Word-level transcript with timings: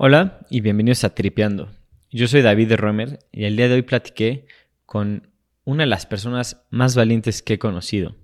Hola 0.00 0.38
y 0.48 0.60
bienvenidos 0.60 1.02
a 1.02 1.12
Tripeando. 1.12 1.72
Yo 2.12 2.28
soy 2.28 2.40
David 2.40 2.72
Romer 2.74 3.18
y 3.32 3.46
el 3.46 3.56
día 3.56 3.66
de 3.66 3.74
hoy 3.74 3.82
platiqué 3.82 4.46
con 4.86 5.32
una 5.64 5.82
de 5.82 5.88
las 5.88 6.06
personas 6.06 6.62
más 6.70 6.94
valientes 6.94 7.42
que 7.42 7.54
he 7.54 7.58
conocido, 7.58 8.14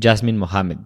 Jasmine 0.00 0.38
Mohammed. 0.38 0.76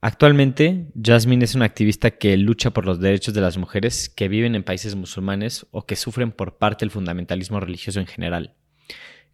Actualmente, 0.00 0.88
Jasmine 1.00 1.44
es 1.44 1.54
una 1.54 1.66
activista 1.66 2.10
que 2.10 2.36
lucha 2.36 2.72
por 2.72 2.84
los 2.84 2.98
derechos 2.98 3.32
de 3.32 3.42
las 3.42 3.58
mujeres 3.58 4.08
que 4.08 4.26
viven 4.26 4.56
en 4.56 4.64
países 4.64 4.96
musulmanes 4.96 5.68
o 5.70 5.86
que 5.86 5.94
sufren 5.94 6.32
por 6.32 6.58
parte 6.58 6.84
del 6.84 6.90
fundamentalismo 6.90 7.60
religioso 7.60 8.00
en 8.00 8.06
general. 8.06 8.54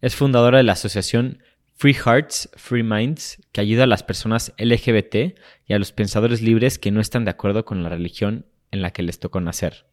Es 0.01 0.15
fundadora 0.15 0.59
de 0.59 0.65
la 0.65 0.73
asociación 0.73 1.39
Free 1.73 1.95
Hearts, 1.95 2.47
Free 2.57 2.83
Minds, 2.83 3.41
que 3.51 3.61
ayuda 3.61 3.85
a 3.85 3.87
las 3.87 4.03
personas 4.03 4.53
LGBT 4.59 5.35
y 5.65 5.73
a 5.73 5.79
los 5.79 5.91
pensadores 5.93 6.43
libres 6.43 6.77
que 6.77 6.91
no 6.91 7.01
están 7.01 7.25
de 7.25 7.31
acuerdo 7.31 7.65
con 7.65 7.81
la 7.81 7.89
religión 7.89 8.45
en 8.71 8.81
la 8.81 8.91
que 8.91 9.03
les 9.03 9.19
tocó 9.19 9.39
nacer. 9.41 9.85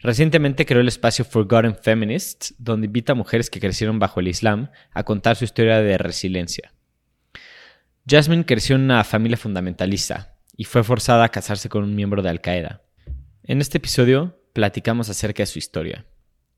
Recientemente 0.00 0.66
creó 0.66 0.82
el 0.82 0.88
espacio 0.88 1.24
Forgotten 1.24 1.76
Feminists, 1.76 2.54
donde 2.58 2.86
invita 2.86 3.12
a 3.12 3.16
mujeres 3.16 3.48
que 3.48 3.60
crecieron 3.60 3.98
bajo 3.98 4.20
el 4.20 4.28
Islam 4.28 4.70
a 4.92 5.04
contar 5.04 5.36
su 5.36 5.44
historia 5.44 5.80
de 5.80 5.96
resiliencia. 5.96 6.74
Jasmine 8.06 8.44
creció 8.44 8.76
en 8.76 8.82
una 8.82 9.02
familia 9.02 9.38
fundamentalista 9.38 10.36
y 10.56 10.64
fue 10.64 10.84
forzada 10.84 11.24
a 11.24 11.30
casarse 11.30 11.70
con 11.70 11.84
un 11.84 11.94
miembro 11.94 12.20
de 12.20 12.28
Al 12.28 12.42
Qaeda. 12.42 12.82
En 13.44 13.60
este 13.60 13.78
episodio 13.78 14.38
platicamos 14.52 15.08
acerca 15.08 15.42
de 15.42 15.46
su 15.46 15.58
historia, 15.58 16.04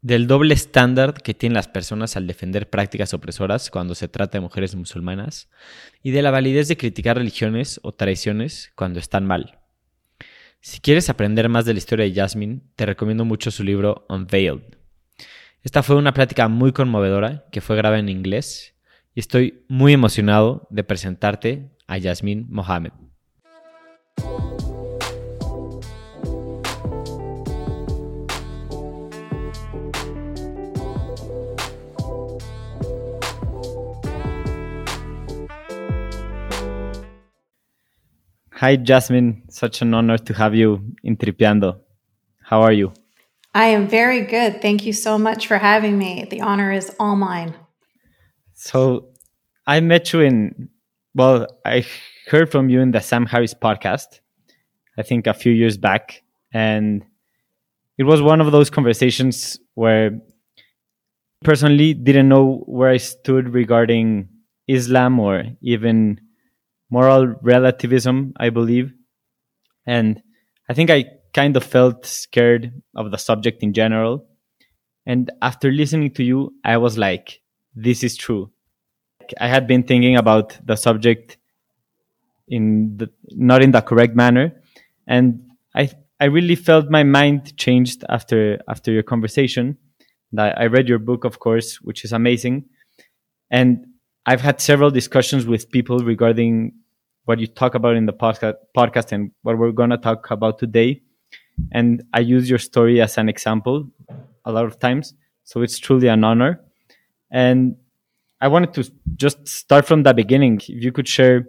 del 0.02 0.26
doble 0.26 0.54
estándar 0.54 1.14
que 1.14 1.34
tienen 1.34 1.54
las 1.54 1.68
personas 1.68 2.16
al 2.16 2.26
defender 2.26 2.68
prácticas 2.68 3.14
opresoras 3.14 3.70
cuando 3.70 3.94
se 3.94 4.08
trata 4.08 4.38
de 4.38 4.42
mujeres 4.42 4.74
musulmanas 4.74 5.48
y 6.02 6.10
de 6.10 6.22
la 6.22 6.32
validez 6.32 6.66
de 6.68 6.76
criticar 6.76 7.16
religiones 7.16 7.78
o 7.84 7.92
tradiciones 7.92 8.72
cuando 8.74 8.98
están 8.98 9.24
mal. 9.24 9.60
Si 10.68 10.80
quieres 10.80 11.08
aprender 11.08 11.48
más 11.48 11.64
de 11.64 11.74
la 11.74 11.78
historia 11.78 12.06
de 12.06 12.12
Jasmine, 12.12 12.58
te 12.74 12.86
recomiendo 12.86 13.24
mucho 13.24 13.52
su 13.52 13.62
libro 13.62 14.04
Unveiled. 14.08 14.76
Esta 15.62 15.84
fue 15.84 15.94
una 15.94 16.12
plática 16.12 16.48
muy 16.48 16.72
conmovedora 16.72 17.44
que 17.52 17.60
fue 17.60 17.76
grabada 17.76 18.00
en 18.00 18.08
inglés 18.08 18.74
y 19.14 19.20
estoy 19.20 19.64
muy 19.68 19.92
emocionado 19.92 20.66
de 20.70 20.82
presentarte 20.82 21.70
a 21.86 22.00
Jasmine 22.00 22.46
Mohammed. 22.48 22.90
Hi, 38.56 38.76
Jasmine. 38.76 39.42
Such 39.50 39.82
an 39.82 39.92
honor 39.92 40.16
to 40.16 40.32
have 40.32 40.54
you 40.54 40.94
in 41.04 41.18
Tripiando. 41.18 41.78
How 42.42 42.62
are 42.62 42.72
you? 42.72 42.94
I 43.52 43.66
am 43.66 43.86
very 43.86 44.22
good. 44.22 44.62
Thank 44.62 44.86
you 44.86 44.94
so 44.94 45.18
much 45.18 45.46
for 45.46 45.58
having 45.58 45.98
me. 45.98 46.26
The 46.30 46.40
honor 46.40 46.72
is 46.72 46.90
all 46.98 47.16
mine. 47.16 47.54
So, 48.54 49.10
I 49.66 49.80
met 49.80 50.10
you 50.14 50.20
in, 50.20 50.70
well, 51.14 51.46
I 51.66 51.84
heard 52.28 52.50
from 52.50 52.70
you 52.70 52.80
in 52.80 52.92
the 52.92 53.00
Sam 53.00 53.26
Harris 53.26 53.52
podcast, 53.52 54.20
I 54.96 55.02
think 55.02 55.26
a 55.26 55.34
few 55.34 55.52
years 55.52 55.76
back. 55.76 56.22
And 56.50 57.04
it 57.98 58.04
was 58.04 58.22
one 58.22 58.40
of 58.40 58.52
those 58.52 58.70
conversations 58.70 59.60
where 59.74 60.18
personally 61.44 61.92
didn't 61.92 62.30
know 62.30 62.64
where 62.64 62.88
I 62.88 62.96
stood 62.96 63.50
regarding 63.50 64.30
Islam 64.66 65.20
or 65.20 65.44
even 65.60 66.22
moral 66.90 67.34
relativism, 67.42 68.32
I 68.36 68.50
believe. 68.50 68.92
And 69.86 70.22
I 70.68 70.74
think 70.74 70.90
I 70.90 71.04
kind 71.32 71.56
of 71.56 71.64
felt 71.64 72.06
scared 72.06 72.82
of 72.94 73.10
the 73.10 73.18
subject 73.18 73.62
in 73.62 73.72
general. 73.72 74.26
And 75.04 75.30
after 75.42 75.70
listening 75.70 76.12
to 76.14 76.24
you, 76.24 76.54
I 76.64 76.78
was 76.78 76.98
like, 76.98 77.40
this 77.74 78.02
is 78.02 78.16
true. 78.16 78.50
I 79.40 79.48
had 79.48 79.66
been 79.66 79.82
thinking 79.82 80.16
about 80.16 80.58
the 80.64 80.76
subject 80.76 81.36
in 82.48 82.96
the, 82.96 83.10
not 83.30 83.62
in 83.62 83.72
the 83.72 83.80
correct 83.80 84.14
manner. 84.14 84.60
And 85.06 85.50
I, 85.74 85.90
I 86.20 86.26
really 86.26 86.54
felt 86.54 86.90
my 86.90 87.02
mind 87.02 87.56
changed 87.56 88.04
after, 88.08 88.58
after 88.68 88.92
your 88.92 89.02
conversation. 89.02 89.78
I, 90.36 90.50
I 90.50 90.66
read 90.66 90.88
your 90.88 90.98
book, 90.98 91.24
of 91.24 91.38
course, 91.38 91.80
which 91.80 92.04
is 92.04 92.12
amazing. 92.12 92.66
And 93.50 93.86
I've 94.26 94.40
had 94.40 94.60
several 94.60 94.90
discussions 94.90 95.46
with 95.46 95.70
people 95.70 96.00
regarding 96.00 96.72
what 97.26 97.38
you 97.38 97.46
talk 97.46 97.74
about 97.74 97.96
in 97.96 98.06
the 98.06 98.12
podcast, 98.12 98.54
podcast 98.76 99.12
and 99.12 99.30
what 99.42 99.56
we're 99.56 99.72
going 99.72 99.90
to 99.90 99.98
talk 99.98 100.30
about 100.30 100.58
today. 100.58 101.02
And 101.72 102.02
I 102.12 102.20
use 102.20 102.50
your 102.50 102.58
story 102.58 103.00
as 103.00 103.18
an 103.18 103.28
example 103.28 103.88
a 104.44 104.52
lot 104.52 104.64
of 104.64 104.78
times. 104.78 105.14
So 105.44 105.62
it's 105.62 105.78
truly 105.78 106.08
an 106.08 106.24
honor. 106.24 106.60
And 107.30 107.76
I 108.40 108.48
wanted 108.48 108.74
to 108.74 108.92
just 109.16 109.46
start 109.48 109.86
from 109.86 110.02
the 110.02 110.12
beginning. 110.12 110.56
If 110.56 110.82
you 110.84 110.92
could 110.92 111.08
share 111.08 111.46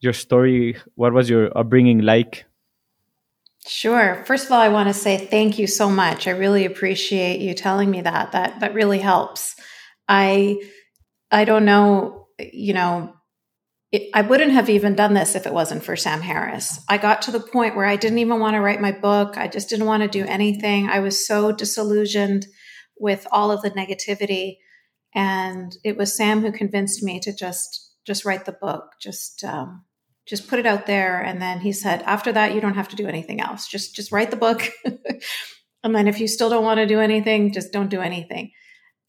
your 0.00 0.12
story, 0.12 0.76
what 0.94 1.12
was 1.12 1.28
your 1.30 1.56
upbringing 1.56 2.00
like? 2.00 2.44
Sure. 3.66 4.22
First 4.26 4.46
of 4.46 4.52
all, 4.52 4.60
I 4.60 4.68
want 4.68 4.88
to 4.88 4.94
say 4.94 5.16
thank 5.16 5.58
you 5.58 5.66
so 5.66 5.88
much. 5.88 6.28
I 6.28 6.32
really 6.32 6.66
appreciate 6.66 7.40
you 7.40 7.54
telling 7.54 7.90
me 7.90 8.02
that. 8.02 8.32
That 8.32 8.60
that 8.60 8.74
really 8.74 8.98
helps. 8.98 9.56
I 10.06 10.60
I 11.34 11.44
don't 11.44 11.64
know, 11.64 12.28
you 12.38 12.74
know, 12.74 13.12
it, 13.90 14.08
I 14.14 14.22
wouldn't 14.22 14.52
have 14.52 14.70
even 14.70 14.94
done 14.94 15.14
this 15.14 15.34
if 15.34 15.46
it 15.46 15.52
wasn't 15.52 15.82
for 15.82 15.96
Sam 15.96 16.20
Harris. 16.20 16.80
I 16.88 16.96
got 16.96 17.22
to 17.22 17.32
the 17.32 17.40
point 17.40 17.74
where 17.74 17.86
I 17.86 17.96
didn't 17.96 18.18
even 18.18 18.38
want 18.38 18.54
to 18.54 18.60
write 18.60 18.80
my 18.80 18.92
book. 18.92 19.36
I 19.36 19.48
just 19.48 19.68
didn't 19.68 19.86
want 19.86 20.04
to 20.04 20.08
do 20.08 20.24
anything. 20.24 20.88
I 20.88 21.00
was 21.00 21.26
so 21.26 21.50
disillusioned 21.50 22.46
with 22.98 23.26
all 23.32 23.50
of 23.50 23.62
the 23.62 23.72
negativity, 23.72 24.58
and 25.12 25.76
it 25.82 25.96
was 25.96 26.16
Sam 26.16 26.40
who 26.40 26.52
convinced 26.52 27.02
me 27.02 27.18
to 27.20 27.34
just 27.34 27.92
just 28.06 28.24
write 28.24 28.44
the 28.44 28.52
book, 28.52 28.92
just 29.00 29.42
um, 29.42 29.84
just 30.26 30.46
put 30.46 30.60
it 30.60 30.66
out 30.66 30.86
there. 30.86 31.20
And 31.20 31.42
then 31.42 31.60
he 31.60 31.72
said, 31.72 32.02
after 32.02 32.30
that, 32.32 32.54
you 32.54 32.60
don't 32.60 32.74
have 32.74 32.90
to 32.90 32.96
do 32.96 33.08
anything 33.08 33.40
else. 33.40 33.66
Just 33.66 33.96
just 33.96 34.12
write 34.12 34.30
the 34.30 34.36
book, 34.36 34.70
and 35.82 35.96
then 35.96 36.06
if 36.06 36.20
you 36.20 36.28
still 36.28 36.50
don't 36.50 36.64
want 36.64 36.78
to 36.78 36.86
do 36.86 37.00
anything, 37.00 37.52
just 37.52 37.72
don't 37.72 37.90
do 37.90 38.00
anything. 38.00 38.52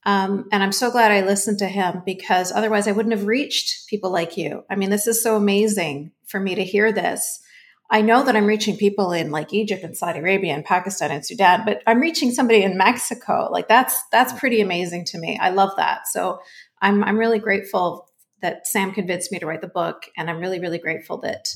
Um, 0.05 0.47
and 0.51 0.61
I'm 0.61 0.71
so 0.71 0.91
glad 0.91 1.11
I 1.11 1.21
listened 1.21 1.59
to 1.59 1.67
him 1.67 2.03
because 2.05 2.51
otherwise 2.51 2.87
I 2.87 2.91
wouldn't 2.91 3.15
have 3.15 3.25
reached 3.25 3.87
people 3.89 4.11
like 4.11 4.37
you. 4.37 4.63
I 4.69 4.75
mean, 4.75 4.91
this 4.91 5.07
is 5.07 5.23
so 5.23 5.35
amazing 5.35 6.11
for 6.27 6.39
me 6.39 6.55
to 6.55 6.63
hear 6.63 6.91
this. 6.91 7.41
I 7.89 8.01
know 8.01 8.23
that 8.23 8.35
I'm 8.35 8.45
reaching 8.45 8.77
people 8.77 9.11
in 9.11 9.31
like 9.31 9.53
Egypt 9.53 9.83
and 9.83 9.95
Saudi 9.95 10.19
Arabia 10.19 10.53
and 10.53 10.65
Pakistan 10.65 11.11
and 11.11 11.25
Sudan, 11.25 11.63
but 11.65 11.81
I'm 11.85 11.99
reaching 11.99 12.31
somebody 12.31 12.63
in 12.63 12.77
Mexico. 12.77 13.47
Like 13.51 13.67
that's 13.67 14.01
that's 14.11 14.33
pretty 14.33 14.61
amazing 14.61 15.05
to 15.05 15.19
me. 15.19 15.37
I 15.39 15.49
love 15.49 15.71
that. 15.77 16.07
So 16.07 16.39
I'm 16.81 17.03
I'm 17.03 17.17
really 17.17 17.39
grateful 17.39 18.09
that 18.41 18.67
Sam 18.67 18.91
convinced 18.91 19.31
me 19.31 19.39
to 19.39 19.45
write 19.45 19.61
the 19.61 19.67
book, 19.67 20.09
and 20.17 20.29
I'm 20.29 20.39
really 20.39 20.59
really 20.59 20.79
grateful 20.79 21.19
that 21.21 21.47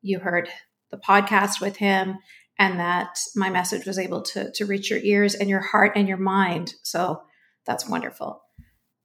you 0.00 0.20
heard 0.20 0.48
the 0.90 0.96
podcast 0.96 1.60
with 1.60 1.76
him 1.76 2.18
and 2.58 2.80
that 2.80 3.18
my 3.36 3.50
message 3.50 3.86
was 3.86 3.98
able 3.98 4.22
to 4.22 4.52
to 4.52 4.64
reach 4.64 4.90
your 4.90 5.00
ears 5.00 5.34
and 5.34 5.50
your 5.50 5.60
heart 5.60 5.92
and 5.96 6.08
your 6.08 6.16
mind. 6.16 6.74
So 6.82 7.22
that's 7.66 7.88
wonderful. 7.88 8.42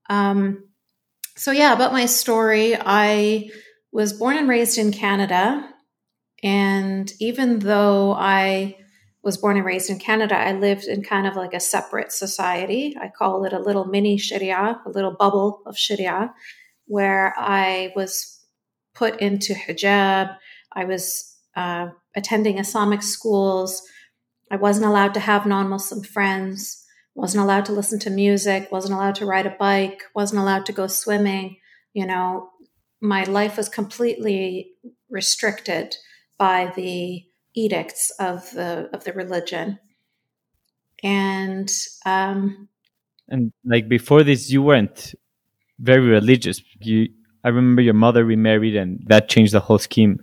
Um, 0.09 0.69
so, 1.35 1.51
yeah, 1.51 1.73
about 1.73 1.93
my 1.93 2.05
story, 2.05 2.75
I 2.77 3.49
was 3.91 4.13
born 4.13 4.37
and 4.37 4.49
raised 4.49 4.77
in 4.77 4.91
Canada. 4.91 5.69
And 6.43 7.11
even 7.19 7.59
though 7.59 8.13
I 8.13 8.75
was 9.23 9.37
born 9.37 9.57
and 9.57 9.65
raised 9.65 9.89
in 9.89 9.99
Canada, 9.99 10.35
I 10.35 10.53
lived 10.53 10.85
in 10.85 11.03
kind 11.03 11.27
of 11.27 11.35
like 11.35 11.53
a 11.53 11.59
separate 11.59 12.11
society. 12.11 12.95
I 12.99 13.09
call 13.09 13.45
it 13.45 13.53
a 13.53 13.59
little 13.59 13.85
mini 13.85 14.17
Sharia, 14.17 14.81
a 14.85 14.89
little 14.89 15.11
bubble 15.11 15.61
of 15.65 15.77
Sharia, 15.77 16.33
where 16.85 17.33
I 17.37 17.91
was 17.95 18.43
put 18.93 19.19
into 19.19 19.53
hijab. 19.53 20.35
I 20.73 20.85
was 20.85 21.37
uh, 21.55 21.89
attending 22.15 22.57
Islamic 22.57 23.01
schools. 23.01 23.81
I 24.51 24.55
wasn't 24.55 24.87
allowed 24.87 25.13
to 25.15 25.19
have 25.19 25.45
non 25.45 25.69
Muslim 25.69 26.03
friends 26.03 26.85
wasn't 27.19 27.43
allowed 27.43 27.65
to 27.65 27.73
listen 27.73 27.99
to 27.99 28.09
music, 28.09 28.71
wasn't 28.71 28.93
allowed 28.93 29.15
to 29.15 29.25
ride 29.25 29.45
a 29.45 29.55
bike, 29.59 30.03
wasn't 30.15 30.39
allowed 30.39 30.65
to 30.67 30.71
go 30.71 30.87
swimming. 30.87 31.57
You 31.93 32.05
know, 32.05 32.49
my 33.01 33.23
life 33.23 33.57
was 33.57 33.67
completely 33.67 34.71
restricted 35.09 35.97
by 36.37 36.71
the 36.77 37.25
edicts 37.55 38.11
of 38.19 38.49
the 38.51 38.89
of 38.93 39.03
the 39.03 39.11
religion. 39.11 39.79
And 41.03 41.69
um 42.05 42.69
and 43.27 43.51
like 43.65 43.89
before 43.89 44.23
this 44.23 44.49
you 44.49 44.63
weren't 44.63 45.13
very 45.77 46.07
religious. 46.07 46.61
You 46.79 47.09
I 47.43 47.49
remember 47.49 47.81
your 47.81 47.93
mother 47.93 48.23
remarried 48.23 48.77
and 48.77 49.03
that 49.07 49.27
changed 49.27 49.53
the 49.53 49.59
whole 49.59 49.79
scheme. 49.79 50.19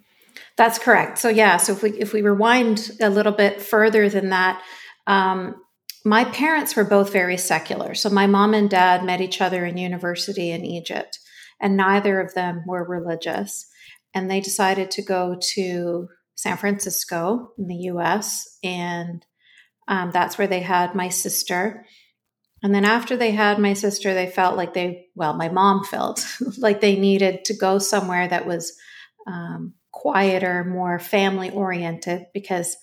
That's 0.56 0.78
correct. 0.78 1.18
So 1.18 1.28
yeah, 1.28 1.58
so 1.58 1.74
if 1.74 1.82
we 1.82 1.90
if 1.90 2.14
we 2.14 2.22
rewind 2.22 2.92
a 3.02 3.10
little 3.10 3.32
bit 3.32 3.60
further 3.60 4.08
than 4.08 4.30
that, 4.30 4.62
um, 5.06 5.56
my 6.06 6.24
parents 6.24 6.76
were 6.76 6.84
both 6.84 7.12
very 7.12 7.36
secular. 7.36 7.94
So 7.94 8.08
my 8.10 8.28
mom 8.28 8.54
and 8.54 8.70
dad 8.70 9.04
met 9.04 9.20
each 9.20 9.40
other 9.40 9.66
in 9.66 9.76
university 9.76 10.52
in 10.52 10.64
Egypt, 10.64 11.18
and 11.60 11.76
neither 11.76 12.20
of 12.20 12.32
them 12.32 12.62
were 12.64 12.84
religious. 12.84 13.66
And 14.14 14.30
they 14.30 14.40
decided 14.40 14.92
to 14.92 15.02
go 15.02 15.36
to 15.54 16.08
San 16.36 16.56
Francisco 16.58 17.50
in 17.58 17.66
the 17.66 17.90
US 17.92 18.58
and 18.62 19.26
Um, 19.88 20.10
that's 20.12 20.36
where 20.38 20.48
they 20.48 20.60
had 20.60 20.94
my 20.94 21.10
sister. 21.10 21.84
And 22.62 22.74
then 22.74 22.84
after 22.84 23.16
they 23.16 23.30
had 23.32 23.58
my 23.58 23.74
sister, 23.74 24.14
they 24.14 24.28
felt 24.28 24.56
like 24.56 24.74
they, 24.74 25.06
well, 25.14 25.34
my 25.34 25.48
mom 25.48 25.84
felt 25.84 26.26
like 26.58 26.80
they 26.80 26.96
needed 26.96 27.44
to 27.44 27.54
go 27.54 27.78
somewhere 27.78 28.28
that 28.28 28.46
was 28.46 28.76
um, 29.26 29.74
quieter, 29.92 30.64
more 30.64 30.98
family 30.98 31.50
oriented 31.50 32.26
because 32.34 32.76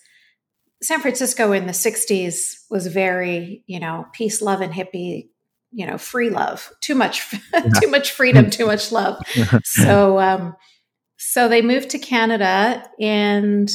San 0.84 1.00
Francisco 1.00 1.52
in 1.52 1.66
the 1.66 1.72
60s 1.72 2.64
was 2.70 2.86
very, 2.86 3.64
you 3.66 3.80
know, 3.80 4.06
peace, 4.12 4.42
love, 4.42 4.60
and 4.60 4.72
hippie, 4.72 5.28
you 5.72 5.86
know, 5.86 5.98
free 5.98 6.30
love, 6.30 6.70
too 6.80 6.94
much, 6.94 7.30
too 7.80 7.88
much 7.88 8.12
freedom, 8.12 8.50
too 8.50 8.66
much 8.66 8.92
love. 8.92 9.18
So, 9.64 10.18
um, 10.18 10.56
so 11.16 11.48
they 11.48 11.62
moved 11.62 11.90
to 11.90 11.98
Canada 11.98 12.84
and 13.00 13.70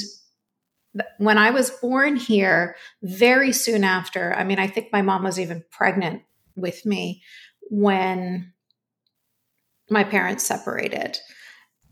when 1.18 1.38
I 1.38 1.52
was 1.52 1.70
born 1.70 2.16
here, 2.16 2.76
very 3.04 3.52
soon 3.52 3.84
after, 3.84 4.34
I 4.34 4.44
mean, 4.44 4.60
I 4.60 4.68
think 4.68 4.90
my 4.92 5.02
mom 5.02 5.24
was 5.24 5.40
even 5.40 5.64
pregnant 5.72 6.24
with 6.56 6.86
me 6.86 7.22
when 7.70 8.54
my 9.90 10.04
parents 10.04 10.44
separated. 10.44 11.18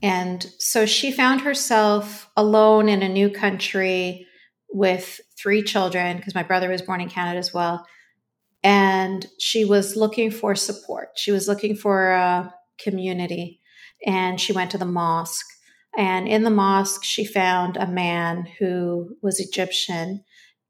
And 0.02 0.46
so 0.60 0.86
she 0.86 1.12
found 1.12 1.42
herself 1.42 2.30
alone 2.36 2.90
in 2.90 3.02
a 3.02 3.10
new 3.10 3.30
country 3.30 4.27
with 4.70 5.20
three 5.38 5.64
children, 5.64 6.18
because 6.18 6.36
my 6.36 6.44
brother 6.44 6.70
was 6.70 6.82
born 6.82 7.02
in 7.02 7.10
Canada 7.10 7.38
as 7.38 7.54
well. 7.54 7.86
And 8.64 9.26
she 9.40 9.66
was 9.66 9.96
looking 9.96 10.32
for 10.32 10.56
support. 10.56 11.10
She 11.16 11.32
was 11.32 11.48
looking 11.48 11.76
for 11.76 12.12
a 12.12 12.54
community. 12.80 13.62
And 14.06 14.40
she 14.40 14.54
went 14.54 14.72
to 14.72 14.78
the 14.78 14.86
mosque 14.86 15.46
and 15.98 16.28
in 16.28 16.44
the 16.44 16.52
mosque, 16.52 17.04
she 17.04 17.26
found 17.26 17.76
a 17.76 17.88
man 17.88 18.48
who 18.60 19.18
was 19.24 19.40
Egyptian 19.40 20.24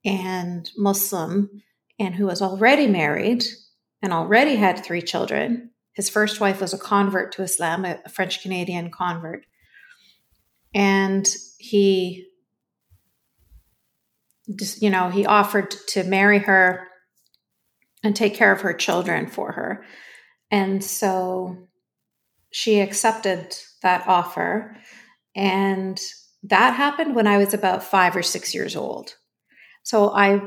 and 0.05 0.71
Muslim 0.77 1.63
and 1.99 2.15
who 2.15 2.25
was 2.25 2.41
already 2.41 2.87
married 2.87 3.43
and 4.01 4.13
already 4.13 4.55
had 4.55 4.85
three 4.85 5.01
children. 5.01 5.71
His 5.91 6.09
first 6.09 6.39
wife 6.39 6.61
was 6.61 6.73
a 6.73 6.77
convert 6.77 7.33
to 7.33 7.43
Islam, 7.43 7.83
a 7.83 8.07
French 8.07 8.41
Canadian 8.41 8.89
convert. 8.89 9.45
And 10.73 11.27
he 11.57 12.26
you 14.79 14.89
know, 14.89 15.09
he 15.09 15.25
offered 15.25 15.71
to 15.89 16.03
marry 16.03 16.39
her 16.39 16.87
and 18.03 18.15
take 18.15 18.35
care 18.35 18.51
of 18.51 18.61
her 18.61 18.73
children 18.73 19.27
for 19.27 19.51
her. 19.51 19.83
And 20.49 20.83
so 20.83 21.67
she 22.51 22.79
accepted 22.79 23.55
that 23.81 24.07
offer. 24.07 24.77
And 25.35 25.99
that 26.43 26.75
happened 26.75 27.15
when 27.15 27.27
I 27.27 27.37
was 27.37 27.53
about 27.53 27.83
five 27.83 28.15
or 28.15 28.23
six 28.23 28.55
years 28.55 28.75
old. 28.75 29.15
So 29.83 30.11
I 30.11 30.41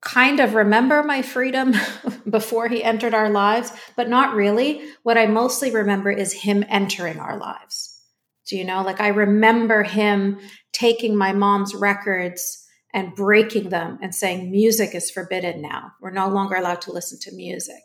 kind 0.00 0.40
of 0.40 0.54
remember 0.54 1.02
my 1.02 1.22
freedom 1.22 1.74
before 2.30 2.68
he 2.68 2.82
entered 2.82 3.14
our 3.14 3.30
lives, 3.30 3.72
but 3.96 4.08
not 4.08 4.34
really. 4.34 4.82
What 5.02 5.18
I 5.18 5.26
mostly 5.26 5.70
remember 5.70 6.10
is 6.10 6.32
him 6.32 6.64
entering 6.68 7.18
our 7.18 7.38
lives. 7.38 8.00
Do 8.48 8.56
you 8.56 8.64
know? 8.64 8.82
Like 8.82 9.00
I 9.00 9.08
remember 9.08 9.82
him 9.82 10.38
taking 10.72 11.16
my 11.16 11.32
mom's 11.32 11.74
records 11.74 12.64
and 12.94 13.14
breaking 13.14 13.68
them 13.68 13.98
and 14.02 14.14
saying, 14.14 14.50
music 14.50 14.94
is 14.94 15.10
forbidden 15.10 15.60
now. 15.60 15.92
We're 16.00 16.10
no 16.10 16.28
longer 16.28 16.56
allowed 16.56 16.80
to 16.82 16.92
listen 16.92 17.18
to 17.22 17.36
music. 17.36 17.82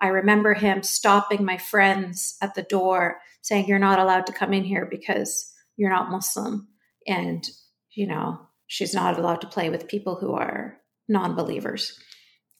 I 0.00 0.08
remember 0.08 0.54
him 0.54 0.82
stopping 0.82 1.44
my 1.44 1.58
friends 1.58 2.36
at 2.40 2.54
the 2.54 2.62
door 2.62 3.20
saying, 3.42 3.66
You're 3.66 3.78
not 3.78 3.98
allowed 3.98 4.26
to 4.26 4.32
come 4.32 4.52
in 4.52 4.64
here 4.64 4.86
because 4.90 5.52
you're 5.76 5.90
not 5.90 6.10
Muslim. 6.10 6.68
And, 7.06 7.46
you 7.94 8.06
know, 8.06 8.40
she's 8.66 8.94
not 8.94 9.18
allowed 9.18 9.42
to 9.42 9.46
play 9.46 9.68
with 9.68 9.88
people 9.88 10.16
who 10.16 10.32
are 10.32 10.78
non 11.08 11.34
believers. 11.34 11.98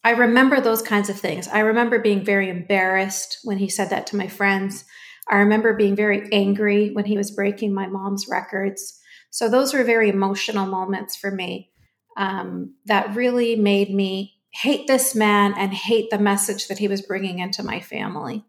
I 0.03 0.11
remember 0.11 0.61
those 0.61 0.83
kinds 0.83 1.11
of 1.11 1.19
things. 1.19 1.49
I 1.49 1.61
remember 1.61 1.99
being 1.99 2.25
very 2.25 2.49
embarrassed 2.49 3.39
when 3.45 3.59
he 3.59 3.69
said 3.69 3.91
that 3.91 4.07
to 4.09 4.17
my 4.17 4.29
friends. 4.29 4.85
I 5.29 5.37
remember 5.37 5.75
being 5.75 5.95
very 5.95 6.29
angry 6.33 6.91
when 6.91 7.05
he 7.05 7.17
was 7.17 7.31
breaking 7.31 7.75
my 7.75 7.87
mom's 7.87 8.27
records. 8.29 8.99
So 9.31 9.49
those 9.49 9.73
were 9.73 9.85
very 9.85 10.09
emotional 10.09 10.67
moments 10.67 11.17
for 11.17 11.31
me 11.31 11.70
um, 12.17 12.75
that 12.87 13.15
really 13.15 13.57
made 13.57 13.95
me 13.95 14.35
hate 14.53 14.87
this 14.87 15.15
man 15.15 15.55
and 15.57 15.73
hate 15.73 16.11
the 16.11 16.19
message 16.19 16.69
that 16.69 16.79
he 16.79 16.89
was 16.89 17.03
bringing 17.03 17.39
into 17.39 17.63
my 17.63 17.81
family. 17.81 18.45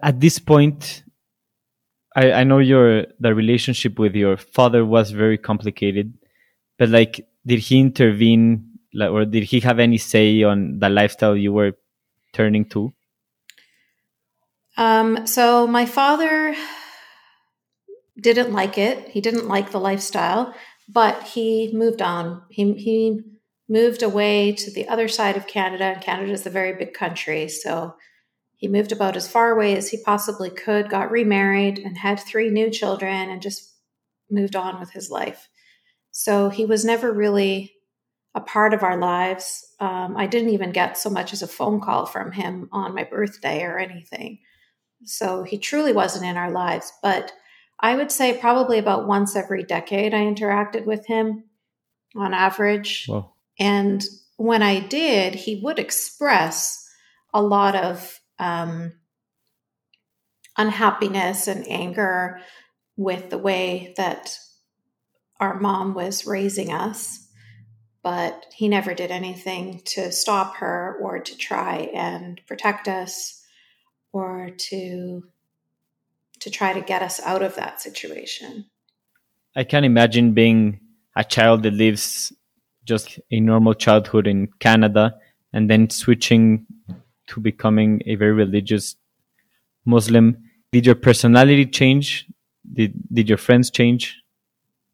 At 0.00 0.20
this 0.20 0.38
point, 0.38 1.02
I, 2.14 2.32
I 2.32 2.44
know 2.44 2.58
your 2.58 3.06
the 3.20 3.34
relationship 3.34 3.98
with 3.98 4.14
your 4.14 4.36
father 4.36 4.84
was 4.84 5.10
very 5.10 5.38
complicated, 5.38 6.14
but 6.78 6.88
like, 6.88 7.26
did 7.44 7.60
he 7.60 7.78
intervene, 7.78 8.78
like, 8.94 9.10
or 9.10 9.24
did 9.24 9.44
he 9.44 9.60
have 9.60 9.78
any 9.78 9.98
say 9.98 10.42
on 10.42 10.78
the 10.78 10.88
lifestyle 10.88 11.36
you 11.36 11.52
were 11.52 11.72
turning 12.32 12.64
to? 12.70 12.92
Um, 14.76 15.26
so 15.26 15.66
my 15.66 15.86
father 15.86 16.54
didn't 18.18 18.52
like 18.52 18.78
it. 18.78 19.08
He 19.08 19.20
didn't 19.20 19.48
like 19.48 19.70
the 19.70 19.80
lifestyle, 19.80 20.54
but 20.88 21.22
he 21.24 21.70
moved 21.72 22.02
on. 22.02 22.42
He 22.50 22.72
he 22.74 23.22
moved 23.68 24.02
away 24.02 24.52
to 24.52 24.70
the 24.70 24.88
other 24.88 25.08
side 25.08 25.36
of 25.36 25.46
Canada, 25.46 25.84
and 25.84 26.02
Canada 26.02 26.32
is 26.32 26.46
a 26.46 26.50
very 26.50 26.72
big 26.72 26.94
country, 26.94 27.48
so 27.48 27.96
he 28.56 28.68
moved 28.68 28.92
about 28.92 29.16
as 29.16 29.28
far 29.28 29.50
away 29.50 29.76
as 29.76 29.90
he 29.90 30.02
possibly 30.02 30.50
could, 30.50 30.88
got 30.88 31.10
remarried, 31.10 31.78
and 31.78 31.98
had 31.98 32.18
three 32.18 32.50
new 32.50 32.70
children, 32.70 33.28
and 33.30 33.42
just 33.42 33.74
moved 34.30 34.56
on 34.56 34.80
with 34.80 34.92
his 34.92 35.10
life. 35.10 35.48
So 36.10 36.48
he 36.48 36.64
was 36.64 36.84
never 36.84 37.12
really 37.12 37.74
a 38.34 38.40
part 38.40 38.74
of 38.74 38.82
our 38.82 38.98
lives. 38.98 39.66
Um, 39.80 40.16
I 40.16 40.26
didn't 40.26 40.50
even 40.50 40.70
get 40.72 40.98
so 40.98 41.10
much 41.10 41.32
as 41.32 41.42
a 41.42 41.48
phone 41.48 41.80
call 41.80 42.06
from 42.06 42.32
him 42.32 42.68
on 42.72 42.94
my 42.94 43.04
birthday 43.04 43.62
or 43.62 43.78
anything. 43.78 44.38
So 45.04 45.42
he 45.42 45.58
truly 45.58 45.92
wasn't 45.92 46.26
in 46.26 46.36
our 46.36 46.50
lives. 46.50 46.92
But 47.02 47.32
I 47.78 47.94
would 47.96 48.10
say 48.10 48.38
probably 48.38 48.78
about 48.78 49.06
once 49.06 49.36
every 49.36 49.62
decade 49.62 50.14
I 50.14 50.20
interacted 50.20 50.86
with 50.86 51.06
him 51.06 51.44
on 52.16 52.32
average. 52.32 53.08
And 53.58 54.04
when 54.36 54.62
I 54.62 54.80
did, 54.80 55.34
he 55.34 55.60
would 55.62 55.78
express 55.78 56.88
a 57.34 57.42
lot 57.42 57.74
of 57.74 58.20
um, 58.38 58.92
unhappiness 60.56 61.48
and 61.48 61.66
anger 61.68 62.40
with 62.96 63.30
the 63.30 63.38
way 63.38 63.94
that 63.96 64.38
our 65.38 65.60
mom 65.60 65.94
was 65.94 66.26
raising 66.26 66.72
us, 66.72 67.28
but 68.02 68.46
he 68.54 68.68
never 68.68 68.94
did 68.94 69.10
anything 69.10 69.82
to 69.84 70.10
stop 70.10 70.56
her 70.56 70.98
or 71.02 71.18
to 71.18 71.36
try 71.36 71.90
and 71.92 72.40
protect 72.46 72.88
us 72.88 73.42
or 74.12 74.50
to 74.56 75.24
to 76.46 76.50
try 76.52 76.72
to 76.72 76.80
get 76.80 77.02
us 77.02 77.18
out 77.24 77.42
of 77.42 77.56
that 77.56 77.80
situation. 77.80 78.66
I 79.56 79.64
can't 79.64 79.84
imagine 79.84 80.30
being 80.32 80.78
a 81.16 81.24
child 81.24 81.64
that 81.64 81.72
lives 81.72 82.32
just 82.84 83.18
a 83.32 83.40
normal 83.40 83.74
childhood 83.74 84.28
in 84.28 84.46
Canada 84.60 85.12
and 85.52 85.68
then 85.68 85.90
switching 85.90 86.64
to 87.26 87.40
becoming 87.40 88.00
a 88.06 88.14
very 88.14 88.32
religious 88.32 88.94
Muslim. 89.84 90.36
Did 90.70 90.86
your 90.86 90.94
personality 90.94 91.66
change? 91.66 92.26
Did 92.72 92.92
did 93.12 93.28
your 93.28 93.38
friends 93.38 93.68
change? 93.68 94.16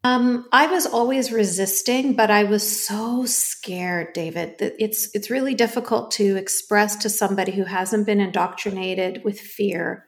Um, 0.03 0.47
I 0.51 0.65
was 0.65 0.87
always 0.87 1.31
resisting, 1.31 2.15
but 2.15 2.31
I 2.31 2.45
was 2.45 2.63
so 2.87 3.25
scared, 3.25 4.13
David. 4.13 4.57
That 4.57 4.73
it's 4.79 5.07
it's 5.13 5.29
really 5.29 5.53
difficult 5.53 6.09
to 6.13 6.35
express 6.35 6.95
to 7.03 7.09
somebody 7.11 7.51
who 7.51 7.65
hasn't 7.65 8.07
been 8.07 8.19
indoctrinated 8.19 9.23
with 9.23 9.39
fear 9.39 10.07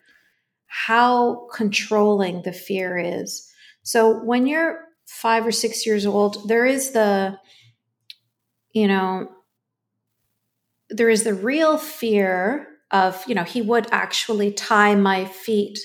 how 0.75 1.47
controlling 1.53 2.41
the 2.41 2.51
fear 2.51 2.97
is. 2.97 3.49
So 3.83 4.19
when 4.23 4.45
you're 4.45 4.81
five 5.07 5.47
or 5.47 5.51
six 5.51 5.85
years 5.85 6.05
old, 6.05 6.49
there 6.49 6.65
is 6.65 6.91
the, 6.91 7.39
you 8.73 8.87
know, 8.87 9.29
there 10.89 11.09
is 11.09 11.23
the 11.23 11.33
real 11.33 11.77
fear 11.77 12.67
of, 12.91 13.23
you 13.25 13.35
know, 13.35 13.43
he 13.43 13.61
would 13.61 13.87
actually 13.91 14.51
tie 14.51 14.95
my 14.95 15.25
feet 15.25 15.79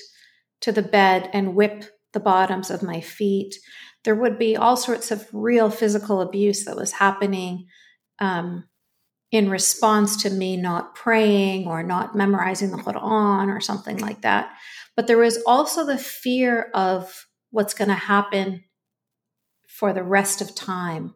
to 0.59 0.73
the 0.73 0.81
bed 0.81 1.29
and 1.31 1.55
whip 1.55 1.85
the 2.11 2.19
bottoms 2.19 2.69
of 2.69 2.83
my 2.83 2.99
feet. 2.99 3.55
There 4.03 4.15
would 4.15 4.37
be 4.37 4.57
all 4.57 4.75
sorts 4.75 5.09
of 5.09 5.27
real 5.31 5.69
physical 5.69 6.19
abuse 6.19 6.65
that 6.65 6.75
was 6.75 6.91
happening 6.91 7.67
um, 8.19 8.65
in 9.31 9.49
response 9.49 10.21
to 10.23 10.29
me 10.29 10.57
not 10.57 10.93
praying 10.95 11.65
or 11.65 11.81
not 11.81 12.15
memorizing 12.15 12.71
the 12.71 12.77
Quran 12.77 13.47
or 13.47 13.61
something 13.61 13.97
like 13.97 14.21
that. 14.21 14.51
But 15.01 15.07
there 15.07 15.17
was 15.17 15.41
also 15.47 15.83
the 15.83 15.97
fear 15.97 16.69
of 16.75 17.25
what's 17.49 17.73
going 17.73 17.87
to 17.89 17.95
happen 17.95 18.65
for 19.67 19.93
the 19.93 20.03
rest 20.03 20.41
of 20.41 20.53
time 20.53 21.15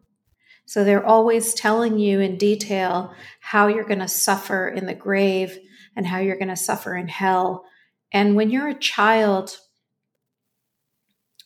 so 0.66 0.82
they're 0.82 1.06
always 1.06 1.54
telling 1.54 1.98
you 1.98 2.18
in 2.20 2.36
detail 2.36 3.14
how 3.40 3.68
you're 3.68 3.84
going 3.84 4.00
to 4.00 4.08
suffer 4.08 4.68
in 4.68 4.86
the 4.86 4.94
grave 4.94 5.56
and 5.94 6.04
how 6.04 6.18
you're 6.18 6.36
going 6.36 6.48
to 6.48 6.56
suffer 6.56 6.96
in 6.96 7.06
hell. 7.06 7.64
And 8.12 8.34
when 8.34 8.50
you're 8.50 8.68
a 8.68 8.78
child, 8.78 9.58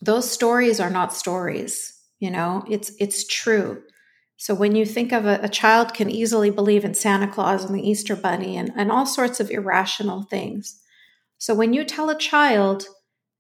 those 0.01 0.31
stories 0.31 0.81
are 0.81 0.91
not 0.91 1.13
stories, 1.13 1.99
you 2.19 2.31
know, 2.31 2.65
it's 2.69 2.93
it's 2.99 3.27
true. 3.27 3.83
So 4.39 4.55
when 4.55 4.75
you 4.75 4.87
think 4.87 5.13
of 5.13 5.27
a, 5.27 5.39
a, 5.43 5.49
child 5.51 5.93
can 5.93 6.09
easily 6.09 6.49
believe 6.49 6.83
in 6.83 6.95
Santa 6.95 7.29
Claus 7.29 7.63
and 7.63 7.75
the 7.75 7.87
Easter 7.87 8.17
Bunny 8.17 8.57
and, 8.57 8.73
and 8.75 8.91
all 8.91 9.05
sorts 9.05 9.39
of 9.39 9.51
irrational 9.51 10.23
things. 10.23 10.81
So 11.41 11.55
when 11.55 11.73
you 11.73 11.85
tell 11.85 12.09
a 12.09 12.17
child, 12.19 12.87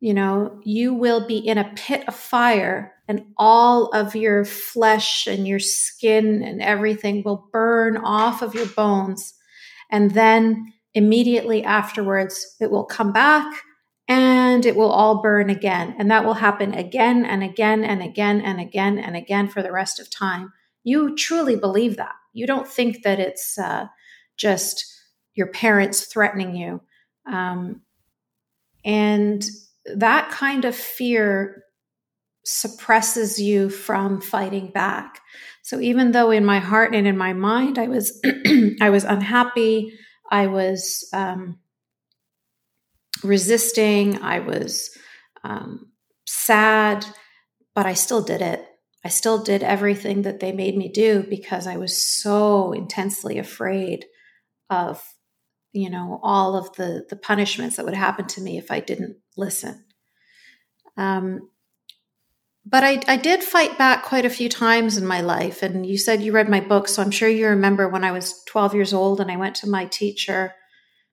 you 0.01 0.13
know, 0.13 0.61
you 0.65 0.93
will 0.93 1.25
be 1.27 1.39
in 1.39 1.59
a 1.59 1.73
pit 1.77 2.05
of 2.09 2.17
fire 2.17 2.93
and 3.07 3.27
all 3.37 3.87
of 3.91 4.17
your 4.17 4.45
flesh 4.45 5.29
and 5.29 5.47
your 5.47 5.61
skin 5.61 6.43
and 6.43 6.61
everything 6.61 7.23
will 7.23 7.49
burn 7.53 7.97
off 7.97 8.43
of 8.43 8.55
your 8.55 8.67
bones. 8.67 9.35
And 9.91 10.11
then 10.11 10.73
immediately 10.95 11.63
afterwards, 11.63 12.57
it 12.61 12.73
will 12.73 12.85
come 12.85 13.13
back 13.13 13.63
and 14.09 14.67
it 14.67 14.75
will 14.75 14.91
all 14.91 15.23
burn 15.23 15.51
again. 15.51 15.95
And 15.99 16.11
that 16.11 16.25
will 16.25 16.35
happen 16.35 16.75
again 16.75 17.25
and 17.25 17.45
again 17.45 17.85
and 17.85 18.03
again 18.03 18.41
and 18.41 18.61
again 18.61 18.99
and 18.99 19.15
again 19.15 19.47
for 19.47 19.63
the 19.63 19.71
rest 19.71 20.01
of 20.01 20.11
time 20.11 20.53
you 20.85 21.15
truly 21.17 21.57
believe 21.57 21.97
that. 21.97 22.15
You 22.33 22.47
don't 22.47 22.69
think 22.69 23.03
that 23.03 23.21
it's 23.21 23.59
uh, 23.59 23.87
just 24.37 24.85
your 25.35 25.49
parents 25.49 26.07
threatening 26.07 26.55
you. 26.55 26.81
Um, 27.31 27.83
and 28.85 29.45
that 29.97 30.31
kind 30.31 30.65
of 30.65 30.75
fear 30.75 31.65
suppresses 32.45 33.39
you 33.39 33.69
from 33.69 34.21
fighting 34.21 34.71
back. 34.71 35.21
So 35.63 35.79
even 35.81 36.13
though 36.13 36.31
in 36.31 36.45
my 36.45 36.59
heart 36.59 36.95
and 36.95 37.07
in 37.07 37.17
my 37.17 37.33
mind 37.33 37.79
I 37.79 37.89
was 37.89 38.21
I 38.81 38.91
was 38.91 39.05
unhappy, 39.05 39.93
I 40.31 40.47
was 40.47 41.09
um, 41.13 41.59
resisting, 43.23 44.23
I 44.23 44.41
was 44.41 44.91
um, 45.45 45.93
sad, 46.27 47.05
but 47.75 47.87
I 47.87 47.95
still 47.95 48.23
did 48.23 48.41
it. 48.41 48.65
I 49.05 49.09
still 49.09 49.43
did 49.43 49.63
everything 49.63 50.23
that 50.23 50.41
they 50.41 50.53
made 50.53 50.77
me 50.77 50.91
do 50.91 51.25
because 51.29 51.67
I 51.67 51.77
was 51.77 52.03
so 52.03 52.73
intensely 52.73 53.39
afraid 53.39 54.05
of, 54.69 55.03
you 55.73 55.91
know, 55.91 56.21
all 56.23 56.57
of 56.57 56.73
the 56.75 57.05
the 57.09 57.17
punishments 57.17 57.77
that 57.77 57.85
would 57.85 57.95
happen 57.95 58.27
to 58.29 58.41
me 58.41 58.59
if 58.59 58.71
I 58.71 58.81
didn't 58.81 59.17
listen. 59.37 59.85
Um, 60.97 61.51
but 62.67 62.85
I, 62.85 63.01
I 63.09 63.17
did 63.17 63.43
fight 63.43 63.79
back 63.79 64.05
quite 64.05 64.25
a 64.25 64.31
few 64.31 64.49
times 64.49 64.97
in 64.97 65.07
my 65.07 65.23
life. 65.23 65.63
And 65.63 65.87
you 65.87 65.97
said 65.97 66.23
you 66.23 66.33
read 66.33 66.49
my 66.49 66.61
book, 66.61 66.89
so 66.89 67.03
I'm 67.03 67.11
sure 67.11 67.29
you 67.29 67.49
remember 67.49 67.89
when 67.89 68.05
I 68.05 68.13
was 68.13 68.43
12 68.49 68.75
years 68.75 68.93
old 68.93 69.21
and 69.21 69.31
I 69.31 69.37
went 69.37 69.57
to 69.57 69.69
my 69.69 69.87
teacher, 69.87 70.55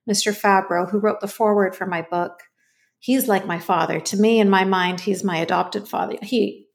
Mr. 0.08 0.38
Fabro, 0.38 0.90
who 0.90 1.00
wrote 1.00 1.20
the 1.20 1.26
foreword 1.26 1.74
for 1.74 1.86
my 1.86 2.02
book. 2.02 2.42
He's 2.98 3.28
like 3.28 3.46
my 3.46 3.58
father. 3.58 3.98
To 3.98 4.16
me, 4.16 4.40
in 4.40 4.50
my 4.50 4.64
mind, 4.64 5.00
he's 5.00 5.24
my 5.24 5.38
adopted 5.38 5.88
father. 5.88 6.18
He 6.20 6.68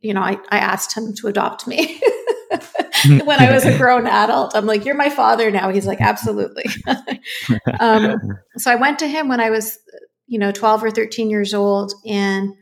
you 0.00 0.14
know, 0.14 0.20
I, 0.20 0.38
I 0.50 0.58
asked 0.58 0.96
him 0.96 1.14
to 1.14 1.26
adopt 1.26 1.66
me 1.66 2.00
when 3.24 3.40
I 3.40 3.52
was 3.52 3.64
a 3.64 3.76
grown 3.78 4.06
adult. 4.06 4.54
I'm 4.54 4.66
like, 4.66 4.84
you're 4.84 4.94
my 4.94 5.08
father 5.08 5.50
now. 5.50 5.70
He's 5.70 5.86
like, 5.86 6.00
absolutely. 6.00 6.64
um, 7.80 8.16
so 8.56 8.70
I 8.70 8.76
went 8.76 8.98
to 9.00 9.06
him 9.06 9.28
when 9.28 9.40
I 9.40 9.50
was, 9.50 9.78
you 10.26 10.38
know, 10.38 10.52
12 10.52 10.84
or 10.84 10.90
13 10.90 11.30
years 11.30 11.54
old 11.54 11.92
and, 12.06 12.54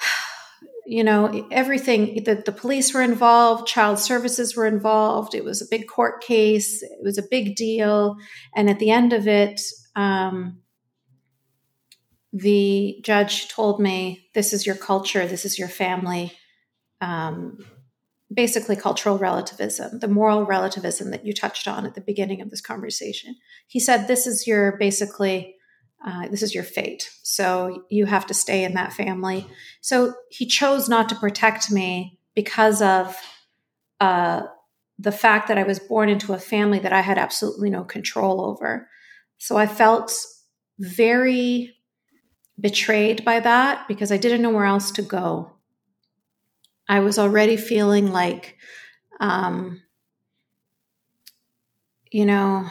you 0.86 1.04
know, 1.04 1.48
everything, 1.50 2.24
the, 2.24 2.42
the 2.44 2.52
police 2.52 2.94
were 2.94 3.02
involved, 3.02 3.66
child 3.66 3.98
services 3.98 4.56
were 4.56 4.66
involved. 4.66 5.34
It 5.34 5.44
was 5.44 5.62
a 5.62 5.66
big 5.70 5.86
court 5.86 6.22
case. 6.22 6.82
It 6.82 7.02
was 7.02 7.18
a 7.18 7.24
big 7.30 7.56
deal. 7.56 8.16
And 8.54 8.70
at 8.70 8.78
the 8.78 8.90
end 8.90 9.12
of 9.12 9.28
it, 9.28 9.60
um, 9.94 10.60
the 12.32 13.00
judge 13.02 13.48
told 13.48 13.80
me, 13.80 14.28
This 14.34 14.52
is 14.52 14.66
your 14.66 14.76
culture, 14.76 15.26
this 15.26 15.44
is 15.44 15.58
your 15.58 15.68
family. 15.68 16.32
Um, 17.00 17.58
basically, 18.32 18.76
cultural 18.76 19.18
relativism, 19.18 20.00
the 20.00 20.08
moral 20.08 20.44
relativism 20.44 21.10
that 21.10 21.24
you 21.24 21.32
touched 21.32 21.68
on 21.68 21.86
at 21.86 21.94
the 21.94 22.00
beginning 22.00 22.40
of 22.40 22.50
this 22.50 22.60
conversation. 22.60 23.36
He 23.66 23.80
said, 23.80 24.06
This 24.06 24.26
is 24.26 24.46
your 24.46 24.76
basically. 24.78 25.54
Uh, 26.06 26.28
this 26.28 26.42
is 26.42 26.54
your 26.54 26.62
fate. 26.62 27.10
So 27.22 27.84
you 27.88 28.04
have 28.04 28.26
to 28.26 28.34
stay 28.34 28.62
in 28.64 28.74
that 28.74 28.92
family. 28.92 29.48
So 29.80 30.12
he 30.30 30.46
chose 30.46 30.90
not 30.90 31.08
to 31.08 31.14
protect 31.16 31.72
me 31.72 32.20
because 32.34 32.82
of 32.82 33.16
uh, 33.98 34.42
the 34.98 35.10
fact 35.10 35.48
that 35.48 35.58
I 35.58 35.62
was 35.62 35.78
born 35.78 36.08
into 36.08 36.32
a 36.32 36.38
family 36.38 36.78
that 36.80 36.92
I 36.92 37.00
had 37.00 37.18
absolutely 37.18 37.70
no 37.70 37.82
control 37.82 38.42
over. 38.42 38.88
So 39.38 39.56
I 39.56 39.66
felt 39.66 40.12
very 40.78 41.74
betrayed 42.58 43.24
by 43.24 43.40
that 43.40 43.86
because 43.88 44.10
I 44.10 44.16
didn't 44.16 44.42
know 44.42 44.50
where 44.50 44.64
else 44.64 44.90
to 44.92 45.02
go. 45.02 45.55
I 46.88 47.00
was 47.00 47.18
already 47.18 47.56
feeling 47.56 48.12
like, 48.12 48.56
um, 49.20 49.82
you 52.10 52.24
know, 52.26 52.66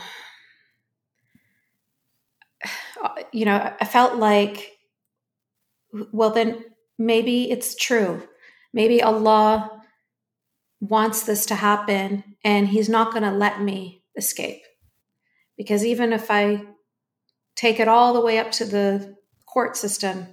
you 3.31 3.45
know, 3.45 3.73
I 3.79 3.85
felt 3.85 4.15
like, 4.15 4.71
well, 6.11 6.31
then 6.31 6.63
maybe 6.97 7.51
it's 7.51 7.75
true. 7.75 8.27
Maybe 8.73 9.01
Allah 9.01 9.81
wants 10.79 11.23
this 11.23 11.45
to 11.47 11.55
happen 11.55 12.23
and 12.43 12.67
He's 12.67 12.89
not 12.89 13.11
going 13.11 13.23
to 13.23 13.31
let 13.31 13.61
me 13.61 14.03
escape. 14.17 14.61
Because 15.57 15.85
even 15.85 16.11
if 16.11 16.29
I 16.29 16.63
take 17.55 17.79
it 17.79 17.87
all 17.87 18.13
the 18.13 18.21
way 18.21 18.37
up 18.37 18.51
to 18.51 18.65
the 18.65 19.15
court 19.45 19.77
system 19.77 20.27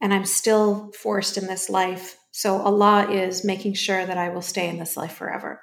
and 0.00 0.12
I'm 0.12 0.26
still 0.26 0.92
forced 0.92 1.38
in 1.38 1.46
this 1.46 1.68
life. 1.70 2.16
So 2.38 2.58
Allah 2.58 3.10
is 3.10 3.42
making 3.42 3.74
sure 3.74 4.06
that 4.06 4.16
I 4.16 4.28
will 4.28 4.42
stay 4.42 4.68
in 4.68 4.78
this 4.78 4.96
life 4.96 5.14
forever. 5.14 5.60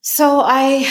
So 0.00 0.40
I 0.40 0.88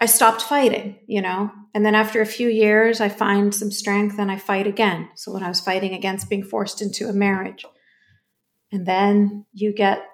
I 0.00 0.06
stopped 0.06 0.40
fighting, 0.40 1.00
you 1.06 1.20
know. 1.20 1.50
And 1.74 1.84
then 1.84 1.94
after 1.94 2.22
a 2.22 2.26
few 2.38 2.48
years 2.48 3.02
I 3.02 3.10
find 3.10 3.54
some 3.54 3.70
strength 3.70 4.18
and 4.18 4.30
I 4.30 4.38
fight 4.38 4.66
again. 4.66 5.10
So 5.14 5.30
when 5.30 5.42
I 5.42 5.48
was 5.48 5.60
fighting 5.60 5.92
against 5.92 6.30
being 6.30 6.42
forced 6.42 6.80
into 6.80 7.06
a 7.06 7.12
marriage. 7.12 7.66
And 8.72 8.86
then 8.86 9.44
you 9.52 9.74
get 9.74 10.06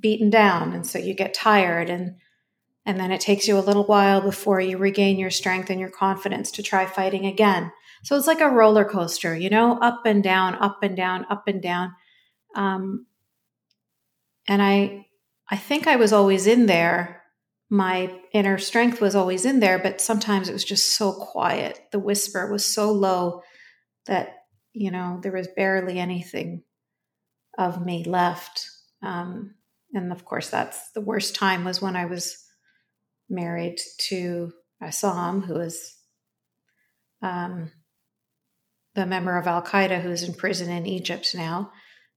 beaten 0.00 0.28
down 0.28 0.72
and 0.72 0.84
so 0.84 0.98
you 0.98 1.14
get 1.14 1.34
tired 1.34 1.88
and 1.88 2.16
and 2.84 2.98
then 2.98 3.12
it 3.12 3.20
takes 3.20 3.46
you 3.46 3.56
a 3.56 3.68
little 3.68 3.84
while 3.84 4.20
before 4.20 4.60
you 4.60 4.76
regain 4.76 5.20
your 5.20 5.30
strength 5.30 5.70
and 5.70 5.78
your 5.78 5.88
confidence 5.88 6.50
to 6.50 6.64
try 6.64 6.84
fighting 6.84 7.26
again. 7.26 7.70
So 8.02 8.16
it's 8.16 8.26
like 8.26 8.40
a 8.40 8.50
roller 8.50 8.84
coaster, 8.84 9.36
you 9.36 9.50
know, 9.50 9.78
up 9.78 10.04
and 10.04 10.20
down, 10.20 10.56
up 10.56 10.82
and 10.82 10.96
down, 10.96 11.26
up 11.30 11.46
and 11.46 11.62
down. 11.62 11.94
Um, 12.54 13.06
and 14.48 14.62
I, 14.62 15.06
I 15.50 15.56
think 15.56 15.86
I 15.86 15.96
was 15.96 16.12
always 16.12 16.46
in 16.46 16.66
there. 16.66 17.22
My 17.70 18.14
inner 18.32 18.58
strength 18.58 19.00
was 19.00 19.14
always 19.14 19.44
in 19.44 19.60
there, 19.60 19.78
but 19.78 20.00
sometimes 20.00 20.48
it 20.48 20.52
was 20.52 20.64
just 20.64 20.96
so 20.96 21.12
quiet. 21.12 21.80
The 21.92 21.98
whisper 21.98 22.50
was 22.50 22.64
so 22.64 22.92
low 22.92 23.42
that, 24.06 24.34
you 24.72 24.90
know, 24.90 25.18
there 25.22 25.32
was 25.32 25.48
barely 25.56 25.98
anything 25.98 26.62
of 27.56 27.84
me 27.84 28.04
left. 28.04 28.66
Um, 29.02 29.54
and 29.92 30.12
of 30.12 30.24
course, 30.24 30.50
that's 30.50 30.90
the 30.92 31.00
worst 31.00 31.34
time 31.34 31.64
was 31.64 31.80
when 31.80 31.96
I 31.96 32.06
was 32.06 32.44
married 33.28 33.80
to 34.08 34.52
Essam, 34.82 35.44
who 35.44 35.56
is 35.56 35.96
um, 37.22 37.70
the 38.94 39.06
member 39.06 39.36
of 39.38 39.46
Al 39.46 39.62
Qaeda 39.62 40.00
who's 40.00 40.22
in 40.22 40.34
prison 40.34 40.70
in 40.70 40.86
Egypt 40.86 41.34
now. 41.34 41.72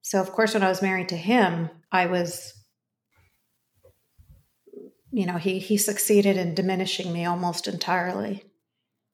So, 0.07 0.21
of 0.21 0.31
course, 0.31 0.53
when 0.53 0.63
I 0.63 0.69
was 0.69 0.81
married 0.81 1.09
to 1.09 1.17
him, 1.17 1.69
I 1.91 2.05
was, 2.05 2.53
you 5.11 5.25
know, 5.25 5.35
he 5.35 5.59
he 5.59 5.75
succeeded 5.75 6.37
in 6.37 6.55
diminishing 6.55 7.11
me 7.11 7.25
almost 7.25 7.67
entirely. 7.67 8.45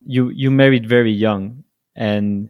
You 0.05 0.29
you 0.29 0.51
married 0.51 0.87
very 0.87 1.11
young, 1.11 1.63
and 1.95 2.49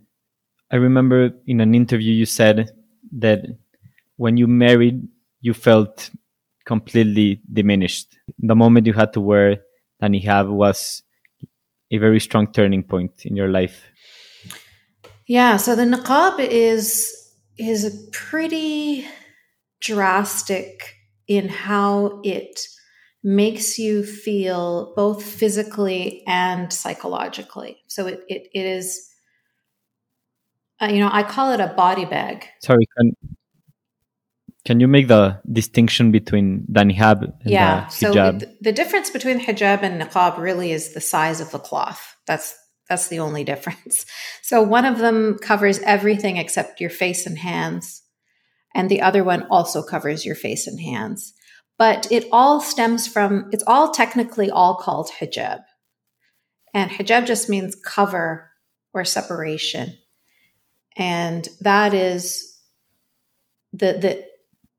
I 0.70 0.76
remember 0.76 1.32
in 1.48 1.62
an 1.62 1.74
interview 1.74 2.12
you 2.12 2.26
said 2.26 2.70
that 3.14 3.46
when 4.18 4.36
you 4.36 4.48
married, 4.48 5.08
you 5.40 5.54
felt 5.54 6.10
completely 6.66 7.40
diminished. 7.50 8.18
The 8.40 8.56
moment 8.56 8.88
you 8.88 8.94
had 8.94 9.14
to 9.14 9.22
wear 9.22 9.62
the 10.02 10.08
niqab 10.08 10.52
was 10.52 11.02
a 11.92 11.98
very 11.98 12.20
strong 12.20 12.52
turning 12.52 12.84
point 12.84 13.26
in 13.26 13.38
your 13.38 13.48
life. 13.48 13.86
Yeah, 15.28 15.56
so 15.56 15.78
the 15.78 15.86
niqab 15.86 16.40
is 16.40 17.23
is 17.58 18.10
pretty 18.12 19.06
drastic 19.82 20.96
in 21.28 21.50
how 21.50 22.22
it 22.24 22.60
makes 23.24 23.80
you 23.80 24.04
feel 24.04 24.94
both 24.96 25.24
physically 25.24 26.24
and 26.28 26.72
psychologically. 26.74 27.78
So 27.88 28.08
it 28.08 28.24
it, 28.28 28.48
it 28.54 28.66
is 28.66 29.10
uh, 30.82 30.88
you 30.88 31.00
know, 31.00 31.10
I 31.12 31.24
call 31.24 31.52
it 31.52 31.60
a 31.60 31.68
body 31.68 32.06
bag. 32.06 32.48
Sorry, 32.62 32.86
can 32.98 33.14
can 34.66 34.80
you 34.80 34.88
make 34.88 35.08
the 35.08 35.42
distinction 35.52 36.12
between 36.12 36.66
the 36.68 36.82
niqab 36.82 37.22
and 37.22 37.34
yeah, 37.46 37.88
the 38.00 38.08
hijab? 38.08 38.42
So 38.42 38.48
the 38.62 38.72
difference 38.72 39.10
between 39.10 39.40
hijab 39.40 39.82
and 39.84 40.02
niqab 40.02 40.38
really 40.38 40.72
is 40.72 40.94
the 40.94 41.02
size 41.02 41.40
of 41.42 41.52
the 41.52 41.60
cloth. 41.60 42.16
That's 42.28 42.56
that's 42.94 43.08
the 43.08 43.20
only 43.20 43.44
difference. 43.44 44.06
So 44.44 44.62
one 44.62 44.86
of 44.86 45.00
them 45.00 45.40
covers 45.40 45.80
everything 45.80 46.38
except 46.38 46.80
your 46.80 46.92
face 46.92 47.26
and 47.26 47.38
hands. 47.38 48.04
and 48.76 48.90
the 48.90 49.02
other 49.02 49.24
one 49.24 49.48
also 49.50 49.82
covers 49.82 50.26
your 50.26 50.36
face 50.36 50.68
and 50.68 50.80
hands. 50.80 51.34
But 51.78 52.12
it 52.12 52.28
all 52.32 52.60
stems 52.62 53.08
from, 53.08 53.50
it's 53.52 53.64
all 53.66 53.92
technically 53.92 54.52
all 54.52 54.76
called 54.76 55.10
hijab. 55.20 55.62
And 56.74 56.92
hijab 56.92 57.26
just 57.26 57.50
means 57.50 57.76
cover 57.76 58.52
or 58.94 59.06
separation. 59.06 59.98
And 60.98 61.48
that 61.62 61.94
is 61.94 62.56
the, 63.72 63.94
the, 63.94 64.26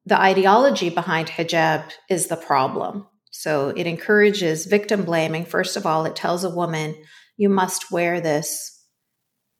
the 0.06 0.20
ideology 0.20 0.90
behind 0.90 1.28
hijab 1.28 1.90
is 2.08 2.28
the 2.28 2.36
problem. 2.36 3.06
So 3.32 3.70
it 3.70 3.86
encourages 3.86 4.66
victim 4.66 5.04
blaming. 5.04 5.46
First 5.46 5.76
of 5.76 5.84
all, 5.86 6.04
it 6.04 6.14
tells 6.14 6.44
a 6.44 6.50
woman, 6.50 6.94
you 7.36 7.48
must 7.48 7.90
wear 7.90 8.20
this, 8.20 8.84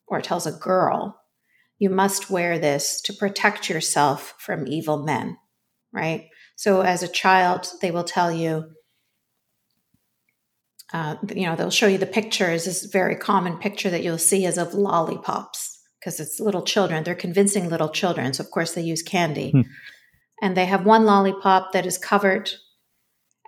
or 0.07 0.19
it 0.19 0.25
tells 0.25 0.47
a 0.47 0.52
girl, 0.52 1.21
you 1.78 1.90
must 1.90 2.31
wear 2.31 2.59
this 2.59 3.00
to 3.02 3.12
protect 3.12 3.69
yourself 3.69 4.35
from 4.38 4.69
evil 4.69 5.02
men, 5.02 5.37
right? 5.93 6.28
So 6.57 6.83
as 6.83 7.02
a 7.02 7.09
child, 7.09 7.66
they 7.81 7.90
will 7.90 8.04
tell 8.04 8.31
you, 8.31 8.64
uh, 10.93 11.16
you 11.35 11.47
know, 11.47 11.57
they'll 11.57 11.71
show 11.71 11.88
you 11.88 11.99
the 11.99 12.07
pictures. 12.07 12.64
This 12.64 12.85
very 12.85 13.16
common 13.16 13.59
picture 13.59 13.90
that 13.90 14.04
you'll 14.04 14.19
see 14.19 14.45
is 14.45 14.59
of 14.59 14.75
lollipops 14.75 15.81
because 15.99 16.21
it's 16.21 16.38
little 16.38 16.62
children. 16.62 17.02
They're 17.02 17.16
convincing 17.16 17.69
little 17.69 17.88
children. 17.88 18.33
So, 18.33 18.45
of 18.45 18.50
course, 18.50 18.75
they 18.75 18.83
use 18.83 19.02
candy. 19.02 19.50
Hmm. 19.50 19.62
And 20.40 20.57
they 20.57 20.66
have 20.66 20.85
one 20.87 21.04
lollipop 21.04 21.73
that 21.73 21.87
is 21.87 21.99
covered 21.99 22.50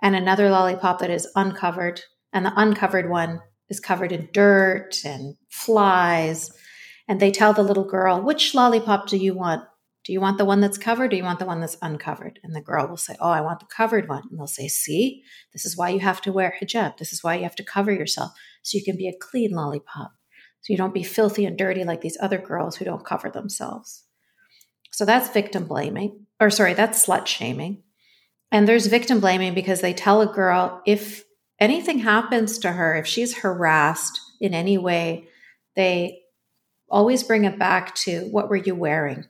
and 0.01 0.15
another 0.15 0.49
lollipop 0.49 0.99
that 0.99 1.09
is 1.09 1.27
uncovered. 1.35 2.01
And 2.33 2.45
the 2.45 2.53
uncovered 2.55 3.09
one 3.09 3.41
is 3.69 3.79
covered 3.79 4.11
in 4.11 4.29
dirt 4.31 5.03
and 5.05 5.35
flies. 5.49 6.51
And 7.07 7.19
they 7.19 7.31
tell 7.31 7.53
the 7.53 7.63
little 7.63 7.85
girl, 7.85 8.21
which 8.21 8.53
lollipop 8.53 9.07
do 9.07 9.17
you 9.17 9.33
want? 9.33 9.63
Do 10.05 10.13
you 10.13 10.21
want 10.21 10.37
the 10.37 10.45
one 10.45 10.61
that's 10.61 10.77
covered 10.77 11.05
or 11.05 11.07
do 11.09 11.17
you 11.17 11.23
want 11.23 11.39
the 11.39 11.45
one 11.45 11.59
that's 11.59 11.77
uncovered? 11.81 12.39
And 12.41 12.55
the 12.55 12.61
girl 12.61 12.87
will 12.87 12.95
say, 12.95 13.17
Oh, 13.19 13.29
I 13.29 13.41
want 13.41 13.59
the 13.59 13.65
covered 13.65 14.07
one. 14.07 14.23
And 14.29 14.39
they'll 14.39 14.47
say, 14.47 14.69
See, 14.69 15.23
this 15.51 15.65
is 15.65 15.75
why 15.75 15.89
you 15.89 15.99
have 15.99 16.21
to 16.21 16.31
wear 16.31 16.55
hijab. 16.61 16.97
This 16.97 17.11
is 17.11 17.23
why 17.23 17.35
you 17.35 17.43
have 17.43 17.57
to 17.57 17.63
cover 17.63 17.91
yourself 17.91 18.31
so 18.61 18.77
you 18.77 18.85
can 18.85 18.95
be 18.95 19.09
a 19.09 19.17
clean 19.19 19.51
lollipop. 19.51 20.11
So 20.61 20.73
you 20.73 20.77
don't 20.77 20.93
be 20.93 21.03
filthy 21.03 21.45
and 21.45 21.57
dirty 21.57 21.83
like 21.83 22.01
these 22.01 22.17
other 22.21 22.37
girls 22.37 22.77
who 22.77 22.85
don't 22.85 23.05
cover 23.05 23.29
themselves. 23.29 24.03
So 24.91 25.05
that's 25.05 25.29
victim 25.29 25.65
blaming, 25.65 26.25
or 26.39 26.49
sorry, 26.49 26.73
that's 26.73 27.05
slut 27.05 27.27
shaming. 27.27 27.83
And 28.51 28.67
there's 28.67 28.87
victim 28.87 29.19
blaming 29.19 29.53
because 29.53 29.81
they 29.81 29.93
tell 29.93 30.21
a 30.21 30.33
girl 30.33 30.81
if 30.85 31.23
anything 31.59 31.99
happens 31.99 32.59
to 32.59 32.71
her, 32.71 32.95
if 32.95 33.07
she's 33.07 33.37
harassed 33.37 34.19
in 34.39 34.53
any 34.53 34.77
way, 34.77 35.27
they 35.75 36.21
always 36.89 37.23
bring 37.23 37.45
it 37.45 37.59
back 37.59 37.95
to 37.95 38.21
what 38.31 38.49
were 38.49 38.55
you 38.55 38.75
wearing? 38.75 39.25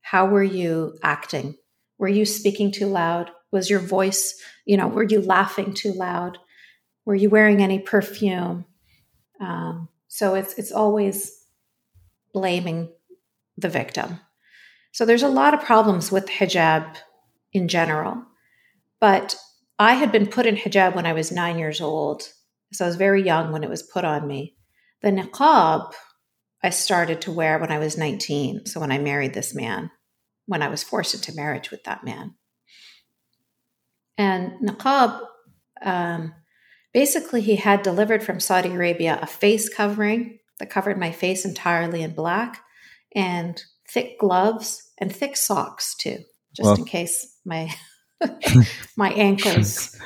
How 0.00 0.26
were 0.26 0.42
you 0.42 0.98
acting? 1.02 1.56
Were 1.98 2.08
you 2.08 2.24
speaking 2.24 2.72
too 2.72 2.86
loud? 2.86 3.30
Was 3.50 3.68
your 3.68 3.80
voice, 3.80 4.40
you 4.64 4.76
know, 4.76 4.88
were 4.88 5.02
you 5.02 5.20
laughing 5.20 5.74
too 5.74 5.92
loud? 5.92 6.38
Were 7.04 7.14
you 7.14 7.28
wearing 7.28 7.62
any 7.62 7.78
perfume? 7.78 8.64
Um, 9.40 9.88
so 10.08 10.34
it's 10.34 10.54
it's 10.54 10.72
always 10.72 11.46
blaming 12.32 12.90
the 13.56 13.68
victim. 13.68 14.20
So 14.92 15.04
there's 15.04 15.22
a 15.22 15.28
lot 15.28 15.54
of 15.54 15.62
problems 15.62 16.12
with 16.12 16.26
hijab 16.26 16.96
in 17.52 17.68
general. 17.68 18.22
But 19.00 19.36
I 19.82 19.94
had 19.94 20.12
been 20.12 20.28
put 20.28 20.46
in 20.46 20.56
hijab 20.56 20.94
when 20.94 21.06
I 21.06 21.12
was 21.12 21.32
nine 21.32 21.58
years 21.58 21.80
old. 21.80 22.22
So 22.72 22.84
I 22.84 22.88
was 22.88 22.96
very 22.96 23.22
young 23.22 23.52
when 23.52 23.64
it 23.64 23.70
was 23.70 23.82
put 23.82 24.04
on 24.04 24.26
me. 24.26 24.56
The 25.02 25.10
niqab 25.10 25.92
I 26.62 26.70
started 26.70 27.20
to 27.22 27.32
wear 27.32 27.58
when 27.58 27.72
I 27.72 27.78
was 27.78 27.98
19. 27.98 28.66
So 28.66 28.78
when 28.78 28.92
I 28.92 28.98
married 28.98 29.34
this 29.34 29.52
man, 29.52 29.90
when 30.46 30.62
I 30.62 30.68
was 30.68 30.84
forced 30.84 31.14
into 31.14 31.34
marriage 31.34 31.72
with 31.72 31.82
that 31.84 32.04
man. 32.04 32.36
And 34.16 34.52
niqab, 34.62 35.20
um, 35.82 36.34
basically, 36.94 37.40
he 37.40 37.56
had 37.56 37.82
delivered 37.82 38.22
from 38.22 38.38
Saudi 38.38 38.68
Arabia 38.70 39.18
a 39.20 39.26
face 39.26 39.68
covering 39.68 40.38
that 40.60 40.70
covered 40.70 40.98
my 40.98 41.10
face 41.10 41.44
entirely 41.44 42.02
in 42.02 42.14
black 42.14 42.62
and 43.16 43.60
thick 43.90 44.20
gloves 44.20 44.90
and 44.98 45.14
thick 45.14 45.36
socks 45.36 45.96
too, 45.96 46.18
just 46.54 46.66
well, 46.66 46.76
in 46.76 46.84
case 46.84 47.36
my 47.44 47.68
my 48.96 49.10
ankles 49.10 49.96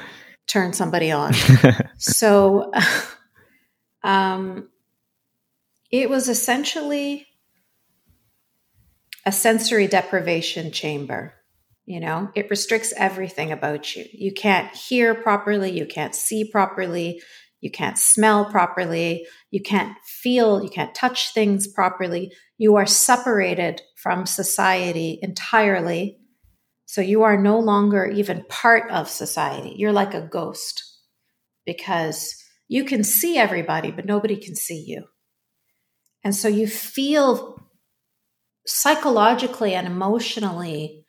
turn 0.47 0.73
somebody 0.73 1.11
on. 1.11 1.33
so 1.99 2.73
um, 4.05 4.69
it 5.91 6.09
was 6.11 6.29
essentially 6.29 7.27
a 9.25 9.33
sensory 9.33 9.87
deprivation 9.87 10.71
chamber. 10.71 11.35
You 11.85 12.01
know, 12.01 12.31
it 12.35 12.51
restricts 12.51 12.93
everything 12.97 13.53
about 13.53 13.95
you. 13.95 14.05
You 14.13 14.33
can't 14.33 14.75
hear 14.75 15.15
properly, 15.15 15.71
you 15.71 15.87
can't 15.87 16.17
see 16.17 16.51
properly, 16.51 17.23
you 17.61 17.71
can't 17.71 17.97
smell 17.97 18.47
properly, 18.47 19.27
you 19.51 19.63
can't 19.63 19.97
feel, 20.05 20.63
you 20.63 20.69
can't 20.69 20.95
touch 20.95 21.33
things 21.33 21.69
properly. 21.69 22.33
You 22.59 22.77
are 22.77 22.87
separated 22.87 23.83
from 23.97 24.27
society 24.27 25.19
entirely. 25.23 26.19
So 26.87 27.01
you 27.01 27.25
are 27.25 27.37
no 27.37 27.59
longer 27.59 28.07
even 28.07 28.44
part 28.49 28.90
of 28.90 29.09
society. 29.11 29.75
You're 29.77 29.92
like 29.92 30.14
a 30.14 30.20
ghost 30.20 30.85
because 31.66 32.35
you 32.68 32.85
can 32.85 33.05
see 33.05 33.37
everybody, 33.37 33.90
but 33.90 34.07
nobody 34.07 34.37
can 34.37 34.55
see 34.55 34.85
you. 34.87 35.05
And 36.25 36.35
so 36.35 36.49
you 36.49 36.66
feel 36.66 37.61
psychologically 38.66 39.75
and 39.75 39.87
emotionally, 39.87 41.05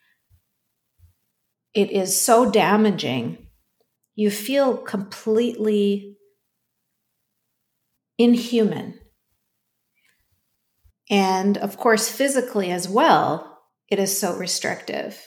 it 1.73 1.91
is 1.91 2.19
so 2.19 2.49
damaging. 2.49 3.47
You 4.15 4.31
feel 4.31 4.77
completely 4.77 6.17
inhuman. 8.17 8.99
And 11.09 11.57
of 11.57 11.77
course, 11.77 12.09
physically 12.09 12.71
as 12.71 12.89
well, 12.89 13.59
it 13.89 13.99
is 13.99 14.19
so 14.19 14.35
restrictive. 14.35 15.19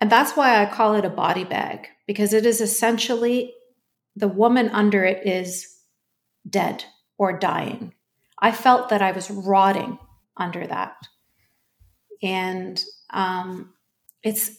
And 0.00 0.10
that's 0.10 0.36
why 0.36 0.62
I 0.62 0.66
call 0.66 0.94
it 0.94 1.04
a 1.04 1.10
body 1.10 1.44
bag, 1.44 1.88
because 2.06 2.32
it 2.32 2.46
is 2.46 2.60
essentially 2.60 3.54
the 4.16 4.28
woman 4.28 4.70
under 4.70 5.04
it 5.04 5.26
is 5.26 5.66
dead 6.48 6.84
or 7.18 7.38
dying. 7.38 7.92
I 8.38 8.52
felt 8.52 8.88
that 8.88 9.02
I 9.02 9.12
was 9.12 9.30
rotting 9.30 9.98
under 10.36 10.66
that. 10.66 10.96
And 12.22 12.82
um, 13.10 13.74
it's 14.22 14.56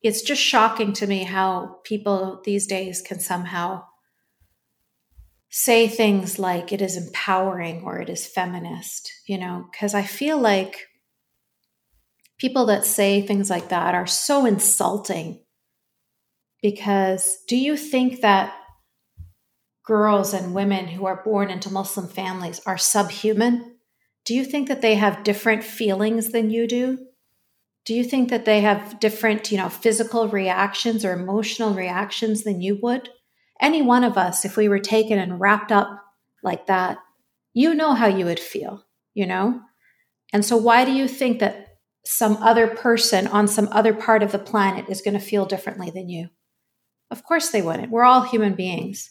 it's 0.00 0.22
just 0.22 0.40
shocking 0.40 0.92
to 0.92 1.06
me 1.08 1.24
how 1.24 1.80
people 1.82 2.40
these 2.44 2.68
days 2.68 3.02
can 3.02 3.18
somehow 3.18 3.82
say 5.50 5.88
things 5.88 6.38
like 6.38 6.72
it 6.72 6.80
is 6.80 6.96
empowering 6.96 7.82
or 7.82 8.00
it 8.00 8.08
is 8.08 8.26
feminist, 8.26 9.10
you 9.26 9.38
know, 9.38 9.66
because 9.72 9.94
I 9.94 10.02
feel 10.02 10.38
like 10.38 10.86
people 12.38 12.66
that 12.66 12.84
say 12.84 13.20
things 13.20 13.50
like 13.50 13.68
that 13.68 13.94
are 13.94 14.06
so 14.06 14.46
insulting. 14.46 15.40
Because 16.62 17.38
do 17.46 17.56
you 17.56 17.76
think 17.76 18.20
that 18.20 18.54
girls 19.84 20.34
and 20.34 20.54
women 20.54 20.86
who 20.86 21.06
are 21.06 21.22
born 21.24 21.50
into 21.50 21.72
Muslim 21.72 22.08
families 22.08 22.60
are 22.66 22.78
subhuman? 22.78 23.76
Do 24.24 24.34
you 24.34 24.44
think 24.44 24.68
that 24.68 24.82
they 24.82 24.96
have 24.96 25.24
different 25.24 25.64
feelings 25.64 26.30
than 26.30 26.50
you 26.50 26.66
do? 26.66 26.98
Do 27.86 27.94
you 27.94 28.04
think 28.04 28.28
that 28.28 28.44
they 28.44 28.60
have 28.60 29.00
different, 29.00 29.50
you 29.50 29.56
know, 29.56 29.70
physical 29.70 30.28
reactions 30.28 31.04
or 31.04 31.12
emotional 31.12 31.72
reactions 31.72 32.42
than 32.44 32.60
you 32.60 32.78
would? 32.82 33.08
Any 33.60 33.80
one 33.80 34.04
of 34.04 34.18
us, 34.18 34.44
if 34.44 34.56
we 34.56 34.68
were 34.68 34.78
taken 34.78 35.18
and 35.18 35.40
wrapped 35.40 35.72
up 35.72 35.88
like 36.42 36.66
that, 36.66 36.98
you 37.54 37.74
know 37.74 37.94
how 37.94 38.06
you 38.06 38.26
would 38.26 38.38
feel, 38.38 38.84
you 39.14 39.26
know? 39.26 39.62
And 40.32 40.44
so, 40.44 40.56
why 40.56 40.84
do 40.84 40.92
you 40.92 41.08
think 41.08 41.38
that 41.40 41.67
some 42.10 42.38
other 42.38 42.66
person 42.66 43.26
on 43.26 43.46
some 43.46 43.68
other 43.70 43.92
part 43.92 44.22
of 44.22 44.32
the 44.32 44.38
planet 44.38 44.88
is 44.88 45.02
going 45.02 45.12
to 45.12 45.20
feel 45.20 45.44
differently 45.44 45.90
than 45.90 46.08
you? 46.08 46.30
Of 47.10 47.22
course, 47.22 47.50
they 47.50 47.60
wouldn't. 47.60 47.90
We're 47.90 48.04
all 48.04 48.22
human 48.22 48.54
beings. 48.54 49.10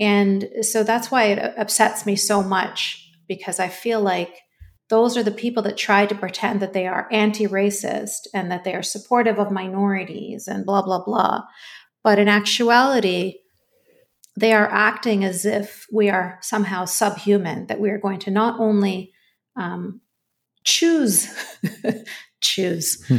And 0.00 0.48
so 0.62 0.82
that's 0.82 1.12
why 1.12 1.26
it 1.26 1.54
upsets 1.56 2.06
me 2.06 2.16
so 2.16 2.42
much 2.42 3.08
because 3.28 3.60
I 3.60 3.68
feel 3.68 4.00
like 4.00 4.34
those 4.90 5.16
are 5.16 5.22
the 5.22 5.30
people 5.30 5.62
that 5.62 5.76
try 5.76 6.06
to 6.06 6.14
pretend 6.14 6.58
that 6.60 6.72
they 6.72 6.88
are 6.88 7.08
anti 7.12 7.46
racist 7.46 8.26
and 8.34 8.50
that 8.50 8.64
they 8.64 8.74
are 8.74 8.82
supportive 8.82 9.38
of 9.38 9.52
minorities 9.52 10.48
and 10.48 10.66
blah, 10.66 10.82
blah, 10.82 11.04
blah. 11.04 11.42
But 12.02 12.18
in 12.18 12.26
actuality, 12.26 13.34
they 14.36 14.52
are 14.52 14.68
acting 14.68 15.24
as 15.24 15.44
if 15.44 15.86
we 15.92 16.10
are 16.10 16.38
somehow 16.42 16.84
subhuman, 16.84 17.66
that 17.66 17.78
we 17.78 17.90
are 17.90 17.98
going 17.98 18.18
to 18.20 18.32
not 18.32 18.58
only 18.58 19.12
um, 19.56 20.00
choose, 20.68 21.28
choose, 22.40 23.04
hmm. 23.06 23.16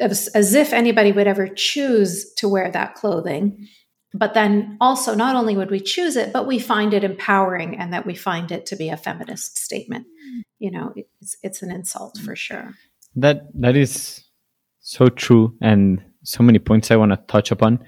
as, 0.00 0.28
as 0.28 0.54
if 0.54 0.72
anybody 0.72 1.12
would 1.12 1.26
ever 1.26 1.48
choose 1.48 2.32
to 2.34 2.48
wear 2.48 2.70
that 2.70 2.94
clothing, 2.94 3.68
but 4.14 4.34
then 4.34 4.76
also 4.80 5.14
not 5.14 5.36
only 5.36 5.56
would 5.56 5.70
we 5.70 5.80
choose 5.80 6.16
it 6.16 6.32
but 6.32 6.46
we 6.46 6.58
find 6.58 6.94
it 6.94 7.04
empowering 7.04 7.76
and 7.78 7.92
that 7.92 8.06
we 8.06 8.14
find 8.14 8.50
it 8.50 8.64
to 8.64 8.76
be 8.76 8.88
a 8.88 8.96
feminist 8.96 9.58
statement 9.58 10.06
you 10.58 10.70
know 10.70 10.94
it's 11.20 11.36
it's 11.42 11.60
an 11.60 11.70
insult 11.70 12.16
for 12.24 12.34
sure 12.34 12.72
that 13.16 13.48
that 13.54 13.76
is 13.76 14.24
so 14.80 15.08
true 15.08 15.52
and 15.60 16.00
so 16.22 16.42
many 16.42 16.58
points 16.58 16.90
I 16.90 16.96
want 16.96 17.12
to 17.12 17.18
touch 17.26 17.50
upon. 17.50 17.84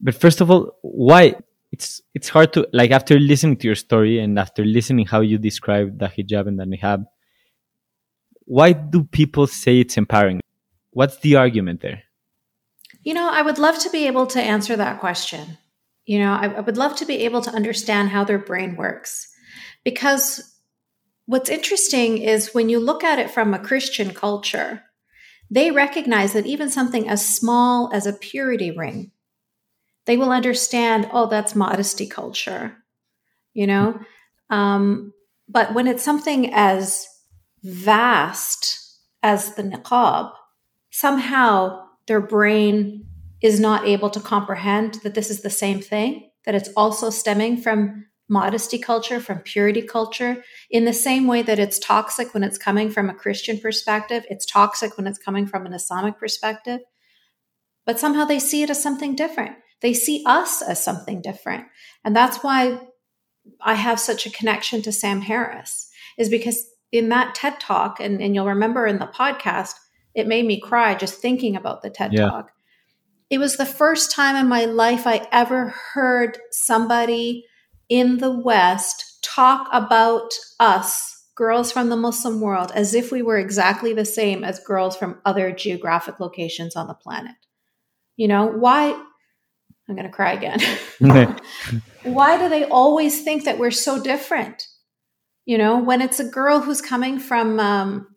But 0.00 0.14
first 0.14 0.40
of 0.40 0.50
all, 0.50 0.76
why 0.82 1.34
it's 1.72 2.00
it's 2.14 2.28
hard 2.28 2.52
to 2.54 2.66
like 2.72 2.90
after 2.90 3.18
listening 3.18 3.56
to 3.58 3.66
your 3.66 3.74
story 3.74 4.18
and 4.18 4.38
after 4.38 4.64
listening 4.64 5.06
how 5.06 5.20
you 5.20 5.38
describe 5.38 5.98
the 5.98 6.06
hijab 6.06 6.46
and 6.46 6.58
the 6.58 6.64
niqab, 6.64 7.04
why 8.48 8.72
do 8.72 9.04
people 9.04 9.46
say 9.46 9.80
it's 9.80 9.98
empowering? 9.98 10.40
What's 10.92 11.18
the 11.18 11.36
argument 11.36 11.82
there? 11.82 12.02
You 13.02 13.12
know, 13.12 13.30
I 13.30 13.42
would 13.42 13.58
love 13.58 13.78
to 13.80 13.90
be 13.90 14.06
able 14.06 14.26
to 14.28 14.40
answer 14.40 14.74
that 14.74 15.00
question. 15.00 15.58
You 16.06 16.20
know, 16.20 16.32
I, 16.32 16.46
I 16.46 16.60
would 16.60 16.78
love 16.78 16.96
to 16.96 17.04
be 17.04 17.26
able 17.26 17.42
to 17.42 17.50
understand 17.50 18.08
how 18.08 18.24
their 18.24 18.38
brain 18.38 18.74
works. 18.74 19.28
Because 19.84 20.56
what's 21.26 21.50
interesting 21.50 22.18
is 22.18 22.54
when 22.54 22.70
you 22.70 22.80
look 22.80 23.04
at 23.04 23.18
it 23.18 23.30
from 23.30 23.52
a 23.52 23.58
Christian 23.58 24.14
culture, 24.14 24.82
they 25.50 25.70
recognize 25.70 26.32
that 26.32 26.46
even 26.46 26.70
something 26.70 27.06
as 27.06 27.36
small 27.36 27.90
as 27.92 28.06
a 28.06 28.14
purity 28.14 28.70
ring, 28.70 29.12
they 30.06 30.16
will 30.16 30.32
understand, 30.32 31.06
oh, 31.12 31.26
that's 31.26 31.54
modesty 31.54 32.06
culture, 32.06 32.78
you 33.52 33.66
know? 33.66 34.00
Um, 34.48 35.12
but 35.46 35.74
when 35.74 35.86
it's 35.86 36.02
something 36.02 36.50
as 36.54 37.06
vast 37.68 38.78
as 39.22 39.54
the 39.54 39.62
niqab, 39.62 40.32
somehow 40.90 41.84
their 42.06 42.20
brain 42.20 43.04
is 43.42 43.60
not 43.60 43.86
able 43.86 44.10
to 44.10 44.20
comprehend 44.20 44.94
that 45.02 45.14
this 45.14 45.30
is 45.30 45.42
the 45.42 45.50
same 45.50 45.80
thing, 45.80 46.30
that 46.44 46.54
it's 46.54 46.70
also 46.76 47.10
stemming 47.10 47.56
from 47.56 48.06
modesty 48.28 48.78
culture, 48.78 49.20
from 49.20 49.38
purity 49.38 49.82
culture, 49.82 50.42
in 50.70 50.84
the 50.84 50.92
same 50.92 51.26
way 51.26 51.42
that 51.42 51.58
it's 51.58 51.78
toxic 51.78 52.34
when 52.34 52.42
it's 52.42 52.58
coming 52.58 52.90
from 52.90 53.08
a 53.08 53.14
Christian 53.14 53.58
perspective, 53.58 54.24
it's 54.28 54.44
toxic 54.44 54.96
when 54.96 55.06
it's 55.06 55.18
coming 55.18 55.46
from 55.46 55.66
an 55.66 55.72
Islamic 55.72 56.18
perspective. 56.18 56.80
But 57.86 57.98
somehow 57.98 58.24
they 58.24 58.38
see 58.38 58.62
it 58.62 58.70
as 58.70 58.82
something 58.82 59.14
different. 59.14 59.56
They 59.80 59.94
see 59.94 60.24
us 60.26 60.60
as 60.60 60.82
something 60.82 61.22
different. 61.22 61.64
And 62.04 62.14
that's 62.14 62.38
why 62.38 62.80
I 63.62 63.74
have 63.74 64.00
such 64.00 64.26
a 64.26 64.30
connection 64.30 64.82
to 64.82 64.92
Sam 64.92 65.22
Harris, 65.22 65.88
is 66.18 66.28
because 66.28 66.66
in 66.92 67.08
that 67.10 67.34
TED 67.34 67.60
talk, 67.60 68.00
and, 68.00 68.20
and 68.20 68.34
you'll 68.34 68.46
remember 68.46 68.86
in 68.86 68.98
the 68.98 69.06
podcast, 69.06 69.74
it 70.14 70.26
made 70.26 70.46
me 70.46 70.60
cry 70.60 70.94
just 70.94 71.20
thinking 71.20 71.56
about 71.56 71.82
the 71.82 71.90
TED 71.90 72.12
yeah. 72.12 72.28
talk. 72.28 72.52
It 73.30 73.38
was 73.38 73.56
the 73.56 73.66
first 73.66 74.10
time 74.10 74.36
in 74.36 74.48
my 74.48 74.64
life 74.64 75.06
I 75.06 75.28
ever 75.30 75.74
heard 75.92 76.38
somebody 76.50 77.44
in 77.88 78.18
the 78.18 78.30
West 78.30 79.22
talk 79.22 79.68
about 79.72 80.32
us, 80.58 81.26
girls 81.34 81.70
from 81.70 81.90
the 81.90 81.96
Muslim 81.96 82.40
world, 82.40 82.72
as 82.74 82.94
if 82.94 83.12
we 83.12 83.22
were 83.22 83.38
exactly 83.38 83.92
the 83.92 84.04
same 84.04 84.44
as 84.44 84.60
girls 84.60 84.96
from 84.96 85.20
other 85.24 85.52
geographic 85.52 86.18
locations 86.20 86.74
on 86.74 86.86
the 86.86 86.94
planet. 86.94 87.36
You 88.16 88.28
know, 88.28 88.46
why? 88.46 88.90
I'm 89.88 89.94
going 89.94 90.04
to 90.04 90.12
cry 90.12 90.32
again. 90.32 90.60
why 92.02 92.38
do 92.38 92.48
they 92.48 92.64
always 92.64 93.22
think 93.22 93.44
that 93.44 93.58
we're 93.58 93.70
so 93.70 94.02
different? 94.02 94.66
You 95.48 95.56
know, 95.56 95.78
when 95.78 96.02
it's 96.02 96.20
a 96.20 96.28
girl 96.28 96.60
who's 96.60 96.82
coming 96.82 97.18
from, 97.18 97.58
um, 97.58 98.14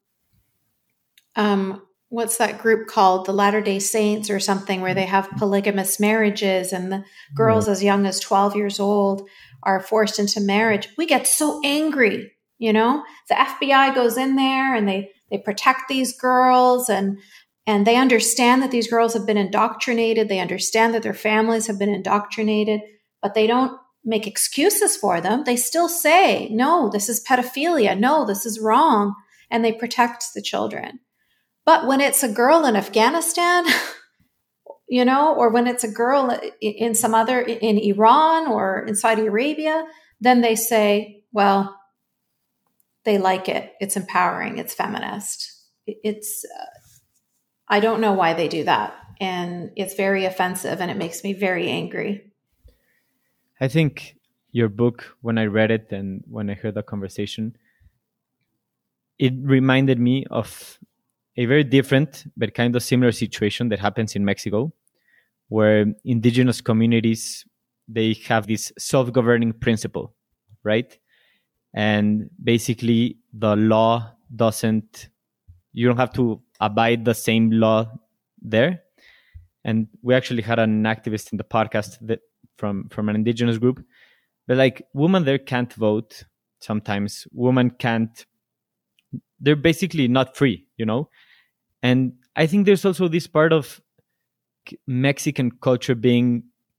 um, 1.37 1.81
what's 2.09 2.35
that 2.39 2.61
group 2.61 2.89
called 2.89 3.25
the 3.25 3.31
latter 3.31 3.61
day 3.61 3.79
saints 3.79 4.29
or 4.29 4.37
something 4.37 4.81
where 4.81 4.93
they 4.93 5.05
have 5.05 5.29
polygamous 5.37 5.97
marriages 5.97 6.73
and 6.73 6.91
the 6.91 7.05
girls 7.33 7.69
as 7.69 7.81
young 7.81 8.05
as 8.05 8.19
12 8.19 8.57
years 8.57 8.81
old 8.81 9.29
are 9.63 9.79
forced 9.79 10.19
into 10.19 10.41
marriage, 10.41 10.89
we 10.97 11.05
get 11.05 11.25
so 11.25 11.61
angry. 11.63 12.33
You 12.57 12.73
know, 12.73 13.01
the 13.29 13.35
FBI 13.35 13.95
goes 13.95 14.17
in 14.17 14.35
there 14.35 14.75
and 14.75 14.85
they 14.85 15.11
they 15.29 15.37
protect 15.37 15.87
these 15.87 16.19
girls 16.19 16.89
and 16.89 17.17
and 17.65 17.87
they 17.87 17.95
understand 17.95 18.61
that 18.61 18.71
these 18.71 18.89
girls 18.89 19.13
have 19.13 19.25
been 19.25 19.37
indoctrinated. 19.37 20.27
They 20.27 20.41
understand 20.41 20.93
that 20.95 21.03
their 21.03 21.13
families 21.13 21.67
have 21.67 21.79
been 21.79 21.87
indoctrinated, 21.93 22.81
but 23.21 23.35
they 23.35 23.47
don't 23.47 23.79
make 24.03 24.27
excuses 24.27 24.97
for 24.97 25.21
them. 25.21 25.43
They 25.43 25.55
still 25.55 25.87
say, 25.87 26.49
no, 26.49 26.89
this 26.89 27.09
is 27.09 27.23
pedophilia. 27.23 27.97
No, 27.97 28.25
this 28.25 28.45
is 28.45 28.59
wrong. 28.59 29.15
And 29.49 29.63
they 29.63 29.71
protect 29.71 30.25
the 30.33 30.41
children. 30.41 30.99
But 31.65 31.85
when 31.87 32.01
it's 32.01 32.23
a 32.23 32.31
girl 32.31 32.65
in 32.65 32.75
Afghanistan, 32.75 33.65
you 34.89 35.05
know, 35.05 35.35
or 35.35 35.49
when 35.49 35.67
it's 35.67 35.83
a 35.83 35.91
girl 35.91 36.37
in 36.59 36.95
some 36.95 37.13
other, 37.13 37.41
in 37.41 37.77
Iran 37.77 38.47
or 38.47 38.85
in 38.87 38.95
Saudi 38.95 39.27
Arabia, 39.27 39.85
then 40.19 40.41
they 40.41 40.55
say, 40.55 41.23
well, 41.31 41.77
they 43.03 43.17
like 43.17 43.49
it. 43.49 43.73
It's 43.79 43.97
empowering. 43.97 44.57
It's 44.57 44.73
feminist. 44.73 45.51
It's, 45.85 46.45
uh, 46.45 46.65
I 47.67 47.79
don't 47.79 48.01
know 48.01 48.13
why 48.13 48.33
they 48.33 48.47
do 48.47 48.63
that. 48.63 48.93
And 49.19 49.71
it's 49.75 49.95
very 49.95 50.25
offensive 50.25 50.81
and 50.81 50.89
it 50.89 50.97
makes 50.97 51.23
me 51.23 51.33
very 51.33 51.69
angry. 51.69 52.30
I 53.61 53.69
think 53.69 54.17
your 54.51 54.67
book, 54.67 55.15
when 55.21 55.37
I 55.37 55.45
read 55.45 55.71
it 55.71 55.91
and 55.91 56.23
when 56.29 56.49
I 56.49 56.55
heard 56.55 56.73
the 56.73 56.83
conversation, 56.83 57.55
it 59.17 59.33
reminded 59.37 59.99
me 59.99 60.25
of 60.29 60.79
a 61.37 61.45
very 61.45 61.63
different 61.63 62.25
but 62.35 62.53
kind 62.53 62.75
of 62.75 62.83
similar 62.83 63.13
situation 63.13 63.69
that 63.69 63.79
happens 63.79 64.15
in 64.15 64.25
Mexico 64.25 64.73
where 65.47 65.85
indigenous 66.03 66.59
communities 66.59 67.45
they 67.87 68.13
have 68.27 68.47
this 68.47 68.71
self-governing 68.77 69.53
principle 69.53 70.13
right? 70.63 70.97
And 71.73 72.29
basically 72.43 73.17
the 73.33 73.55
law 73.55 74.13
doesn't 74.35 75.09
you 75.73 75.87
don't 75.87 75.97
have 75.97 76.13
to 76.13 76.41
abide 76.59 77.05
the 77.05 77.13
same 77.13 77.49
law 77.49 77.89
there. 78.41 78.81
And 79.63 79.87
we 80.01 80.13
actually 80.13 80.41
had 80.41 80.59
an 80.59 80.83
activist 80.83 81.31
in 81.31 81.37
the 81.37 81.45
podcast 81.45 81.97
that 82.01 82.19
from 82.61 82.87
from 82.89 83.09
an 83.09 83.15
indigenous 83.15 83.57
group. 83.57 83.83
But 84.47 84.57
like 84.57 84.77
women 84.93 85.25
there 85.25 85.39
can't 85.51 85.73
vote 85.73 86.23
sometimes. 86.59 87.27
Women 87.33 87.71
can't 87.71 88.25
they're 89.43 89.63
basically 89.69 90.07
not 90.07 90.37
free 90.37 90.65
you 90.81 90.85
know? 90.85 91.09
And 91.83 92.13
i 92.41 92.45
think 92.47 92.65
there's 92.65 92.85
also 92.85 93.07
this 93.07 93.27
part 93.27 93.53
of 93.59 93.81
Mexican 94.87 95.51
culture 95.67 95.95
being 95.95 96.27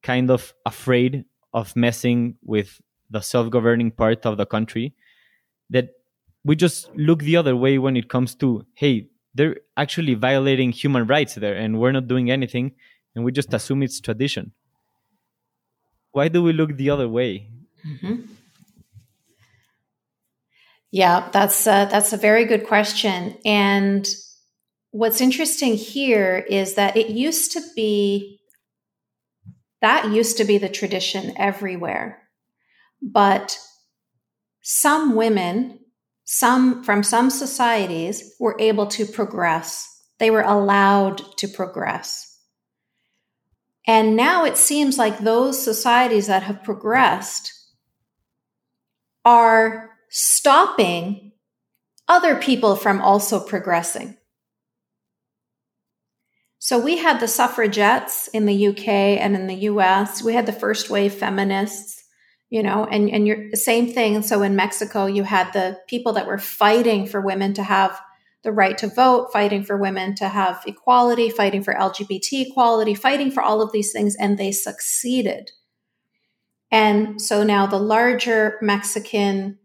kind 0.03 0.31
of 0.31 0.55
afraid 0.73 1.25
of 1.53 1.75
messing 1.77 2.37
with 2.53 2.81
the 3.11 3.21
self-governing 3.21 3.91
part 4.03 4.25
of 4.31 4.37
the 4.37 4.47
country 4.47 4.95
that 5.75 5.89
we 6.45 6.57
just 6.57 6.79
look 7.09 7.21
the 7.21 7.37
other 7.37 7.55
way 7.65 7.75
when 7.79 7.97
it 7.97 8.09
comes 8.15 8.35
to 8.43 8.49
hey 8.83 8.95
they're 9.35 9.59
actually 9.77 10.15
violating 10.15 10.71
human 10.83 11.07
rights 11.15 11.35
there 11.45 11.57
and 11.65 11.79
we're 11.81 11.97
not 11.99 12.09
doing 12.15 12.31
anything 12.31 12.73
and 13.15 13.25
we 13.25 13.33
just 13.41 13.53
assume 13.59 13.83
it's 13.83 14.01
tradition 14.01 14.53
why 16.13 16.29
do 16.29 16.43
we 16.43 16.53
look 16.53 16.77
the 16.77 16.91
other 16.91 17.09
way 17.09 17.49
mm-hmm. 17.87 18.23
yeah 20.91 21.29
that's 21.33 21.67
uh, 21.67 21.85
that's 21.87 22.13
a 22.13 22.17
very 22.17 22.45
good 22.45 22.67
question 22.67 23.37
and 23.45 24.09
what's 24.93 25.21
interesting 25.21 25.75
here 25.75 26.45
is 26.49 26.75
that 26.75 26.97
it 26.97 27.09
used 27.09 27.53
to 27.53 27.61
be 27.75 28.39
that 29.83 30.13
used 30.13 30.37
to 30.37 30.45
be 30.45 30.59
the 30.59 30.69
tradition 30.69 31.35
everywhere. 31.37 32.23
But 33.03 33.59
some 34.63 35.17
women, 35.17 35.81
some 36.25 36.85
from 36.85 37.03
some 37.03 37.31
societies 37.31 38.35
were 38.39 38.57
able 38.61 38.87
to 38.87 39.05
progress. 39.05 39.89
They 40.21 40.31
were 40.31 40.43
allowed 40.43 41.21
to 41.39 41.49
progress. 41.49 42.29
And 43.87 44.17
now 44.17 44.45
it 44.45 44.57
seems 44.57 44.99
like 44.99 45.19
those 45.19 45.63
societies 45.63 46.29
that 46.29 46.45
have 46.45 46.63
progressed 46.63 47.53
are 49.25 49.91
stopping 50.09 51.33
other 52.09 52.37
people 52.37 52.77
from 52.77 53.01
also 53.01 53.41
progressing. 53.41 54.17
So 56.59 56.79
we 56.79 56.99
had 56.99 57.19
the 57.19 57.27
suffragettes 57.27 58.29
in 58.29 58.47
the 58.47 58.69
UK 58.69 58.89
and 58.89 59.35
in 59.35 59.49
the 59.49 59.67
US. 59.69 60.23
We 60.23 60.35
had 60.35 60.47
the 60.47 60.53
first 60.53 60.91
wave 60.91 61.15
feminists, 61.15 62.05
you 62.51 62.63
know, 62.63 62.85
and, 62.85 63.11
and 63.11 63.27
you're 63.27 63.51
the 63.51 63.57
same 63.57 63.93
thing. 63.93 64.23
So 64.23 64.43
in 64.43 64.55
Mexico, 64.55 65.07
you 65.07 65.25
had 65.25 65.53
the 65.53 65.79
people 65.89 66.13
that 66.13 66.29
were 66.29 66.39
fighting 66.39 67.07
for 67.07 67.21
women 67.21 67.55
to 67.55 67.65
have 67.65 68.01
the 68.43 68.53
right 68.53 68.77
to 68.79 68.89
vote, 68.89 69.33
fighting 69.33 69.63
for 69.63 69.77
women 69.77 70.15
to 70.17 70.29
have 70.29 70.63
equality, 70.67 71.31
fighting 71.31 71.63
for 71.63 71.75
LGBT 71.75 72.49
equality, 72.49 72.95
fighting 72.95 73.31
for 73.31 73.43
all 73.43 73.63
of 73.63 73.73
these 73.73 73.93
things, 73.93 74.17
and 74.17 74.37
they 74.37 74.53
succeeded. 74.53 75.51
And 76.71 77.21
so 77.21 77.45
now 77.45 77.67
the 77.67 77.79
larger 77.79 78.59
Mexican 78.63 79.59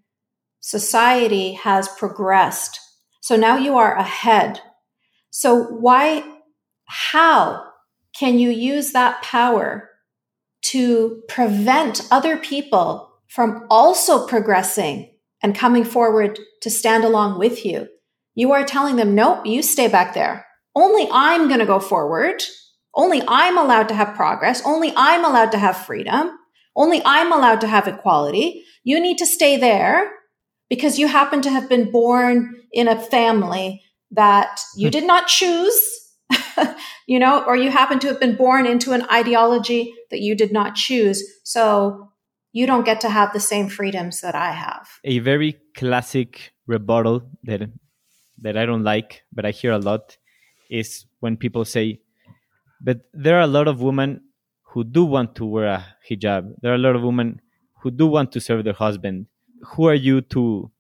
society 0.60 1.54
has 1.54 1.88
progressed. 1.88 2.80
So 3.22 3.36
now 3.36 3.58
you 3.58 3.78
are 3.78 3.96
ahead. 3.96 4.62
So 5.32 5.64
why 5.64 6.24
how 6.86 7.64
can 8.18 8.40
you 8.40 8.50
use 8.50 8.92
that 8.92 9.22
power 9.22 9.90
to 10.64 11.22
prevent 11.28 12.08
other 12.12 12.38
people 12.38 13.12
from 13.28 13.66
also 13.70 14.26
progressing 14.26 15.14
and 15.44 15.56
coming 15.56 15.84
forward 15.84 16.40
to 16.62 16.70
stand 16.70 17.04
along 17.04 17.40
with 17.40 17.66
you? 17.66 17.88
You 18.38 18.52
are 18.54 18.64
telling 18.64 18.98
them, 18.98 19.16
nope, 19.16 19.48
you 19.48 19.64
stay 19.64 19.88
back 19.88 20.14
there. 20.14 20.46
only 20.76 21.10
I'm 21.12 21.48
going 21.48 21.60
to 21.60 21.66
go 21.66 21.80
forward. 21.80 22.44
Only 22.94 23.24
I'm 23.28 23.58
allowed 23.58 23.90
to 23.90 23.96
have 23.96 24.16
progress. 24.16 24.62
Only 24.64 24.94
I'm 24.96 25.26
allowed 25.26 25.52
to 25.54 25.58
have 25.58 25.76
freedom. 25.76 26.38
Only 26.76 27.02
I'm 27.04 27.34
allowed 27.34 27.62
to 27.62 27.68
have 27.68 27.88
equality. 27.88 28.64
You 28.84 29.00
need 29.00 29.18
to 29.18 29.26
stay 29.26 29.58
there 29.58 30.12
because 30.70 31.00
you 31.00 31.08
happen 31.08 31.42
to 31.42 31.50
have 31.50 31.68
been 31.68 31.90
born 31.92 32.54
in 32.72 32.88
a 32.88 33.02
family 33.02 33.82
that 34.12 34.60
you 34.76 34.90
hmm. 34.90 34.92
did 34.92 35.08
not 35.08 35.26
choose, 35.26 35.82
you 37.08 37.18
know, 37.18 37.44
or 37.44 37.58
you 37.58 37.72
happen 37.72 37.98
to 37.98 38.08
have 38.08 38.20
been 38.20 38.36
born 38.36 38.68
into 38.68 38.92
an 38.94 39.02
ideology 39.12 39.96
that 40.12 40.20
you 40.20 40.36
did 40.36 40.54
not 40.54 40.76
choose. 40.76 41.24
So 41.44 42.12
you 42.52 42.68
don't 42.68 42.86
get 42.86 43.02
to 43.02 43.10
have 43.10 43.34
the 43.34 43.40
same 43.40 43.68
freedoms 43.68 44.22
that 44.22 44.36
I 44.36 44.52
have. 44.52 44.88
A 45.04 45.18
very 45.18 45.58
classic 45.76 46.54
rebuttal 46.68 47.28
that 47.44 47.62
that 48.42 48.58
I 48.58 48.66
don't 48.66 48.84
like, 48.84 49.24
but 49.32 49.46
I 49.46 49.52
hear 49.52 49.72
a 49.72 49.80
lot 49.80 50.18
is 50.70 51.06
when 51.20 51.38
people 51.38 51.66
say, 51.66 52.02
but 52.82 53.02
there 53.14 53.38
are 53.38 53.42
a 53.42 53.48
lot 53.48 53.68
of 53.68 53.82
women 53.82 54.22
who 54.64 54.84
do 54.84 55.06
want 55.06 55.36
to 55.36 55.46
wear 55.46 55.68
a 55.68 55.86
hijab. 56.10 56.56
There 56.62 56.72
are 56.72 56.76
a 56.76 56.80
lot 56.80 56.96
of 56.96 57.04
women 57.04 57.42
who 57.82 57.92
do 57.92 58.08
want 58.08 58.32
to 58.34 58.42
serve 58.42 58.64
their 58.64 58.74
husband. 58.74 59.28
Who 59.74 59.88
are 59.88 59.96
you 59.96 60.22
to 60.22 60.72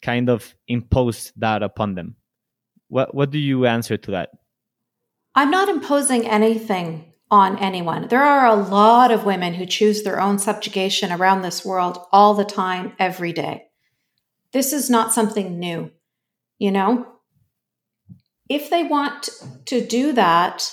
kind 0.00 0.30
of 0.30 0.54
impose 0.68 1.32
that 1.36 1.62
upon 1.62 1.94
them? 1.94 2.16
What 2.88 3.14
what 3.14 3.30
do 3.30 3.38
you 3.38 3.66
answer 3.66 3.96
to 3.96 4.10
that? 4.12 4.30
I'm 5.34 5.50
not 5.50 5.68
imposing 5.68 6.26
anything 6.26 7.12
on 7.30 7.58
anyone. 7.58 8.08
There 8.08 8.22
are 8.22 8.46
a 8.46 8.54
lot 8.54 9.10
of 9.10 9.26
women 9.26 9.54
who 9.54 9.66
choose 9.66 10.02
their 10.02 10.20
own 10.20 10.38
subjugation 10.38 11.12
around 11.12 11.42
this 11.42 11.64
world 11.64 11.98
all 12.12 12.34
the 12.34 12.44
time, 12.44 12.92
every 12.98 13.32
day. 13.32 13.64
This 14.52 14.72
is 14.72 14.88
not 14.88 15.12
something 15.12 15.58
new, 15.58 15.90
you 16.58 16.70
know? 16.70 17.06
If 18.48 18.70
they 18.70 18.84
want 18.84 19.28
to 19.66 19.84
do 19.84 20.12
that, 20.12 20.70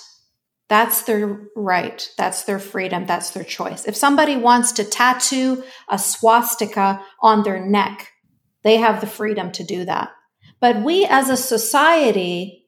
that's 0.69 1.03
their 1.03 1.47
right. 1.55 2.07
That's 2.17 2.43
their 2.43 2.59
freedom. 2.59 3.05
That's 3.05 3.31
their 3.31 3.43
choice. 3.43 3.85
If 3.85 3.95
somebody 3.95 4.37
wants 4.37 4.71
to 4.73 4.83
tattoo 4.83 5.63
a 5.89 5.99
swastika 5.99 7.01
on 7.21 7.43
their 7.43 7.65
neck, 7.65 8.11
they 8.63 8.77
have 8.77 9.01
the 9.01 9.07
freedom 9.07 9.51
to 9.53 9.63
do 9.63 9.85
that. 9.85 10.09
But 10.59 10.83
we 10.83 11.05
as 11.05 11.29
a 11.29 11.37
society 11.37 12.67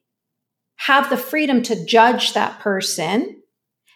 have 0.76 1.08
the 1.08 1.16
freedom 1.16 1.62
to 1.62 1.84
judge 1.86 2.34
that 2.34 2.60
person 2.60 3.42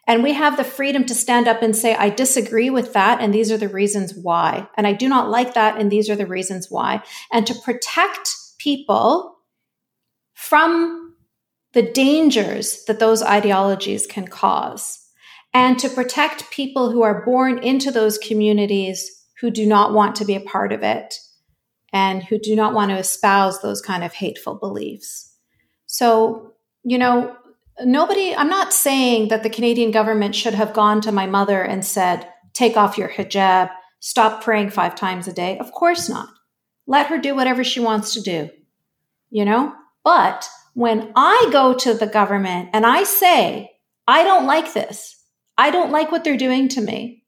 and 0.06 0.24
we 0.24 0.32
have 0.32 0.56
the 0.56 0.64
freedom 0.64 1.04
to 1.04 1.14
stand 1.14 1.46
up 1.46 1.62
and 1.62 1.76
say, 1.76 1.94
I 1.94 2.10
disagree 2.10 2.68
with 2.68 2.94
that. 2.94 3.20
And 3.20 3.32
these 3.32 3.52
are 3.52 3.56
the 3.56 3.68
reasons 3.68 4.12
why. 4.12 4.68
And 4.76 4.84
I 4.84 4.92
do 4.92 5.08
not 5.08 5.30
like 5.30 5.54
that. 5.54 5.78
And 5.78 5.88
these 5.88 6.10
are 6.10 6.16
the 6.16 6.26
reasons 6.26 6.68
why. 6.68 7.04
And 7.32 7.46
to 7.46 7.54
protect 7.54 8.34
people 8.60 9.36
from 10.34 11.14
the 11.72 11.82
dangers 11.82 12.84
that 12.84 12.98
those 12.98 13.22
ideologies 13.22 14.06
can 14.06 14.26
cause 14.28 14.98
and 15.52 15.78
to 15.78 15.88
protect 15.88 16.50
people 16.50 16.90
who 16.90 17.02
are 17.02 17.24
born 17.24 17.58
into 17.58 17.90
those 17.90 18.18
communities 18.18 19.08
who 19.40 19.50
do 19.50 19.66
not 19.66 19.92
want 19.92 20.16
to 20.16 20.24
be 20.24 20.34
a 20.34 20.40
part 20.40 20.72
of 20.72 20.82
it 20.82 21.14
and 21.92 22.22
who 22.22 22.38
do 22.38 22.54
not 22.54 22.74
want 22.74 22.90
to 22.90 22.98
espouse 22.98 23.60
those 23.60 23.80
kind 23.80 24.04
of 24.04 24.12
hateful 24.12 24.54
beliefs. 24.54 25.34
So, 25.86 26.54
you 26.84 26.98
know, 26.98 27.36
nobody, 27.84 28.34
I'm 28.34 28.50
not 28.50 28.72
saying 28.72 29.28
that 29.28 29.42
the 29.42 29.50
Canadian 29.50 29.90
government 29.90 30.34
should 30.34 30.54
have 30.54 30.72
gone 30.72 31.00
to 31.02 31.12
my 31.12 31.26
mother 31.26 31.62
and 31.62 31.84
said, 31.84 32.28
take 32.52 32.76
off 32.76 32.98
your 32.98 33.08
hijab, 33.08 33.70
stop 34.00 34.42
praying 34.44 34.70
five 34.70 34.94
times 34.94 35.26
a 35.26 35.32
day. 35.32 35.58
Of 35.58 35.72
course 35.72 36.08
not. 36.08 36.28
Let 36.90 37.06
her 37.06 37.18
do 37.18 37.36
whatever 37.36 37.62
she 37.62 37.78
wants 37.78 38.14
to 38.14 38.20
do, 38.20 38.50
you 39.30 39.44
know? 39.44 39.72
But 40.02 40.48
when 40.74 41.12
I 41.14 41.48
go 41.52 41.72
to 41.72 41.94
the 41.94 42.08
government 42.08 42.70
and 42.72 42.84
I 42.84 43.04
say, 43.04 43.70
I 44.08 44.24
don't 44.24 44.44
like 44.44 44.74
this, 44.74 45.14
I 45.56 45.70
don't 45.70 45.92
like 45.92 46.10
what 46.10 46.24
they're 46.24 46.36
doing 46.36 46.68
to 46.70 46.80
me. 46.80 47.22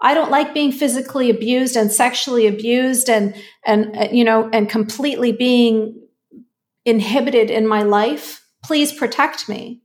I 0.00 0.14
don't 0.14 0.30
like 0.30 0.54
being 0.54 0.70
physically 0.70 1.30
abused 1.30 1.74
and 1.74 1.90
sexually 1.90 2.46
abused 2.46 3.10
and, 3.10 3.34
and, 3.66 3.96
uh, 3.96 4.08
you 4.12 4.22
know, 4.22 4.48
and 4.52 4.70
completely 4.70 5.32
being 5.32 6.00
inhibited 6.84 7.50
in 7.50 7.66
my 7.66 7.82
life. 7.82 8.46
Please 8.62 8.92
protect 8.92 9.48
me. 9.48 9.82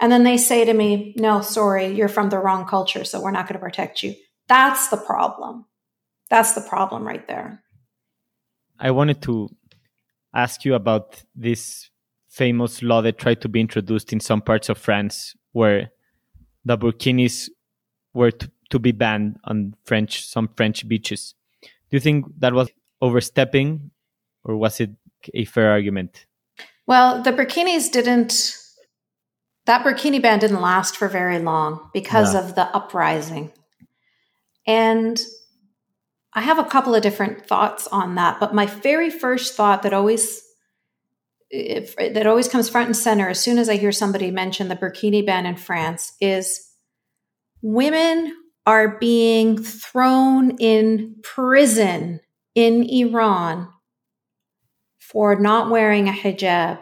And 0.00 0.12
then 0.12 0.22
they 0.22 0.36
say 0.36 0.64
to 0.64 0.72
me, 0.72 1.12
no, 1.18 1.40
sorry, 1.40 1.88
you're 1.88 2.06
from 2.06 2.30
the 2.30 2.38
wrong 2.38 2.68
culture, 2.68 3.02
so 3.02 3.20
we're 3.20 3.32
not 3.32 3.48
going 3.48 3.58
to 3.58 3.66
protect 3.66 4.04
you. 4.04 4.14
That's 4.46 4.90
the 4.90 4.96
problem. 4.96 5.64
That's 6.30 6.52
the 6.52 6.60
problem 6.60 7.04
right 7.04 7.26
there. 7.26 7.61
I 8.82 8.90
wanted 8.90 9.22
to 9.22 9.48
ask 10.34 10.64
you 10.64 10.74
about 10.74 11.22
this 11.36 11.88
famous 12.28 12.82
law 12.82 13.00
that 13.02 13.16
tried 13.16 13.40
to 13.42 13.48
be 13.48 13.60
introduced 13.60 14.12
in 14.12 14.18
some 14.18 14.42
parts 14.42 14.68
of 14.68 14.76
France 14.76 15.36
where 15.52 15.92
the 16.64 16.76
burkinis 16.76 17.48
were 18.12 18.32
to, 18.32 18.50
to 18.70 18.80
be 18.80 18.90
banned 18.90 19.38
on 19.44 19.76
French 19.84 20.26
some 20.26 20.48
French 20.56 20.88
beaches. 20.88 21.34
Do 21.62 21.96
you 21.96 22.00
think 22.00 22.26
that 22.40 22.54
was 22.54 22.70
overstepping 23.00 23.92
or 24.42 24.56
was 24.56 24.80
it 24.80 24.90
a 25.32 25.44
fair 25.44 25.70
argument? 25.70 26.26
Well, 26.84 27.22
the 27.22 27.32
burkinis 27.32 27.88
didn't 27.92 28.58
that 29.66 29.84
burkini 29.84 30.20
ban 30.20 30.40
didn't 30.40 30.60
last 30.60 30.96
for 30.96 31.06
very 31.06 31.38
long 31.38 31.88
because 31.92 32.34
of 32.34 32.56
the 32.56 32.64
uprising. 32.74 33.52
And 34.66 35.20
I 36.34 36.40
have 36.40 36.58
a 36.58 36.64
couple 36.64 36.94
of 36.94 37.02
different 37.02 37.46
thoughts 37.46 37.86
on 37.88 38.14
that, 38.14 38.40
but 38.40 38.54
my 38.54 38.66
very 38.66 39.10
first 39.10 39.54
thought 39.54 39.82
that 39.82 39.92
always 39.92 40.42
if, 41.50 41.94
that 41.96 42.26
always 42.26 42.48
comes 42.48 42.70
front 42.70 42.86
and 42.86 42.96
center 42.96 43.28
as 43.28 43.38
soon 43.38 43.58
as 43.58 43.68
I 43.68 43.76
hear 43.76 43.92
somebody 43.92 44.30
mention 44.30 44.68
the 44.68 44.76
burkini 44.76 45.24
ban 45.24 45.44
in 45.44 45.56
France 45.56 46.14
is 46.18 46.66
women 47.60 48.34
are 48.64 48.96
being 48.98 49.62
thrown 49.62 50.56
in 50.58 51.16
prison 51.22 52.20
in 52.54 52.84
Iran 52.84 53.68
for 54.98 55.38
not 55.38 55.70
wearing 55.70 56.08
a 56.08 56.12
hijab 56.12 56.80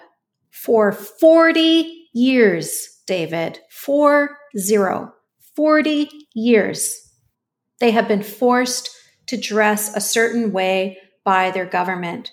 for 0.50 0.92
40 0.92 2.08
years, 2.12 3.02
David. 3.06 3.58
Four 3.70 4.36
zero. 4.56 5.12
40 5.56 6.08
years. 6.34 6.96
They 7.80 7.90
have 7.90 8.06
been 8.06 8.22
forced 8.22 8.90
to 9.30 9.36
dress 9.36 9.94
a 9.96 10.00
certain 10.00 10.50
way 10.50 10.98
by 11.24 11.52
their 11.52 11.64
government. 11.64 12.32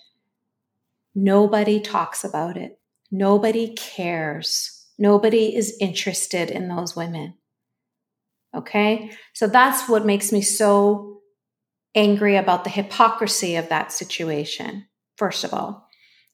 Nobody 1.14 1.80
talks 1.80 2.24
about 2.24 2.58
it. 2.58 2.80
Nobody 3.12 3.76
cares. 3.76 4.88
Nobody 4.98 5.56
is 5.56 5.78
interested 5.80 6.50
in 6.50 6.68
those 6.68 6.96
women. 6.96 7.36
Okay. 8.56 9.12
So 9.34 9.46
that's 9.46 9.88
what 9.88 10.08
makes 10.08 10.32
me 10.32 10.42
so 10.42 11.22
angry 11.94 12.36
about 12.36 12.64
the 12.64 12.72
hypocrisy 12.72 13.56
of 13.58 13.70
that 13.70 13.92
situation, 13.92 14.88
first 15.18 15.44
of 15.44 15.54
all. 15.54 15.88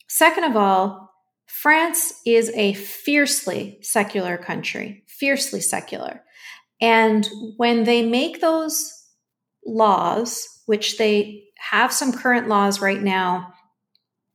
Second 0.07 0.45
of 0.45 0.55
all, 0.55 1.11
France 1.45 2.21
is 2.25 2.49
a 2.55 2.73
fiercely 2.73 3.79
secular 3.81 4.37
country, 4.37 5.03
fiercely 5.07 5.59
secular. 5.59 6.21
And 6.79 7.27
when 7.57 7.83
they 7.83 8.01
make 8.01 8.39
those 8.39 9.02
laws, 9.65 10.47
which 10.65 10.97
they 10.97 11.43
have 11.57 11.93
some 11.93 12.13
current 12.13 12.47
laws 12.47 12.81
right 12.81 13.01
now, 13.01 13.53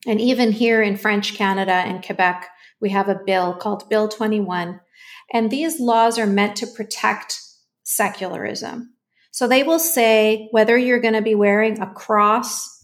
and 0.06 0.20
even 0.20 0.52
here 0.52 0.82
in 0.82 0.96
French 0.96 1.34
Canada 1.34 1.72
and 1.72 2.04
Quebec, 2.04 2.48
we 2.80 2.90
have 2.90 3.08
a 3.08 3.20
bill 3.26 3.54
called 3.54 3.88
Bill 3.88 4.08
21. 4.08 4.80
And 5.32 5.50
these 5.50 5.80
laws 5.80 6.18
are 6.18 6.26
meant 6.26 6.56
to 6.56 6.66
protect 6.66 7.40
secularism. 7.82 8.94
So 9.30 9.46
they 9.46 9.62
will 9.62 9.78
say 9.78 10.48
whether 10.52 10.78
you're 10.78 11.00
going 11.00 11.14
to 11.14 11.22
be 11.22 11.34
wearing 11.34 11.80
a 11.80 11.92
cross 11.92 12.76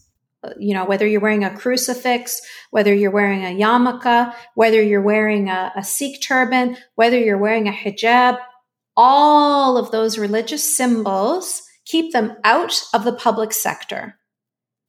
you 0.59 0.73
know, 0.73 0.85
whether 0.85 1.07
you're 1.07 1.21
wearing 1.21 1.43
a 1.43 1.55
crucifix, 1.55 2.39
whether 2.69 2.93
you're 2.93 3.09
wearing 3.09 3.43
a 3.43 3.57
yarmulke, 3.57 4.33
whether 4.53 4.81
you're 4.81 5.01
wearing 5.01 5.49
a, 5.49 5.71
a 5.75 5.83
Sikh 5.83 6.21
turban, 6.21 6.77
whether 6.95 7.17
you're 7.17 7.37
wearing 7.37 7.67
a 7.67 7.71
hijab, 7.71 8.37
all 8.95 9.77
of 9.77 9.91
those 9.91 10.17
religious 10.17 10.77
symbols 10.77 11.63
keep 11.85 12.13
them 12.13 12.33
out 12.43 12.81
of 12.93 13.03
the 13.03 13.13
public 13.13 13.53
sector. 13.53 14.17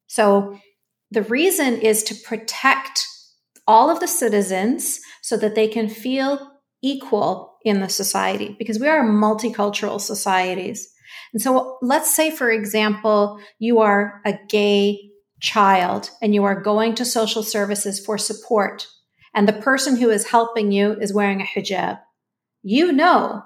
So 0.07 0.59
the 1.11 1.23
reason 1.23 1.75
is 1.75 2.03
to 2.03 2.15
protect 2.15 3.05
all 3.67 3.89
of 3.89 3.99
the 3.99 4.07
citizens 4.07 4.99
so 5.21 5.37
that 5.37 5.55
they 5.55 5.67
can 5.67 5.89
feel 5.89 6.51
equal 6.81 7.57
in 7.63 7.81
the 7.81 7.89
society 7.89 8.55
because 8.57 8.79
we 8.79 8.87
are 8.87 9.03
multicultural 9.03 9.99
societies. 9.99 10.87
And 11.33 11.41
so 11.41 11.77
let's 11.81 12.15
say, 12.15 12.31
for 12.31 12.49
example, 12.49 13.39
you 13.59 13.79
are 13.79 14.21
a 14.25 14.39
gay 14.47 15.11
child 15.41 16.09
and 16.21 16.33
you 16.33 16.43
are 16.45 16.61
going 16.61 16.95
to 16.95 17.05
social 17.05 17.43
services 17.43 18.03
for 18.03 18.17
support 18.17 18.87
and 19.37 19.47
the 19.47 19.53
person 19.53 19.97
who 19.97 20.09
is 20.09 20.27
helping 20.27 20.71
you 20.71 20.93
is 20.99 21.13
wearing 21.13 21.41
a 21.41 21.45
hijab, 21.45 21.99
you 22.63 22.91
know 22.91 23.43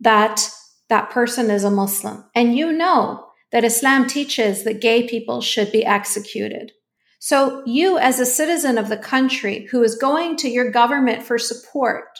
that 0.00 0.48
that 0.88 1.10
person 1.10 1.50
is 1.50 1.64
a 1.64 1.70
Muslim 1.70 2.24
and 2.34 2.56
you 2.56 2.72
know 2.72 3.26
that 3.52 3.64
Islam 3.64 4.06
teaches 4.06 4.64
that 4.64 4.80
gay 4.80 5.06
people 5.06 5.40
should 5.40 5.70
be 5.72 5.84
executed. 5.84 6.72
So 7.18 7.62
you, 7.66 7.98
as 7.98 8.20
a 8.20 8.26
citizen 8.26 8.78
of 8.78 8.88
the 8.88 8.96
country 8.96 9.66
who 9.70 9.82
is 9.82 9.96
going 9.96 10.36
to 10.36 10.48
your 10.48 10.70
government 10.70 11.22
for 11.22 11.38
support, 11.38 12.18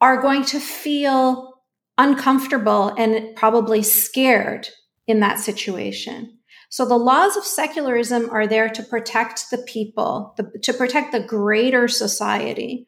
are 0.00 0.20
going 0.20 0.44
to 0.44 0.60
feel 0.60 1.54
uncomfortable 1.96 2.94
and 2.96 3.34
probably 3.34 3.82
scared 3.82 4.68
in 5.06 5.20
that 5.20 5.40
situation. 5.40 6.38
So 6.70 6.84
the 6.84 6.98
laws 6.98 7.36
of 7.36 7.44
secularism 7.44 8.28
are 8.30 8.46
there 8.46 8.68
to 8.68 8.82
protect 8.82 9.50
the 9.50 9.58
people, 9.58 10.34
the, 10.36 10.52
to 10.62 10.72
protect 10.72 11.12
the 11.12 11.20
greater 11.20 11.88
society. 11.88 12.86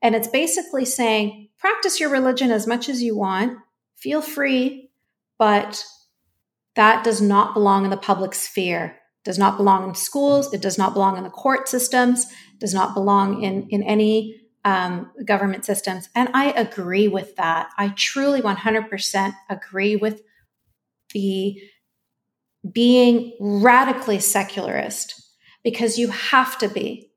And 0.00 0.14
it's 0.14 0.28
basically 0.28 0.84
saying, 0.84 1.48
practice 1.58 1.98
your 1.98 2.10
religion 2.10 2.50
as 2.52 2.66
much 2.66 2.88
as 2.88 3.02
you 3.02 3.16
want, 3.18 3.58
feel 4.00 4.22
free, 4.22 4.90
but 5.38 5.84
that 6.76 7.04
does 7.04 7.20
not 7.20 7.54
belong 7.54 7.84
in 7.84 7.90
the 7.90 7.96
public 7.96 8.34
sphere. 8.34 8.96
Does 9.24 9.38
not 9.38 9.56
belong 9.56 9.88
in 9.88 9.94
schools. 9.94 10.52
It 10.54 10.62
does 10.62 10.78
not 10.78 10.94
belong 10.94 11.16
in 11.16 11.24
the 11.24 11.30
court 11.30 11.68
systems. 11.68 12.26
Does 12.60 12.72
not 12.72 12.94
belong 12.94 13.42
in 13.42 13.68
in 13.68 13.82
any 13.82 14.40
um, 14.64 15.10
government 15.24 15.64
systems. 15.64 16.08
And 16.14 16.28
i 16.34 16.50
agree 16.50 17.08
with 17.08 17.36
that. 17.36 17.70
I 17.78 17.88
truly 17.96 18.42
100% 18.42 19.34
agree 19.48 19.96
with 19.96 20.22
the 21.14 21.60
being 22.70 23.36
radically 23.40 24.18
secularist 24.18 25.14
because 25.62 25.98
you 25.98 26.08
have 26.08 26.58
to 26.58 26.68
be 26.68 27.10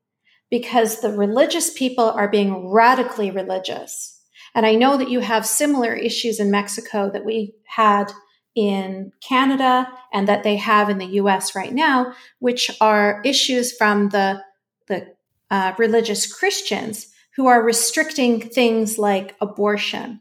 because 0.50 1.00
the 1.00 1.10
religious 1.10 1.72
people 1.72 2.04
are 2.10 2.28
being 2.28 2.68
radically 2.68 3.30
religious 3.30 4.11
and 4.54 4.66
i 4.66 4.74
know 4.74 4.96
that 4.96 5.10
you 5.10 5.20
have 5.20 5.46
similar 5.46 5.94
issues 5.94 6.40
in 6.40 6.50
mexico 6.50 7.10
that 7.10 7.24
we 7.24 7.54
had 7.64 8.12
in 8.54 9.12
Canada 9.26 9.88
and 10.12 10.28
that 10.28 10.42
they 10.42 10.56
have 10.56 10.90
in 10.90 10.98
the 10.98 11.14
US 11.20 11.54
right 11.54 11.72
now, 11.72 12.12
which 12.38 12.70
are 12.80 13.22
issues 13.24 13.72
from 13.72 14.10
the, 14.10 14.42
the 14.88 15.14
uh, 15.50 15.72
religious 15.78 16.32
Christians 16.32 17.08
who 17.36 17.46
are 17.46 17.62
restricting 17.62 18.40
things 18.40 18.98
like 18.98 19.36
abortion. 19.40 20.20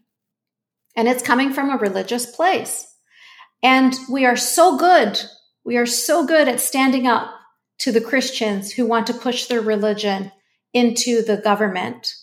And 0.96 1.08
it's 1.08 1.24
coming 1.24 1.52
from 1.52 1.70
a 1.70 1.78
religious 1.78 2.26
place. 2.26 2.88
And 3.64 3.94
we 4.10 4.26
are 4.26 4.38
so 4.38 4.78
good. 4.78 5.22
We 5.64 5.78
are 5.78 5.86
so 5.86 6.26
good 6.26 6.48
at 6.48 6.60
standing 6.60 7.08
up 7.08 7.32
to 7.80 7.92
the 7.92 8.02
Christians 8.02 8.72
who 8.72 8.86
want 8.86 9.08
to 9.08 9.14
push 9.14 9.46
their 9.46 9.62
religion 9.62 10.32
into 10.74 11.22
the 11.22 11.38
government. 11.38 12.14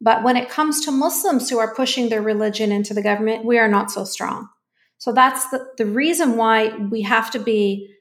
But 0.00 0.22
when 0.22 0.36
it 0.36 0.48
comes 0.48 0.84
to 0.84 0.92
Muslims 0.92 1.50
who 1.50 1.58
are 1.58 1.74
pushing 1.74 2.08
their 2.08 2.22
religion 2.22 2.70
into 2.70 2.94
the 2.94 3.02
government, 3.02 3.44
we 3.44 3.58
are 3.58 3.68
not 3.68 3.90
so 3.90 4.04
strong. 4.04 4.48
So 4.98 5.12
that's 5.12 5.48
the, 5.50 5.66
the 5.76 5.86
reason 5.86 6.36
why 6.36 6.76
we 6.76 7.02
have 7.02 7.30
to 7.32 7.38
be 7.38 7.94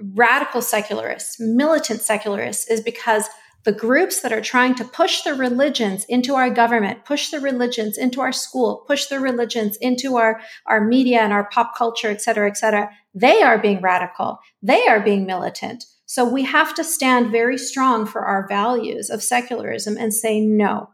radical 0.00 0.62
secularists, 0.62 1.38
militant 1.38 2.00
secularists, 2.00 2.68
is 2.68 2.80
because 2.80 3.28
the 3.64 3.72
groups 3.72 4.20
that 4.20 4.32
are 4.32 4.40
trying 4.40 4.74
to 4.76 4.84
push 4.84 5.22
the 5.22 5.34
religions 5.34 6.04
into 6.08 6.36
our 6.36 6.50
government, 6.50 7.04
push 7.04 7.30
the 7.30 7.40
religions 7.40 7.98
into 7.98 8.20
our 8.20 8.32
school, 8.32 8.84
push 8.86 9.06
the 9.06 9.18
religions 9.18 9.76
into 9.78 10.16
our, 10.16 10.40
our 10.66 10.80
media 10.80 11.20
and 11.20 11.32
our 11.32 11.48
pop 11.50 11.76
culture, 11.76 12.08
et 12.08 12.22
cetera, 12.22 12.48
et 12.48 12.56
cetera, 12.56 12.88
they 13.12 13.42
are 13.42 13.58
being 13.58 13.80
radical. 13.80 14.38
They 14.62 14.86
are 14.86 15.00
being 15.00 15.26
militant. 15.26 15.84
So 16.06 16.24
we 16.24 16.44
have 16.44 16.74
to 16.74 16.84
stand 16.84 17.32
very 17.32 17.58
strong 17.58 18.06
for 18.06 18.24
our 18.24 18.46
values 18.48 19.10
of 19.10 19.22
secularism 19.22 19.96
and 19.98 20.14
say 20.14 20.40
no. 20.40 20.90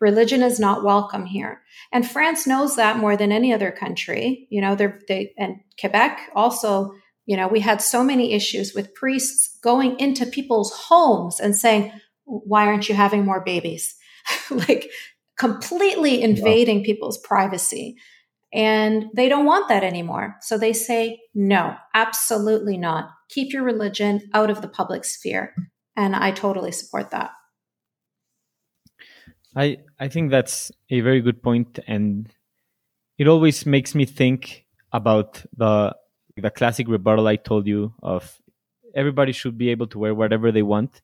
Religion 0.00 0.42
is 0.42 0.60
not 0.60 0.84
welcome 0.84 1.26
here. 1.26 1.62
And 1.92 2.08
France 2.08 2.46
knows 2.46 2.76
that 2.76 2.98
more 2.98 3.16
than 3.16 3.32
any 3.32 3.52
other 3.52 3.70
country. 3.70 4.46
You 4.50 4.60
know, 4.60 4.74
they're, 4.74 5.00
they, 5.08 5.32
and 5.38 5.56
Quebec 5.80 6.30
also, 6.34 6.92
you 7.24 7.36
know, 7.36 7.48
we 7.48 7.60
had 7.60 7.80
so 7.80 8.04
many 8.04 8.32
issues 8.32 8.74
with 8.74 8.94
priests 8.94 9.58
going 9.62 9.98
into 9.98 10.26
people's 10.26 10.72
homes 10.72 11.40
and 11.40 11.56
saying, 11.56 11.92
why 12.24 12.66
aren't 12.66 12.88
you 12.88 12.94
having 12.94 13.24
more 13.24 13.42
babies? 13.42 13.96
like 14.50 14.90
completely 15.38 16.22
invading 16.22 16.84
people's 16.84 17.18
privacy. 17.18 17.96
And 18.52 19.06
they 19.14 19.28
don't 19.28 19.44
want 19.44 19.68
that 19.68 19.84
anymore. 19.84 20.36
So 20.40 20.56
they 20.56 20.72
say, 20.72 21.20
no, 21.34 21.74
absolutely 21.94 22.76
not. 22.78 23.10
Keep 23.28 23.52
your 23.52 23.64
religion 23.64 24.30
out 24.32 24.50
of 24.50 24.62
the 24.62 24.68
public 24.68 25.04
sphere. 25.04 25.54
And 25.96 26.14
I 26.14 26.30
totally 26.30 26.72
support 26.72 27.10
that. 27.10 27.32
I 29.56 29.78
I 29.98 30.08
think 30.08 30.30
that's 30.30 30.70
a 30.90 31.00
very 31.00 31.20
good 31.20 31.42
point, 31.42 31.78
and 31.86 32.28
it 33.18 33.28
always 33.28 33.66
makes 33.66 33.94
me 33.94 34.04
think 34.04 34.66
about 34.92 35.42
the 35.56 35.96
the 36.36 36.50
classic 36.50 36.88
rebuttal 36.88 37.26
I 37.26 37.36
told 37.36 37.66
you 37.66 37.94
of 38.02 38.40
everybody 38.94 39.32
should 39.32 39.56
be 39.58 39.70
able 39.70 39.86
to 39.88 39.98
wear 39.98 40.14
whatever 40.14 40.52
they 40.52 40.62
want. 40.62 41.02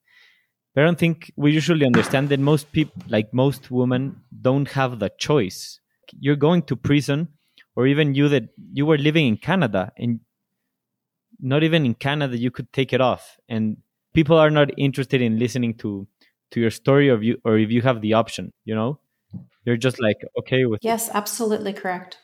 But 0.75 0.83
I 0.83 0.85
don't 0.85 0.99
think 0.99 1.33
we 1.37 1.53
usually 1.53 1.87
understand 1.87 2.29
that 2.31 2.41
most 2.41 2.73
people, 2.73 3.03
like 3.09 3.35
most 3.35 3.71
women, 3.71 4.23
don't 4.41 4.69
have 4.71 4.99
the 4.99 5.11
choice. 5.19 5.81
You're 6.21 6.37
going 6.37 6.63
to 6.65 6.77
prison, 6.77 7.29
or 7.77 7.87
even 7.87 8.15
you 8.15 8.29
that 8.29 8.51
you 8.73 8.87
were 8.87 8.99
living 8.99 9.27
in 9.29 9.37
Canada, 9.39 9.93
and 9.99 10.21
not 11.41 11.63
even 11.63 11.85
in 11.85 11.95
Canada 11.95 12.37
you 12.37 12.51
could 12.51 12.73
take 12.73 12.93
it 12.93 13.01
off, 13.01 13.39
and 13.49 13.79
people 14.15 14.37
are 14.39 14.51
not 14.51 14.71
interested 14.79 15.21
in 15.21 15.39
listening 15.39 15.75
to 15.75 16.07
to 16.53 16.61
your 16.61 16.71
story 16.71 17.09
of 17.09 17.23
you 17.23 17.39
or 17.45 17.59
if 17.59 17.71
you 17.71 17.83
have 17.83 18.01
the 18.01 18.15
option 18.15 18.53
you 18.65 18.75
know? 18.75 18.99
You're 19.65 19.77
just 19.77 20.01
like 20.01 20.19
okay 20.41 20.67
with 20.67 20.81
yes 20.83 21.11
absolutely 21.13 21.73
correct. 21.73 22.19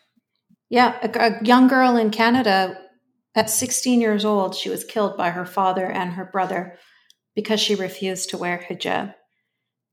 Yeah 0.70 0.98
a, 1.02 1.18
a 1.18 1.44
young 1.44 1.68
girl 1.68 1.96
in 1.96 2.10
canada 2.10 2.78
at 3.34 3.50
16 3.50 4.00
years 4.00 4.24
old 4.24 4.54
she 4.54 4.70
was 4.70 4.84
killed 4.84 5.16
by 5.16 5.30
her 5.30 5.46
father 5.46 5.86
and 5.86 6.12
her 6.12 6.24
brother 6.24 6.76
because 7.34 7.60
she 7.60 7.74
refused 7.74 8.30
to 8.30 8.38
wear 8.38 8.64
hijab. 8.68 9.14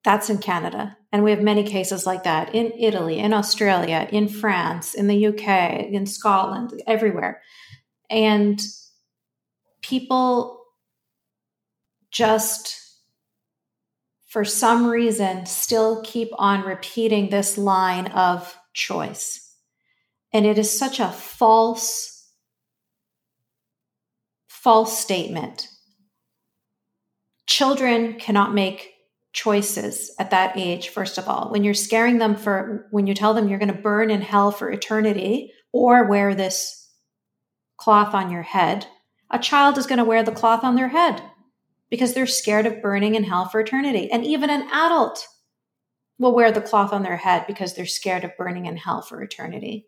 That's 0.03 0.29
in 0.29 0.39
canada 0.39 0.97
and 1.11 1.23
we 1.23 1.31
have 1.31 1.41
many 1.41 1.63
cases 1.63 2.05
like 2.05 2.23
that 2.23 2.53
in 2.53 2.71
italy 2.77 3.19
in 3.19 3.33
australia 3.33 4.07
in 4.11 4.27
france 4.27 4.93
in 4.93 5.07
the 5.07 5.27
uk 5.27 5.47
in 5.47 6.05
scotland 6.05 6.81
everywhere. 6.87 7.41
And 8.09 8.61
people 9.81 10.63
just 12.11 12.84
for 14.35 14.43
some 14.43 14.85
reason, 14.85 15.45
still 15.45 16.01
keep 16.03 16.27
on 16.37 16.65
repeating 16.65 17.29
this 17.29 17.57
line 17.57 18.07
of 18.07 18.59
choice. 18.73 19.55
And 20.33 20.45
it 20.45 20.57
is 20.57 20.77
such 20.77 20.99
a 20.99 21.07
false, 21.07 22.29
false 24.49 24.99
statement. 24.99 25.69
Children 27.47 28.19
cannot 28.19 28.53
make 28.53 28.91
choices 29.31 30.13
at 30.19 30.31
that 30.31 30.57
age, 30.57 30.89
first 30.89 31.17
of 31.17 31.29
all. 31.29 31.49
When 31.49 31.63
you're 31.63 31.73
scaring 31.73 32.17
them 32.17 32.35
for, 32.35 32.89
when 32.91 33.07
you 33.07 33.13
tell 33.13 33.33
them 33.33 33.47
you're 33.47 33.57
going 33.57 33.73
to 33.73 33.81
burn 33.81 34.11
in 34.11 34.19
hell 34.19 34.51
for 34.51 34.69
eternity 34.69 35.53
or 35.71 36.09
wear 36.09 36.35
this 36.35 36.91
cloth 37.77 38.13
on 38.13 38.31
your 38.31 38.43
head, 38.43 38.85
a 39.31 39.39
child 39.39 39.77
is 39.77 39.87
going 39.87 39.99
to 39.99 40.03
wear 40.03 40.23
the 40.23 40.33
cloth 40.33 40.65
on 40.65 40.75
their 40.75 40.89
head 40.89 41.23
because 41.95 42.13
they're 42.13 42.27
scared 42.27 42.65
of 42.65 42.81
burning 42.81 43.15
in 43.15 43.23
hell 43.23 43.47
for 43.47 43.61
eternity. 43.61 44.11
And 44.11 44.25
even 44.25 44.49
an 44.49 44.63
adult 44.63 45.25
will 46.19 46.35
wear 46.35 46.51
the 46.51 46.59
cloth 46.59 46.91
on 46.91 47.03
their 47.03 47.15
head 47.15 47.45
because 47.47 47.73
they're 47.73 47.85
scared 47.85 48.25
of 48.25 48.35
burning 48.35 48.65
in 48.65 48.75
hell 48.75 49.01
for 49.01 49.23
eternity. 49.23 49.87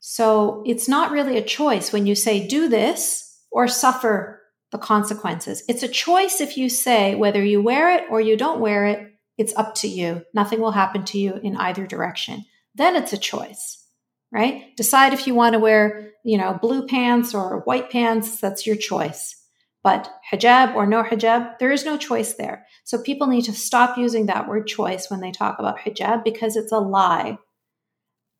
So 0.00 0.64
it's 0.66 0.88
not 0.88 1.12
really 1.12 1.38
a 1.38 1.44
choice 1.44 1.92
when 1.92 2.04
you 2.04 2.16
say, 2.16 2.48
do 2.48 2.68
this 2.68 3.38
or 3.52 3.68
suffer 3.68 4.42
the 4.72 4.78
consequences. 4.78 5.62
It's 5.68 5.84
a 5.84 5.88
choice 5.88 6.40
if 6.40 6.56
you 6.56 6.68
say 6.68 7.14
whether 7.14 7.44
you 7.44 7.62
wear 7.62 7.96
it 7.96 8.04
or 8.10 8.20
you 8.20 8.36
don't 8.36 8.58
wear 8.58 8.86
it, 8.86 9.12
it's 9.38 9.54
up 9.54 9.76
to 9.76 9.88
you. 9.88 10.24
Nothing 10.34 10.60
will 10.60 10.72
happen 10.72 11.04
to 11.04 11.18
you 11.18 11.34
in 11.44 11.56
either 11.56 11.86
direction. 11.86 12.44
Then 12.74 12.96
it's 12.96 13.12
a 13.12 13.18
choice, 13.18 13.86
right? 14.32 14.76
Decide 14.76 15.12
if 15.12 15.28
you 15.28 15.34
want 15.36 15.52
to 15.52 15.60
wear, 15.60 16.10
you 16.24 16.38
know, 16.38 16.58
blue 16.60 16.88
pants 16.88 17.36
or 17.36 17.60
white 17.60 17.90
pants. 17.90 18.40
That's 18.40 18.66
your 18.66 18.76
choice. 18.76 19.39
But 19.82 20.12
hijab 20.30 20.74
or 20.74 20.86
no 20.86 21.02
hijab, 21.02 21.58
there 21.58 21.72
is 21.72 21.84
no 21.84 21.96
choice 21.96 22.34
there. 22.34 22.66
So 22.84 23.02
people 23.02 23.26
need 23.26 23.44
to 23.46 23.52
stop 23.52 23.96
using 23.96 24.26
that 24.26 24.46
word 24.46 24.66
choice 24.66 25.10
when 25.10 25.20
they 25.20 25.32
talk 25.32 25.58
about 25.58 25.78
hijab 25.78 26.22
because 26.22 26.56
it's 26.56 26.72
a 26.72 26.78
lie. 26.78 27.38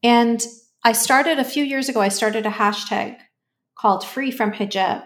And 0.03 0.45
I 0.85 0.93
started 0.93 1.39
a 1.39 1.45
few 1.45 1.65
years 1.65 1.89
ago, 1.89 2.01
I 2.01 2.09
started 2.09 2.47
a 2.47 2.51
hashtag 2.51 3.17
called 3.79 4.05
free 4.05 4.31
from 4.31 4.53
hijab. 4.53 5.05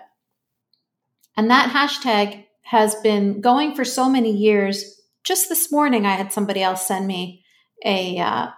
And 1.37 1.51
that 1.51 1.71
hashtag 1.71 2.45
has 2.63 2.95
been 2.97 3.41
going 3.41 3.75
for 3.75 3.85
so 3.85 4.09
many 4.09 4.33
years. 4.33 5.01
Just 5.25 5.49
this 5.49 5.71
morning, 5.71 6.07
I 6.07 6.15
had 6.15 6.33
somebody 6.33 6.63
else 6.63 6.87
send 6.87 7.07
me 7.07 7.45
a, 7.85 8.19
uh, 8.19 8.49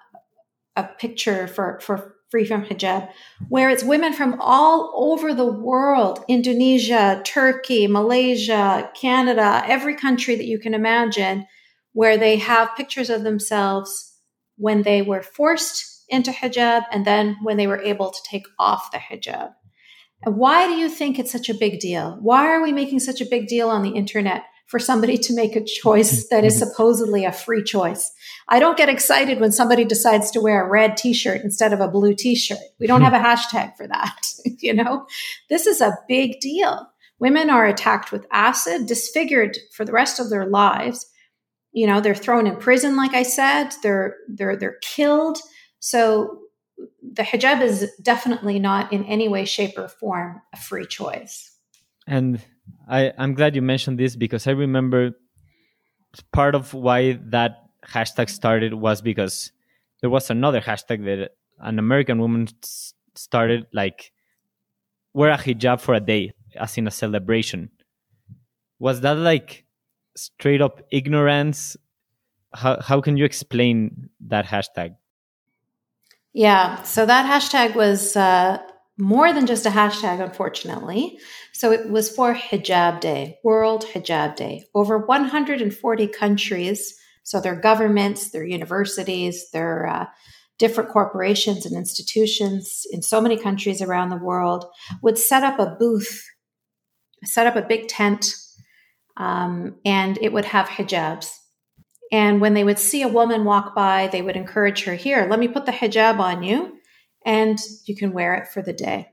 a 0.76 0.84
picture 0.84 1.46
for, 1.46 1.80
for 1.80 2.15
free 2.30 2.44
from 2.44 2.64
hijab, 2.64 3.08
where 3.48 3.70
it's 3.70 3.84
women 3.84 4.12
from 4.12 4.36
all 4.40 4.92
over 4.96 5.32
the 5.32 5.50
world 5.50 6.24
Indonesia, 6.28 7.22
Turkey, 7.24 7.86
Malaysia, 7.86 8.90
Canada, 9.00 9.62
every 9.66 9.94
country 9.94 10.34
that 10.34 10.46
you 10.46 10.58
can 10.58 10.74
imagine, 10.74 11.46
where 11.92 12.18
they 12.18 12.36
have 12.36 12.76
pictures 12.76 13.10
of 13.10 13.22
themselves 13.22 14.18
when 14.56 14.82
they 14.82 15.02
were 15.02 15.22
forced 15.22 16.04
into 16.08 16.30
hijab 16.30 16.82
and 16.92 17.04
then 17.04 17.36
when 17.42 17.56
they 17.56 17.66
were 17.66 17.80
able 17.82 18.10
to 18.10 18.20
take 18.28 18.46
off 18.58 18.90
the 18.92 18.98
hijab. 18.98 19.50
why 20.24 20.66
do 20.66 20.74
you 20.74 20.88
think 20.88 21.18
it's 21.18 21.32
such 21.32 21.48
a 21.48 21.54
big 21.54 21.78
deal? 21.80 22.18
Why 22.20 22.46
are 22.46 22.62
we 22.62 22.72
making 22.72 23.00
such 23.00 23.20
a 23.20 23.26
big 23.26 23.48
deal 23.48 23.68
on 23.68 23.82
the 23.82 23.90
internet 23.90 24.44
for 24.66 24.78
somebody 24.78 25.16
to 25.16 25.34
make 25.34 25.56
a 25.56 25.64
choice 25.64 26.24
mm-hmm. 26.24 26.34
that 26.34 26.44
is 26.44 26.54
mm-hmm. 26.54 26.68
supposedly 26.68 27.24
a 27.24 27.32
free 27.32 27.62
choice? 27.62 28.12
I 28.48 28.58
don't 28.58 28.76
get 28.76 28.88
excited 28.88 29.40
when 29.40 29.52
somebody 29.52 29.84
decides 29.84 30.30
to 30.32 30.40
wear 30.40 30.64
a 30.64 30.68
red 30.68 30.96
t-shirt 30.96 31.42
instead 31.42 31.72
of 31.72 31.80
a 31.80 31.88
blue 31.88 32.14
t-shirt. 32.14 32.58
We 32.78 32.86
don't 32.86 33.00
hmm. 33.00 33.08
have 33.08 33.14
a 33.14 33.24
hashtag 33.24 33.76
for 33.76 33.86
that. 33.86 34.26
you 34.60 34.74
know, 34.74 35.06
this 35.48 35.66
is 35.66 35.80
a 35.80 35.98
big 36.08 36.40
deal. 36.40 36.88
Women 37.18 37.50
are 37.50 37.66
attacked 37.66 38.12
with 38.12 38.26
acid, 38.30 38.86
disfigured 38.86 39.58
for 39.72 39.84
the 39.84 39.92
rest 39.92 40.20
of 40.20 40.30
their 40.30 40.46
lives. 40.46 41.06
You 41.72 41.86
know, 41.86 42.00
they're 42.00 42.14
thrown 42.14 42.46
in 42.46 42.56
prison, 42.56 42.96
like 42.96 43.14
I 43.14 43.22
said. 43.22 43.70
They're 43.82 44.16
they're 44.28 44.56
they're 44.56 44.78
killed. 44.82 45.38
So 45.78 46.40
the 47.02 47.22
hijab 47.22 47.62
is 47.62 47.90
definitely 48.02 48.58
not 48.58 48.92
in 48.92 49.04
any 49.04 49.28
way, 49.28 49.44
shape, 49.44 49.78
or 49.78 49.88
form 49.88 50.42
a 50.52 50.56
free 50.56 50.86
choice. 50.86 51.52
And 52.06 52.40
I, 52.88 53.12
I'm 53.18 53.34
glad 53.34 53.56
you 53.56 53.62
mentioned 53.62 53.98
this 53.98 54.16
because 54.16 54.46
I 54.46 54.52
remember 54.52 55.12
part 56.32 56.54
of 56.54 56.72
why 56.72 57.18
that 57.30 57.62
hashtag 57.86 58.30
started 58.30 58.74
was 58.74 59.02
because 59.02 59.52
there 60.00 60.10
was 60.10 60.30
another 60.30 60.60
hashtag 60.60 61.04
that 61.04 61.32
an 61.58 61.78
American 61.78 62.18
woman 62.18 62.48
started 63.14 63.66
like 63.72 64.12
wear 65.14 65.30
a 65.30 65.38
hijab 65.38 65.80
for 65.80 65.94
a 65.94 66.00
day 66.00 66.32
as 66.54 66.76
in 66.76 66.86
a 66.86 66.90
celebration. 66.90 67.70
Was 68.78 69.00
that 69.00 69.16
like 69.16 69.64
straight 70.16 70.60
up 70.60 70.82
ignorance? 70.90 71.76
How 72.52 72.80
how 72.80 73.00
can 73.00 73.16
you 73.16 73.24
explain 73.24 74.10
that 74.28 74.46
hashtag? 74.46 74.96
Yeah, 76.32 76.82
so 76.82 77.06
that 77.06 77.24
hashtag 77.24 77.74
was 77.74 78.14
uh, 78.14 78.58
more 78.99 79.32
than 79.32 79.47
just 79.47 79.66
a 79.66 79.70
hashtag, 79.70 80.22
unfortunately. 80.22 81.18
So 81.53 81.70
it 81.72 81.90
was 81.90 82.09
for 82.09 82.34
Hijab 82.34 83.01
Day, 83.01 83.38
World 83.44 83.84
Hijab 83.84 84.36
Day. 84.36 84.64
Over 84.74 84.99
140 84.99 86.07
countries, 86.09 86.99
so 87.22 87.40
their 87.40 87.57
governments, 87.57 88.30
their 88.30 88.44
universities, 88.44 89.51
their 89.51 89.86
uh, 89.86 90.07
different 90.59 90.90
corporations 90.90 91.66
and 91.66 91.76
institutions 91.76 92.86
in 92.90 93.03
so 93.03 93.20
many 93.20 93.36
countries 93.36 93.82
around 93.82 94.09
the 94.09 94.16
world 94.16 94.64
would 95.03 95.18
set 95.18 95.42
up 95.42 95.59
a 95.59 95.76
booth, 95.78 96.24
set 97.24 97.47
up 97.47 97.57
a 97.57 97.66
big 97.66 97.88
tent, 97.88 98.34
um, 99.18 99.76
and 99.84 100.18
it 100.22 100.32
would 100.32 100.47
have 100.47 100.68
hijabs. 100.68 101.30
And 102.12 102.40
when 102.40 102.55
they 102.55 102.64
would 102.64 102.78
see 102.78 103.03
a 103.03 103.09
woman 103.09 103.44
walk 103.44 103.74
by, 103.74 104.07
they 104.07 104.22
would 104.22 104.36
encourage 104.36 104.84
her, 104.84 104.94
Here, 104.94 105.26
let 105.28 105.38
me 105.38 105.49
put 105.49 105.66
the 105.66 105.72
hijab 105.72 106.18
on 106.18 106.42
you, 106.42 106.75
and 107.26 107.58
you 107.84 107.96
can 107.96 108.12
wear 108.12 108.34
it 108.34 108.48
for 108.48 108.62
the 108.62 108.72
day. 108.72 109.08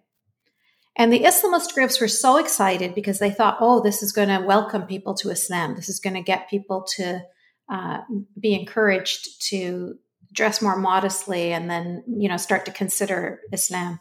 And 0.96 1.12
the 1.12 1.22
Islamist 1.22 1.74
groups 1.74 2.00
were 2.00 2.08
so 2.08 2.38
excited 2.38 2.94
because 2.94 3.18
they 3.18 3.32
thought, 3.32 3.58
oh, 3.60 3.82
this 3.82 4.04
is 4.04 4.12
going 4.12 4.30
to 4.30 4.46
welcome 4.46 4.84
people 4.84 5.16
to 5.16 5.32
Islam. 5.32 5.76
This 5.76 5.90
is 5.90 6.00
going 6.00 6.14
to 6.14 6.22
get 6.22 6.50
people 6.50 6.86
to 6.96 7.22
uh, 7.68 8.02
be 8.40 8.54
encouraged 8.54 9.42
to 9.50 9.98
dress 10.32 10.62
more 10.62 10.78
modestly 10.78 11.52
and 11.52 11.70
then, 11.70 12.04
you 12.08 12.30
know, 12.30 12.38
start 12.38 12.66
to 12.66 12.72
consider 12.72 13.42
Islam. 13.52 14.00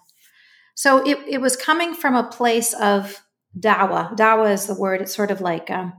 So 0.75 0.99
it, 1.07 1.19
it 1.27 1.41
was 1.41 1.57
coming 1.57 1.95
from 1.95 2.15
a 2.15 2.29
place 2.29 2.75
of 2.75 3.23
dawah. 3.59 4.15
Dawah 4.15 4.53
is 4.53 4.67
the 4.67 4.75
word, 4.75 5.01
it's 5.01 5.15
sort 5.15 5.31
of 5.31 5.41
like 5.41 5.71
um, 5.71 5.95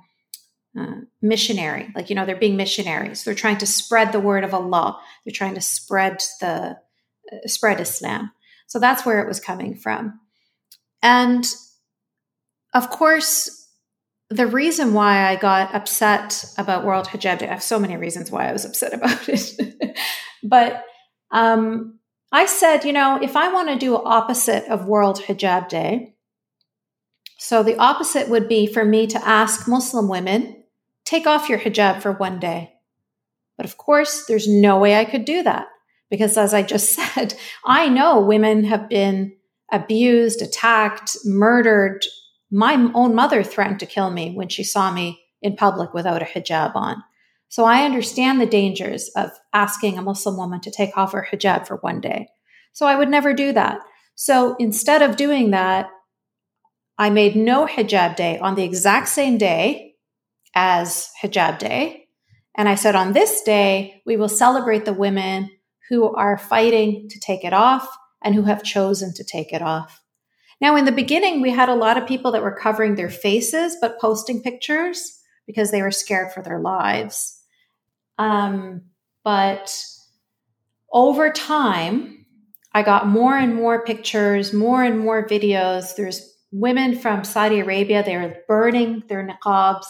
uh, 0.79 1.01
missionary 1.21 1.91
like 1.95 2.09
you 2.09 2.15
know 2.15 2.25
they're 2.25 2.35
being 2.35 2.57
missionaries 2.57 3.23
they're 3.23 3.35
trying 3.35 3.59
to 3.59 3.65
spread 3.67 4.11
the 4.11 4.19
word 4.19 4.43
of 4.43 4.55
allah 4.55 4.99
they're 5.23 5.31
trying 5.31 5.53
to 5.53 5.61
spread 5.61 6.17
the 6.41 6.75
spread 7.45 7.79
islam 7.79 8.31
so 8.73 8.79
that's 8.79 9.05
where 9.05 9.21
it 9.21 9.27
was 9.27 9.39
coming 9.39 9.75
from. 9.75 10.19
And 11.03 11.45
of 12.73 12.89
course 12.89 13.69
the 14.29 14.47
reason 14.47 14.93
why 14.93 15.29
i 15.29 15.35
got 15.35 15.75
upset 15.75 16.43
about 16.57 16.83
world 16.83 17.07
hijab 17.07 17.37
day 17.37 17.47
i 17.47 17.51
have 17.51 17.61
so 17.61 17.77
many 17.77 17.97
reasons 17.97 18.31
why 18.31 18.49
i 18.49 18.51
was 18.51 18.65
upset 18.69 18.93
about 18.93 19.29
it. 19.29 19.97
But 20.41 20.83
um, 21.29 21.99
i 22.31 22.47
said 22.47 22.83
you 22.83 22.93
know 22.93 23.19
if 23.21 23.35
i 23.35 23.53
want 23.53 23.69
to 23.69 23.77
do 23.77 23.95
opposite 23.95 24.65
of 24.69 24.87
world 24.87 25.21
hijab 25.21 25.69
day 25.69 26.15
so 27.37 27.61
the 27.61 27.77
opposite 27.77 28.29
would 28.29 28.47
be 28.47 28.65
for 28.65 28.83
me 28.83 29.05
to 29.05 29.27
ask 29.27 29.67
muslim 29.67 30.07
women 30.07 30.63
take 31.05 31.27
off 31.27 31.49
your 31.49 31.59
hijab 31.59 32.01
for 32.01 32.13
one 32.13 32.39
day. 32.39 32.73
But 33.57 33.65
of 33.65 33.77
course, 33.77 34.25
there's 34.25 34.47
no 34.47 34.79
way 34.79 34.95
I 34.95 35.05
could 35.05 35.25
do 35.25 35.43
that 35.43 35.67
because, 36.13 36.37
as 36.37 36.53
I 36.53 36.61
just 36.61 36.89
said, 37.15 37.33
I 37.65 37.89
know 37.89 38.21
women 38.21 38.65
have 38.65 38.87
been 38.87 39.35
abused, 39.71 40.43
attacked, 40.43 41.17
murdered. 41.25 42.05
My 42.51 42.75
own 42.93 43.15
mother 43.15 43.43
threatened 43.43 43.79
to 43.79 43.87
kill 43.87 44.11
me 44.11 44.31
when 44.35 44.47
she 44.47 44.63
saw 44.63 44.91
me 44.91 45.23
in 45.41 45.55
public 45.55 45.91
without 45.91 46.21
a 46.21 46.25
hijab 46.25 46.75
on. 46.75 47.03
So 47.49 47.65
I 47.65 47.83
understand 47.83 48.39
the 48.39 48.45
dangers 48.45 49.09
of 49.15 49.31
asking 49.53 49.97
a 49.97 50.03
Muslim 50.03 50.37
woman 50.37 50.61
to 50.61 50.69
take 50.69 50.95
off 50.95 51.13
her 51.13 51.27
hijab 51.31 51.65
for 51.65 51.77
one 51.77 51.99
day. 51.99 52.27
So 52.73 52.85
I 52.85 52.95
would 52.95 53.09
never 53.09 53.33
do 53.33 53.51
that. 53.51 53.79
So 54.13 54.55
instead 54.59 55.01
of 55.01 55.15
doing 55.15 55.49
that, 55.49 55.89
I 56.99 57.09
made 57.09 57.35
no 57.35 57.65
hijab 57.65 58.15
day 58.15 58.37
on 58.37 58.53
the 58.53 58.63
exact 58.63 59.07
same 59.07 59.39
day 59.39 59.95
as 60.53 61.09
hijab 61.23 61.57
day. 61.57 62.05
And 62.55 62.69
I 62.69 62.75
said, 62.75 62.95
on 62.95 63.13
this 63.13 63.41
day, 63.41 64.03
we 64.05 64.15
will 64.15 64.29
celebrate 64.29 64.85
the 64.85 64.93
women 64.93 65.49
who 65.89 66.13
are 66.15 66.37
fighting 66.37 67.07
to 67.09 67.19
take 67.19 67.43
it 67.43 67.53
off 67.53 67.87
and 68.23 68.35
who 68.35 68.43
have 68.43 68.63
chosen 68.63 69.13
to 69.13 69.23
take 69.23 69.51
it 69.53 69.61
off. 69.61 70.01
Now, 70.61 70.75
in 70.75 70.85
the 70.85 70.91
beginning, 70.91 71.41
we 71.41 71.51
had 71.51 71.69
a 71.69 71.75
lot 71.75 71.97
of 71.97 72.07
people 72.07 72.31
that 72.31 72.41
were 72.41 72.55
covering 72.55 72.95
their 72.95 73.09
faces 73.09 73.77
but 73.81 73.99
posting 73.99 74.41
pictures 74.41 75.19
because 75.45 75.71
they 75.71 75.81
were 75.81 75.91
scared 75.91 76.31
for 76.31 76.41
their 76.41 76.59
lives. 76.59 77.39
Um, 78.17 78.83
but 79.23 79.75
over 80.91 81.31
time, 81.31 82.25
I 82.73 82.83
got 82.83 83.07
more 83.07 83.37
and 83.37 83.55
more 83.55 83.83
pictures, 83.83 84.53
more 84.53 84.83
and 84.83 84.99
more 84.99 85.27
videos. 85.27 85.95
There's 85.95 86.33
women 86.51 86.97
from 86.97 87.23
Saudi 87.23 87.59
Arabia, 87.59 88.03
they 88.03 88.15
are 88.15 88.35
burning 88.47 89.03
their 89.09 89.27
niqabs 89.27 89.85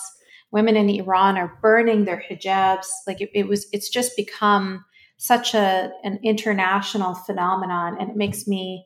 women 0.54 0.78
in 0.78 0.88
Iran 0.88 1.36
are 1.36 1.58
burning 1.62 2.06
their 2.06 2.24
hijabs. 2.30 2.86
Like 3.08 3.20
it, 3.20 3.32
it 3.34 3.48
was, 3.48 3.66
it's 3.74 3.89
just 3.89 4.16
become 4.16 4.86
such 5.24 5.53
a 5.53 5.89
an 6.03 6.19
international 6.21 7.15
phenomenon, 7.15 7.95
and 7.97 8.09
it 8.09 8.17
makes 8.17 8.45
me, 8.45 8.86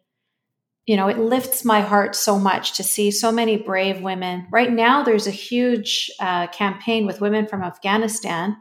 you 0.85 0.95
know, 0.95 1.07
it 1.07 1.17
lifts 1.17 1.65
my 1.65 1.81
heart 1.81 2.15
so 2.15 2.37
much 2.37 2.73
to 2.77 2.83
see 2.83 3.09
so 3.09 3.31
many 3.31 3.57
brave 3.57 4.01
women. 4.01 4.45
Right 4.51 4.71
now, 4.71 5.01
there's 5.01 5.25
a 5.25 5.31
huge 5.31 6.11
uh, 6.19 6.45
campaign 6.45 7.07
with 7.07 7.21
women 7.21 7.47
from 7.47 7.63
Afghanistan 7.63 8.55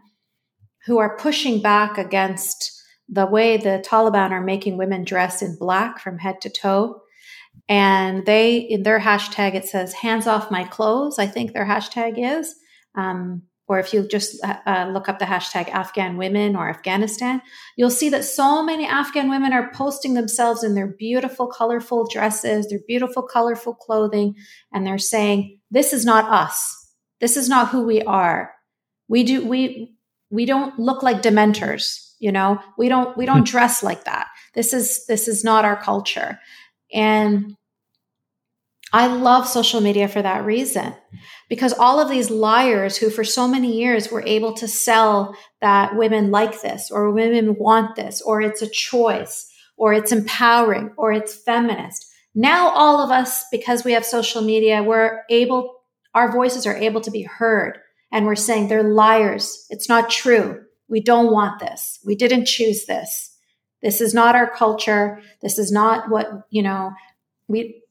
who 0.86 0.96
are 0.96 1.18
pushing 1.18 1.60
back 1.60 1.98
against 1.98 2.72
the 3.10 3.26
way 3.26 3.58
the 3.58 3.84
Taliban 3.86 4.30
are 4.30 4.42
making 4.42 4.78
women 4.78 5.04
dress 5.04 5.42
in 5.42 5.58
black 5.58 5.98
from 5.98 6.16
head 6.16 6.40
to 6.40 6.48
toe. 6.48 7.02
And 7.68 8.24
they, 8.24 8.56
in 8.56 8.84
their 8.84 9.00
hashtag, 9.00 9.54
it 9.54 9.68
says, 9.68 9.92
hands 9.92 10.26
off 10.26 10.50
my 10.50 10.64
clothes, 10.64 11.18
I 11.18 11.26
think 11.26 11.52
their 11.52 11.66
hashtag 11.66 12.14
is. 12.16 12.54
Um, 12.94 13.42
or 13.68 13.78
if 13.78 13.92
you 13.92 14.06
just 14.06 14.42
uh, 14.44 14.56
uh, 14.66 14.90
look 14.92 15.08
up 15.08 15.18
the 15.18 15.24
hashtag 15.24 15.68
Afghan 15.68 16.16
women 16.16 16.54
or 16.54 16.68
Afghanistan, 16.68 17.42
you'll 17.76 17.90
see 17.90 18.08
that 18.10 18.24
so 18.24 18.62
many 18.62 18.86
Afghan 18.86 19.28
women 19.28 19.52
are 19.52 19.72
posting 19.72 20.14
themselves 20.14 20.62
in 20.62 20.74
their 20.74 20.86
beautiful, 20.86 21.46
colorful 21.46 22.06
dresses, 22.08 22.68
their 22.68 22.80
beautiful, 22.86 23.22
colorful 23.22 23.74
clothing, 23.74 24.34
and 24.72 24.86
they're 24.86 24.98
saying, 24.98 25.58
"This 25.70 25.92
is 25.92 26.04
not 26.04 26.30
us. 26.30 26.92
This 27.20 27.36
is 27.36 27.48
not 27.48 27.68
who 27.68 27.82
we 27.82 28.02
are. 28.02 28.54
We 29.08 29.24
do 29.24 29.46
we 29.46 29.96
we 30.30 30.46
don't 30.46 30.78
look 30.78 31.02
like 31.02 31.22
dementors. 31.22 32.12
You 32.18 32.32
know, 32.32 32.60
we 32.78 32.88
don't 32.88 33.16
we 33.16 33.26
don't 33.26 33.46
dress 33.46 33.82
like 33.82 34.04
that. 34.04 34.28
This 34.54 34.72
is 34.72 35.06
this 35.06 35.28
is 35.28 35.42
not 35.44 35.64
our 35.64 35.76
culture." 35.76 36.38
And 36.92 37.56
I 38.96 39.08
love 39.08 39.46
social 39.46 39.82
media 39.82 40.08
for 40.08 40.22
that 40.22 40.46
reason 40.46 40.94
because 41.50 41.74
all 41.74 42.00
of 42.00 42.08
these 42.08 42.30
liars 42.30 42.96
who 42.96 43.10
for 43.10 43.24
so 43.24 43.46
many 43.46 43.76
years 43.76 44.10
were 44.10 44.22
able 44.24 44.54
to 44.54 44.66
sell 44.66 45.36
that 45.60 45.96
women 45.96 46.30
like 46.30 46.62
this 46.62 46.90
or 46.90 47.10
women 47.10 47.56
want 47.58 47.94
this 47.94 48.22
or 48.22 48.40
it's 48.40 48.62
a 48.62 48.70
choice 48.70 49.52
or 49.76 49.92
it's 49.92 50.12
empowering 50.12 50.94
or 50.96 51.12
it's 51.12 51.36
feminist. 51.36 52.06
Now 52.34 52.70
all 52.70 53.04
of 53.04 53.10
us 53.10 53.44
because 53.52 53.84
we 53.84 53.92
have 53.92 54.06
social 54.06 54.40
media 54.40 54.82
we're 54.82 55.24
able 55.28 55.74
our 56.14 56.32
voices 56.32 56.66
are 56.66 56.76
able 56.76 57.02
to 57.02 57.10
be 57.10 57.24
heard 57.24 57.78
and 58.10 58.24
we're 58.24 58.34
saying 58.34 58.68
they're 58.68 58.82
liars. 58.82 59.66
It's 59.68 59.90
not 59.90 60.08
true. 60.08 60.64
We 60.88 61.02
don't 61.02 61.30
want 61.30 61.60
this. 61.60 61.98
We 62.02 62.14
didn't 62.14 62.46
choose 62.46 62.86
this. 62.86 63.36
This 63.82 64.00
is 64.00 64.14
not 64.14 64.34
our 64.34 64.48
culture. 64.48 65.20
This 65.42 65.58
is 65.58 65.70
not 65.70 66.08
what, 66.08 66.28
you 66.48 66.62
know, 66.62 66.92
we 67.46 67.82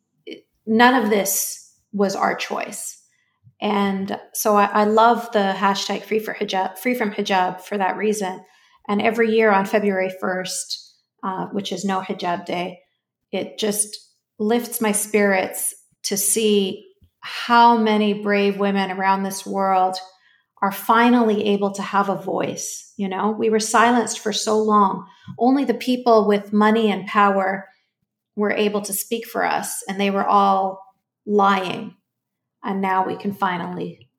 none 0.66 1.03
of 1.03 1.09
this 1.09 1.74
was 1.91 2.16
our 2.16 2.36
choice. 2.36 3.01
And 3.61 4.20
so 4.34 4.55
I, 4.57 4.66
I, 4.66 4.84
love 4.84 5.32
the 5.32 5.53
hashtag 5.55 6.03
free 6.03 6.20
for 6.20 6.34
hijab, 6.34 6.78
free 6.78 6.93
from 6.93 7.11
hijab 7.11 7.61
for 7.61 7.78
that 7.78 7.95
reason. 7.95 8.43
And 8.88 9.01
every 9.01 9.32
year 9.32 9.49
on 9.49 9.66
February 9.66 10.11
1st, 10.22 10.91
uh, 11.24 11.45
which 11.47 11.72
is 11.72 11.86
no 11.86 12.01
hijab 12.01 12.45
day, 12.45 12.80
it 13.32 13.57
just, 13.57 14.05
lifts 14.39 14.82
my 14.82 14.91
spirits 14.91 15.74
to 16.03 16.18
see 16.18 16.86
how 17.20 17.78
many 17.78 18.22
brave 18.22 18.59
women 18.59 18.91
around 18.91 19.24
this 19.24 19.45
world 19.45 19.97
are 20.61 20.72
finally 20.72 21.47
able 21.47 21.72
to 21.72 21.82
have 21.82 22.09
a 22.09 22.22
voice. 22.22 22.93
You 22.97 23.09
know, 23.09 23.32
we 23.32 23.49
were 23.49 23.59
silenced 23.59 24.20
for 24.20 24.32
so 24.32 24.57
long. 24.57 25.05
Only 25.39 25.66
the 25.66 25.74
people 25.74 26.28
with 26.28 26.53
money 26.53 26.91
and 26.91 27.07
power 27.07 27.68
were 28.36 28.51
able 28.51 28.81
to 28.81 28.93
speak 28.93 29.25
for 29.25 29.45
us, 29.45 29.83
and 29.88 29.99
they 29.99 30.09
were 30.09 30.25
all 30.25 30.83
lying. 31.25 31.95
And 32.63 32.81
now 32.81 33.05
we 33.05 33.15
can 33.15 33.33
finally 33.33 34.09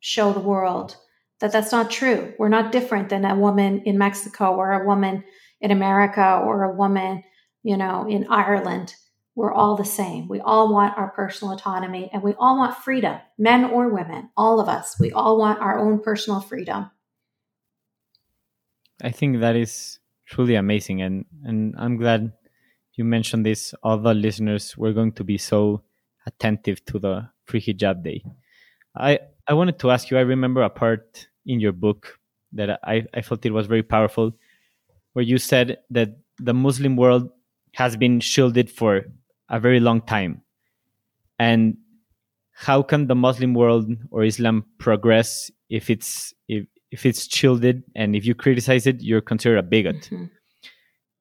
show 0.00 0.32
the 0.32 0.40
world 0.40 0.96
that 1.40 1.52
that's 1.52 1.72
not 1.72 1.90
true. 1.90 2.32
We're 2.38 2.48
not 2.48 2.72
different 2.72 3.08
than 3.08 3.24
a 3.24 3.34
woman 3.34 3.82
in 3.84 3.98
Mexico 3.98 4.54
or 4.54 4.72
a 4.72 4.86
woman 4.86 5.24
in 5.60 5.70
America 5.70 6.40
or 6.44 6.62
a 6.62 6.74
woman, 6.74 7.24
you 7.62 7.76
know, 7.76 8.06
in 8.08 8.26
Ireland. 8.28 8.94
We're 9.34 9.52
all 9.52 9.76
the 9.76 9.84
same. 9.84 10.28
We 10.28 10.40
all 10.40 10.72
want 10.72 10.96
our 10.96 11.10
personal 11.10 11.54
autonomy 11.54 12.10
and 12.12 12.22
we 12.22 12.34
all 12.38 12.58
want 12.58 12.76
freedom, 12.76 13.18
men 13.38 13.64
or 13.64 13.88
women, 13.88 14.30
all 14.36 14.60
of 14.60 14.68
us. 14.68 15.00
We 15.00 15.10
all 15.10 15.38
want 15.38 15.60
our 15.60 15.78
own 15.78 16.00
personal 16.00 16.40
freedom. 16.40 16.90
I 19.02 19.10
think 19.10 19.40
that 19.40 19.56
is 19.56 19.98
truly 20.26 20.54
amazing 20.54 21.02
and 21.02 21.24
and 21.42 21.74
I'm 21.76 21.96
glad 21.96 22.32
you 22.94 23.04
mentioned 23.04 23.46
this 23.46 23.74
all 23.82 23.98
the 23.98 24.14
listeners 24.14 24.76
were 24.76 24.92
going 24.92 25.12
to 25.12 25.24
be 25.24 25.38
so 25.38 25.82
attentive 26.26 26.84
to 26.86 26.98
the 26.98 27.28
free 27.44 27.60
hijab 27.60 28.02
day. 28.02 28.22
I 28.94 29.18
I 29.46 29.54
wanted 29.54 29.78
to 29.80 29.90
ask 29.90 30.10
you. 30.10 30.18
I 30.18 30.22
remember 30.22 30.62
a 30.62 30.70
part 30.70 31.26
in 31.46 31.60
your 31.60 31.72
book 31.72 32.18
that 32.52 32.78
I 32.84 33.06
I 33.14 33.22
felt 33.22 33.46
it 33.46 33.52
was 33.52 33.66
very 33.66 33.82
powerful, 33.82 34.32
where 35.14 35.24
you 35.24 35.38
said 35.38 35.78
that 35.90 36.18
the 36.38 36.54
Muslim 36.54 36.96
world 36.96 37.30
has 37.74 37.96
been 37.96 38.20
shielded 38.20 38.70
for 38.70 39.04
a 39.48 39.58
very 39.58 39.80
long 39.80 40.02
time, 40.02 40.42
and 41.38 41.76
how 42.52 42.82
can 42.82 43.06
the 43.06 43.14
Muslim 43.14 43.54
world 43.54 43.90
or 44.10 44.24
Islam 44.24 44.64
progress 44.78 45.50
if 45.70 45.88
it's 45.88 46.34
if 46.48 46.66
if 46.90 47.06
it's 47.06 47.34
shielded 47.34 47.82
and 47.96 48.14
if 48.14 48.26
you 48.26 48.34
criticize 48.34 48.86
it, 48.86 49.02
you're 49.02 49.22
considered 49.22 49.58
a 49.58 49.62
bigot. 49.62 50.10
Mm-hmm. 50.12 50.26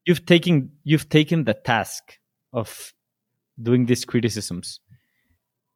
You've 0.06 0.26
taken 0.26 0.72
you've 0.84 1.10
taken 1.10 1.44
the 1.44 1.54
task 1.54 2.18
of 2.54 2.94
doing 3.62 3.86
these 3.86 4.06
criticisms. 4.06 4.80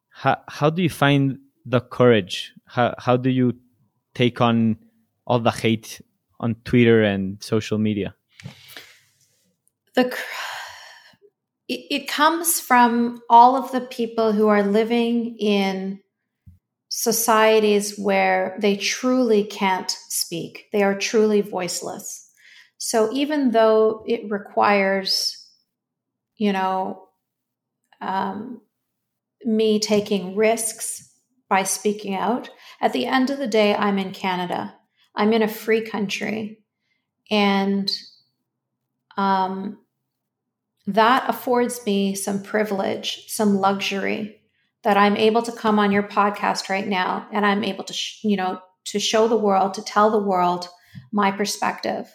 How 0.10 0.42
how 0.48 0.70
do 0.70 0.82
you 0.82 0.90
find 0.90 1.40
the 1.66 1.82
courage? 1.82 2.54
How 2.66 2.96
how 2.98 3.18
do 3.18 3.30
you 3.30 3.54
take 4.14 4.42
on 4.42 4.78
all 5.28 5.40
the 5.40 5.52
hate 5.52 6.02
on 6.40 6.56
Twitter 6.66 7.04
and 7.04 7.42
social 7.44 7.78
media? 7.78 8.16
The 9.94 10.16
it, 11.68 11.86
it 11.90 12.08
comes 12.08 12.60
from 12.60 13.22
all 13.30 13.56
of 13.56 13.72
the 13.72 13.82
people 13.82 14.32
who 14.32 14.48
are 14.48 14.64
living 14.64 15.38
in 15.38 16.00
societies 16.90 17.98
where 17.98 18.58
they 18.60 18.78
truly 18.78 19.44
can't 19.44 19.92
speak. 20.10 20.68
They 20.72 20.84
are 20.84 20.98
truly 20.98 21.42
voiceless. 21.42 22.25
So 22.78 23.12
even 23.14 23.52
though 23.52 24.04
it 24.08 24.30
requires, 24.30 25.50
you 26.38 26.52
know, 26.54 27.08
um, 28.02 28.62
me 29.44 29.80
taking 29.80 30.36
risks 30.36 31.12
by 31.50 31.64
speaking 31.64 32.16
out. 32.16 32.50
At 32.82 32.94
the 32.94 33.06
end 33.06 33.30
of 33.30 33.38
the 33.38 33.48
day, 33.48 33.76
I'm 33.76 34.00
in 34.00 34.12
Canada. 34.12 34.76
I'm 35.16 35.34
in 35.34 35.44
a 35.44 35.48
free 35.48 35.82
country. 35.82 36.64
And 37.30 37.92
um, 39.18 39.80
that 40.88 41.30
affords 41.30 41.86
me 41.86 42.16
some 42.16 42.42
privilege, 42.44 43.26
some 43.28 43.58
luxury 43.58 44.42
that 44.84 44.98
I'm 44.98 45.18
able 45.18 45.42
to 45.44 45.52
come 45.52 45.80
on 45.80 45.92
your 45.92 46.04
podcast 46.04 46.70
right 46.70 46.88
now 46.88 47.28
and 47.32 47.46
I'm 47.46 47.64
able 47.64 47.84
to, 47.86 47.94
sh- 47.94 48.24
you 48.24 48.38
know, 48.38 48.60
to 48.86 49.00
show 49.00 49.28
the 49.28 49.38
world, 49.38 49.74
to 49.76 49.84
tell 49.84 50.12
the 50.12 50.22
world 50.22 50.68
my 51.12 51.32
perspective. 51.32 52.14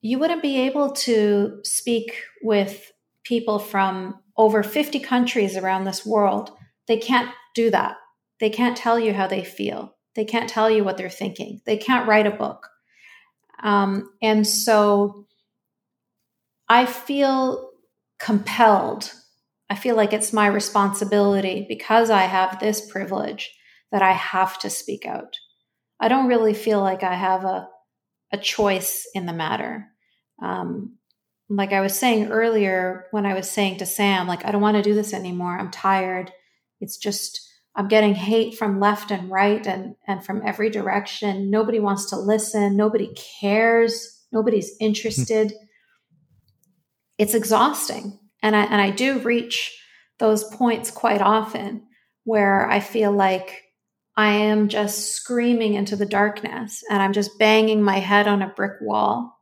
You 0.00 0.18
wouldn't 0.18 0.42
be 0.42 0.60
able 0.60 0.92
to 0.92 1.60
speak 1.64 2.22
with 2.42 2.92
people 3.24 3.58
from 3.58 4.20
over 4.36 4.62
50 4.62 5.00
countries 5.00 5.56
around 5.56 5.84
this 5.84 6.06
world. 6.06 6.50
They 6.86 6.96
can't 6.96 7.30
do 7.54 7.70
that. 7.70 7.96
They 8.40 8.50
can't 8.50 8.76
tell 8.76 8.98
you 8.98 9.12
how 9.12 9.26
they 9.26 9.44
feel. 9.44 9.96
They 10.14 10.24
can't 10.24 10.48
tell 10.48 10.70
you 10.70 10.84
what 10.84 10.96
they're 10.96 11.10
thinking. 11.10 11.60
They 11.66 11.76
can't 11.76 12.08
write 12.08 12.26
a 12.26 12.30
book. 12.30 12.68
Um, 13.62 14.10
and 14.22 14.46
so 14.46 15.26
I 16.68 16.86
feel 16.86 17.70
compelled. 18.18 19.12
I 19.70 19.74
feel 19.74 19.96
like 19.96 20.12
it's 20.12 20.32
my 20.32 20.46
responsibility 20.46 21.66
because 21.68 22.10
I 22.10 22.22
have 22.22 22.58
this 22.58 22.90
privilege 22.90 23.54
that 23.90 24.02
I 24.02 24.12
have 24.12 24.58
to 24.60 24.70
speak 24.70 25.06
out. 25.06 25.34
I 26.00 26.08
don't 26.08 26.28
really 26.28 26.54
feel 26.54 26.80
like 26.80 27.02
I 27.02 27.14
have 27.14 27.44
a, 27.44 27.68
a 28.32 28.38
choice 28.38 29.06
in 29.14 29.26
the 29.26 29.32
matter. 29.32 29.88
Um, 30.42 30.96
like 31.48 31.72
I 31.72 31.80
was 31.80 31.98
saying 31.98 32.30
earlier, 32.30 33.06
when 33.10 33.24
I 33.24 33.34
was 33.34 33.50
saying 33.50 33.78
to 33.78 33.86
Sam, 33.86 34.26
like, 34.26 34.44
I 34.44 34.50
don't 34.50 34.60
want 34.60 34.76
to 34.76 34.82
do 34.82 34.94
this 34.94 35.14
anymore. 35.14 35.58
I'm 35.58 35.70
tired. 35.70 36.32
It's 36.80 36.98
just, 36.98 37.40
I'm 37.74 37.88
getting 37.88 38.14
hate 38.14 38.58
from 38.58 38.80
left 38.80 39.10
and 39.10 39.30
right 39.30 39.66
and, 39.66 39.94
and 40.06 40.24
from 40.24 40.42
every 40.44 40.68
direction. 40.68 41.50
Nobody 41.50 41.80
wants 41.80 42.10
to 42.10 42.16
listen. 42.16 42.76
Nobody 42.76 43.14
cares. 43.14 44.26
Nobody's 44.30 44.76
interested. 44.78 45.54
it's 47.18 47.34
exhausting. 47.34 48.18
And 48.42 48.54
I, 48.54 48.64
and 48.64 48.80
I 48.80 48.90
do 48.90 49.18
reach 49.20 49.74
those 50.18 50.44
points 50.44 50.90
quite 50.90 51.22
often 51.22 51.82
where 52.24 52.68
I 52.68 52.80
feel 52.80 53.10
like 53.10 53.62
I 54.18 54.30
am 54.30 54.66
just 54.66 55.12
screaming 55.12 55.74
into 55.74 55.94
the 55.94 56.04
darkness 56.04 56.82
and 56.90 57.00
I'm 57.00 57.12
just 57.12 57.38
banging 57.38 57.80
my 57.80 57.98
head 58.00 58.26
on 58.26 58.42
a 58.42 58.48
brick 58.48 58.80
wall. 58.80 59.38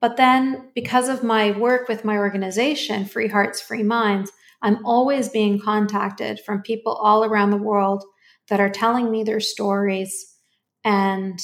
But 0.00 0.16
then, 0.16 0.70
because 0.74 1.10
of 1.10 1.22
my 1.22 1.50
work 1.50 1.88
with 1.88 2.02
my 2.02 2.16
organization, 2.16 3.04
Free 3.04 3.28
Hearts, 3.28 3.60
Free 3.60 3.82
Minds, 3.82 4.32
I'm 4.62 4.82
always 4.86 5.28
being 5.28 5.60
contacted 5.60 6.40
from 6.40 6.62
people 6.62 6.94
all 6.94 7.22
around 7.22 7.50
the 7.50 7.58
world 7.58 8.02
that 8.48 8.60
are 8.60 8.70
telling 8.70 9.10
me 9.10 9.24
their 9.24 9.40
stories. 9.40 10.38
And 10.84 11.38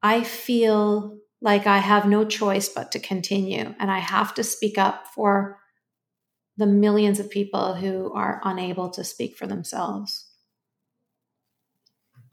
I 0.00 0.22
feel 0.22 1.18
like 1.40 1.66
I 1.66 1.78
have 1.78 2.06
no 2.06 2.24
choice 2.24 2.68
but 2.68 2.92
to 2.92 3.00
continue. 3.00 3.74
And 3.80 3.90
I 3.90 3.98
have 3.98 4.32
to 4.34 4.44
speak 4.44 4.78
up 4.78 5.08
for 5.08 5.58
the 6.56 6.66
millions 6.66 7.18
of 7.18 7.30
people 7.30 7.74
who 7.74 8.12
are 8.12 8.40
unable 8.44 8.90
to 8.90 9.02
speak 9.02 9.36
for 9.36 9.48
themselves. 9.48 10.23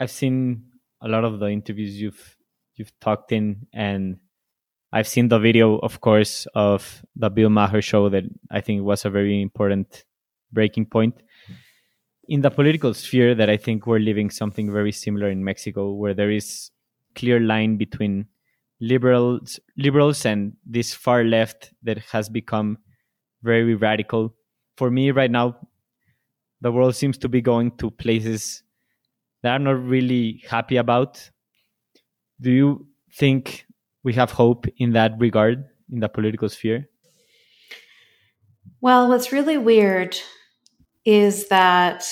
I've 0.02 0.10
seen 0.10 0.64
a 1.00 1.08
lot 1.08 1.24
of 1.24 1.40
the 1.40 1.46
interviews 1.46 2.02
you've 2.02 2.36
you've 2.74 2.92
talked 3.00 3.32
in 3.32 3.68
and 3.72 4.18
I've 4.92 5.08
seen 5.08 5.28
the 5.28 5.38
video, 5.38 5.78
of 5.78 6.02
course, 6.02 6.48
of 6.56 7.06
the 7.16 7.30
Bill 7.30 7.52
Maher 7.52 7.84
show 7.84 8.10
that 8.10 8.24
I 8.50 8.62
think 8.62 8.82
was 8.82 9.06
a 9.06 9.12
very 9.12 9.40
important 9.42 10.04
breaking 10.52 10.88
point. 10.88 11.22
In 12.28 12.42
the 12.42 12.50
political 12.50 12.96
sphere, 12.96 13.36
that 13.36 13.50
I 13.50 13.58
think 13.58 13.86
we're 13.86 14.00
living 14.00 14.32
something 14.32 14.72
very 14.72 14.92
similar 14.92 15.30
in 15.30 15.44
Mexico, 15.44 15.94
where 15.94 16.16
there 16.16 16.32
is 16.32 16.72
clear 17.14 17.40
line 17.40 17.78
between 17.78 18.26
liberals, 18.80 19.60
liberals, 19.78 20.26
and 20.26 20.54
this 20.66 20.96
far 20.96 21.24
left 21.24 21.72
that 21.84 22.00
has 22.12 22.28
become 22.28 22.80
very 23.44 23.76
radical. 23.76 24.34
For 24.78 24.90
me, 24.90 25.12
right 25.12 25.32
now, 25.32 25.58
the 26.60 26.72
world 26.72 26.96
seems 26.96 27.20
to 27.20 27.30
be 27.30 27.42
going 27.42 27.78
to 27.78 27.92
places 27.92 28.64
that 29.44 29.56
I'm 29.56 29.64
not 29.64 29.84
really 29.84 30.44
happy 30.48 30.78
about. 30.78 31.30
Do 32.40 32.52
you 32.52 32.88
think 33.14 33.66
we 34.04 34.14
have 34.14 34.32
hope 34.32 34.66
in 34.78 34.94
that 34.94 35.14
regard 35.20 35.66
in 35.92 36.00
the 36.00 36.10
political 36.10 36.50
sphere? 36.50 36.88
Well, 38.80 39.10
what's 39.10 39.32
really 39.32 39.58
weird 39.58 40.18
is 41.06 41.48
that 41.50 42.06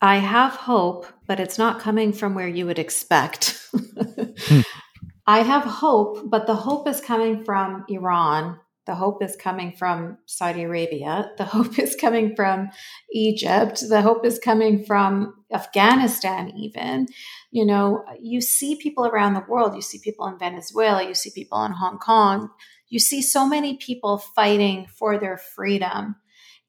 I 0.00 0.16
have 0.16 0.52
hope, 0.52 1.06
but 1.26 1.40
it's 1.40 1.58
not 1.58 1.80
coming 1.80 2.12
from 2.12 2.34
where 2.34 2.48
you 2.48 2.66
would 2.66 2.78
expect. 2.78 3.58
hmm. 3.72 4.60
I 5.26 5.42
have 5.42 5.62
hope, 5.62 6.28
but 6.28 6.48
the 6.48 6.56
hope 6.56 6.88
is 6.88 7.00
coming 7.00 7.44
from 7.44 7.84
Iran. 7.88 8.58
The 8.84 8.94
hope 8.96 9.22
is 9.22 9.36
coming 9.36 9.72
from 9.72 10.18
Saudi 10.26 10.62
Arabia. 10.62 11.30
The 11.38 11.44
hope 11.44 11.78
is 11.78 11.94
coming 11.94 12.34
from 12.34 12.70
Egypt. 13.12 13.84
The 13.88 14.02
hope 14.02 14.26
is 14.26 14.38
coming 14.38 14.84
from 14.84 15.34
Afghanistan, 15.52 16.52
even. 16.56 17.06
You 17.50 17.64
know, 17.64 18.04
you 18.20 18.40
see 18.40 18.76
people 18.76 19.06
around 19.06 19.34
the 19.34 19.44
world. 19.48 19.74
You 19.76 19.82
see 19.82 20.00
people 20.02 20.26
in 20.26 20.38
Venezuela. 20.38 21.06
You 21.06 21.14
see 21.14 21.30
people 21.34 21.64
in 21.64 21.72
Hong 21.72 21.98
Kong. 21.98 22.50
You 22.88 22.98
see 22.98 23.22
so 23.22 23.46
many 23.46 23.76
people 23.76 24.18
fighting 24.18 24.86
for 24.86 25.18
their 25.18 25.38
freedom 25.38 26.16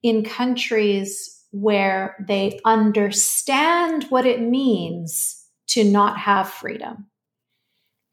in 0.04 0.24
countries 0.24 1.44
where 1.52 2.16
they 2.28 2.60
understand 2.66 4.06
what 4.06 4.26
it 4.26 4.42
means 4.42 5.46
to 5.68 5.84
not 5.84 6.18
have 6.18 6.50
freedom. 6.50 7.08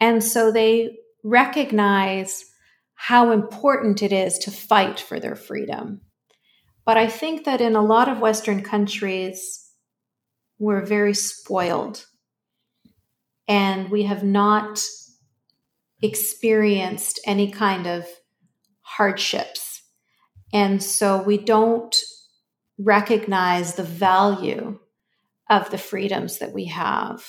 And 0.01 0.25
so 0.25 0.51
they 0.51 0.97
recognize 1.23 2.50
how 3.03 3.33
important 3.33 4.03
it 4.03 4.13
is 4.13 4.37
to 4.37 4.51
fight 4.51 5.01
for 5.01 5.19
their 5.19 5.35
freedom. 5.35 6.03
But 6.85 6.99
I 6.99 7.07
think 7.07 7.47
that 7.47 7.63
in 7.63 7.75
a 7.75 7.83
lot 7.83 8.11
of 8.11 8.21
Western 8.21 8.63
countries, 8.63 9.71
we're 10.59 10.85
very 10.85 11.15
spoiled 11.15 12.05
and 13.49 13.89
we 13.89 14.03
have 14.03 14.23
not 14.23 14.85
experienced 16.03 17.19
any 17.25 17.51
kind 17.51 17.87
of 17.87 18.07
hardships. 18.83 19.81
And 20.53 20.83
so 20.83 21.23
we 21.23 21.39
don't 21.39 21.97
recognize 22.79 23.77
the 23.77 23.83
value 23.83 24.79
of 25.49 25.71
the 25.71 25.79
freedoms 25.79 26.37
that 26.41 26.53
we 26.53 26.67
have. 26.67 27.25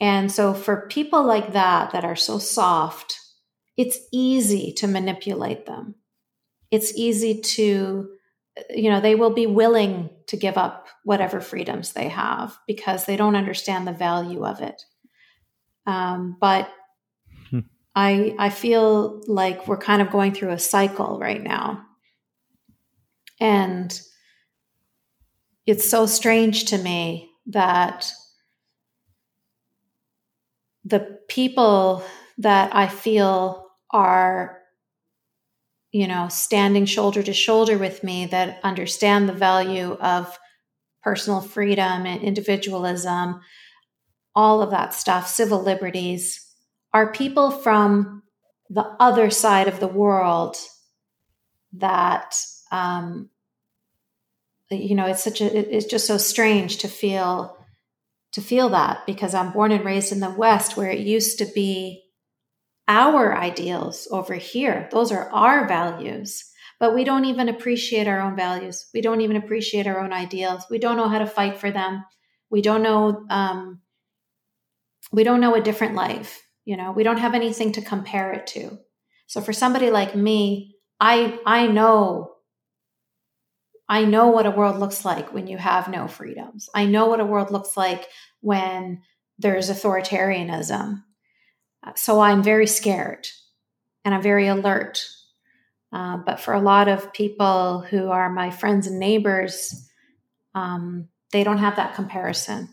And 0.00 0.32
so 0.32 0.52
for 0.52 0.88
people 0.88 1.22
like 1.22 1.52
that, 1.52 1.92
that 1.92 2.04
are 2.04 2.16
so 2.16 2.40
soft, 2.40 3.20
it's 3.78 4.00
easy 4.12 4.72
to 4.72 4.88
manipulate 4.88 5.64
them. 5.64 5.94
It's 6.72 6.92
easy 6.96 7.40
to, 7.40 8.10
you 8.70 8.90
know, 8.90 9.00
they 9.00 9.14
will 9.14 9.30
be 9.30 9.46
willing 9.46 10.10
to 10.26 10.36
give 10.36 10.58
up 10.58 10.88
whatever 11.04 11.40
freedoms 11.40 11.92
they 11.92 12.08
have 12.08 12.58
because 12.66 13.06
they 13.06 13.16
don't 13.16 13.36
understand 13.36 13.86
the 13.86 13.92
value 13.92 14.44
of 14.44 14.60
it. 14.60 14.82
Um, 15.86 16.36
but 16.40 16.68
hmm. 17.50 17.60
I 17.94 18.34
I 18.36 18.50
feel 18.50 19.22
like 19.28 19.68
we're 19.68 19.78
kind 19.78 20.02
of 20.02 20.10
going 20.10 20.34
through 20.34 20.50
a 20.50 20.58
cycle 20.58 21.18
right 21.18 21.42
now, 21.42 21.86
and 23.40 23.98
it's 25.66 25.88
so 25.88 26.04
strange 26.04 26.66
to 26.66 26.78
me 26.78 27.30
that 27.46 28.12
the 30.84 31.20
people 31.28 32.04
that 32.38 32.74
I 32.74 32.88
feel 32.88 33.67
are, 33.90 34.58
you 35.92 36.06
know, 36.06 36.28
standing 36.28 36.84
shoulder 36.84 37.22
to 37.22 37.32
shoulder 37.32 37.78
with 37.78 38.04
me 38.04 38.26
that 38.26 38.60
understand 38.62 39.28
the 39.28 39.32
value 39.34 39.92
of 40.00 40.38
personal 41.02 41.40
freedom 41.40 42.06
and 42.06 42.22
individualism, 42.22 43.40
all 44.34 44.62
of 44.62 44.70
that 44.70 44.92
stuff, 44.94 45.26
civil 45.28 45.62
liberties, 45.62 46.44
are 46.92 47.12
people 47.12 47.50
from 47.50 48.22
the 48.70 48.84
other 49.00 49.30
side 49.30 49.68
of 49.68 49.80
the 49.80 49.88
world 49.88 50.56
that 51.72 52.34
um, 52.70 53.30
you 54.70 54.94
know 54.94 55.06
it's 55.06 55.24
such 55.24 55.40
a 55.40 55.76
it's 55.76 55.86
just 55.86 56.06
so 56.06 56.18
strange 56.18 56.78
to 56.78 56.88
feel 56.88 57.56
to 58.32 58.40
feel 58.40 58.68
that 58.68 59.04
because 59.06 59.34
i'm 59.34 59.52
born 59.52 59.72
and 59.72 59.84
raised 59.84 60.12
in 60.12 60.20
the 60.20 60.30
west 60.30 60.76
where 60.76 60.90
it 60.90 60.98
used 60.98 61.38
to 61.38 61.46
be 61.54 62.02
our 62.88 63.36
ideals 63.36 64.08
over 64.10 64.34
here. 64.34 64.88
Those 64.90 65.12
are 65.12 65.30
our 65.30 65.68
values. 65.68 66.44
But 66.80 66.94
we 66.94 67.04
don't 67.04 67.24
even 67.24 67.48
appreciate 67.48 68.06
our 68.06 68.20
own 68.20 68.36
values. 68.36 68.86
We 68.94 69.00
don't 69.00 69.20
even 69.20 69.36
appreciate 69.36 69.86
our 69.86 70.00
own 70.00 70.12
ideals. 70.12 70.64
We 70.70 70.78
don't 70.78 70.96
know 70.96 71.08
how 71.08 71.18
to 71.18 71.26
fight 71.26 71.58
for 71.58 71.70
them. 71.70 72.04
We 72.50 72.62
don't 72.62 72.82
know 72.82 73.26
um, 73.30 73.80
we 75.12 75.24
don't 75.24 75.40
know 75.40 75.54
a 75.54 75.60
different 75.60 75.94
life 75.94 76.40
you 76.68 76.76
know? 76.76 76.92
We 76.92 77.02
don't 77.02 77.16
have 77.16 77.32
anything 77.32 77.72
to 77.72 77.80
compare 77.80 78.30
it 78.32 78.46
to. 78.48 78.78
So 79.26 79.40
for 79.40 79.54
somebody 79.54 79.90
like 79.90 80.14
me 80.14 80.76
i 81.00 81.38
i 81.46 81.66
know 81.66 82.32
I 83.88 84.04
know 84.04 84.26
what 84.28 84.44
a 84.44 84.50
world 84.50 84.78
looks 84.78 85.06
like 85.06 85.32
when 85.32 85.46
you 85.46 85.56
have 85.56 85.88
no 85.88 86.08
freedoms. 86.08 86.68
I 86.74 86.84
know 86.84 87.06
what 87.06 87.20
a 87.20 87.24
world 87.24 87.50
looks 87.50 87.74
like 87.74 88.06
when 88.42 89.00
there's 89.38 89.70
authoritarianism. 89.70 91.02
So 91.96 92.20
I'm 92.20 92.42
very 92.42 92.66
scared 92.66 93.26
and 94.04 94.14
I'm 94.14 94.22
very 94.22 94.48
alert. 94.48 95.04
Uh, 95.92 96.18
but 96.18 96.38
for 96.38 96.52
a 96.52 96.60
lot 96.60 96.88
of 96.88 97.12
people 97.12 97.80
who 97.80 98.10
are 98.10 98.28
my 98.28 98.50
friends 98.50 98.86
and 98.86 98.98
neighbors, 98.98 99.88
um, 100.54 101.08
they 101.32 101.44
don't 101.44 101.58
have 101.58 101.76
that 101.76 101.94
comparison. 101.94 102.68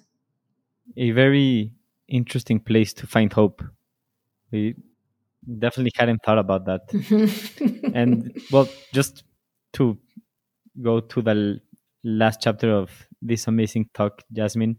A 0.98 1.12
very 1.12 1.72
interesting 2.08 2.60
place 2.60 2.94
to 2.94 3.08
find 3.08 3.32
hope. 3.32 3.64
We 4.52 4.76
definitely 5.60 5.92
hadn't 5.96 6.24
thought 6.24 6.38
about 6.38 6.66
that. 6.66 7.92
and 7.94 8.38
well, 8.52 8.68
just 8.94 9.24
to 9.74 9.98
go 10.82 11.00
to 11.00 11.22
the 11.22 11.60
last 12.04 12.42
chapter 12.42 12.72
of 12.72 13.08
this 13.22 13.48
amazing 13.48 13.90
talk, 13.94 14.24
Jasmine. 14.32 14.78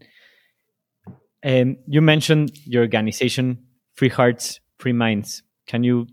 Um, 1.43 1.77
you 1.87 2.01
mentioned 2.01 2.51
your 2.65 2.83
organization, 2.83 3.66
Free 3.97 4.09
Hearts, 4.09 4.59
Free 4.77 4.93
Minds. 4.93 5.41
Can 5.65 5.83
you 5.83 6.07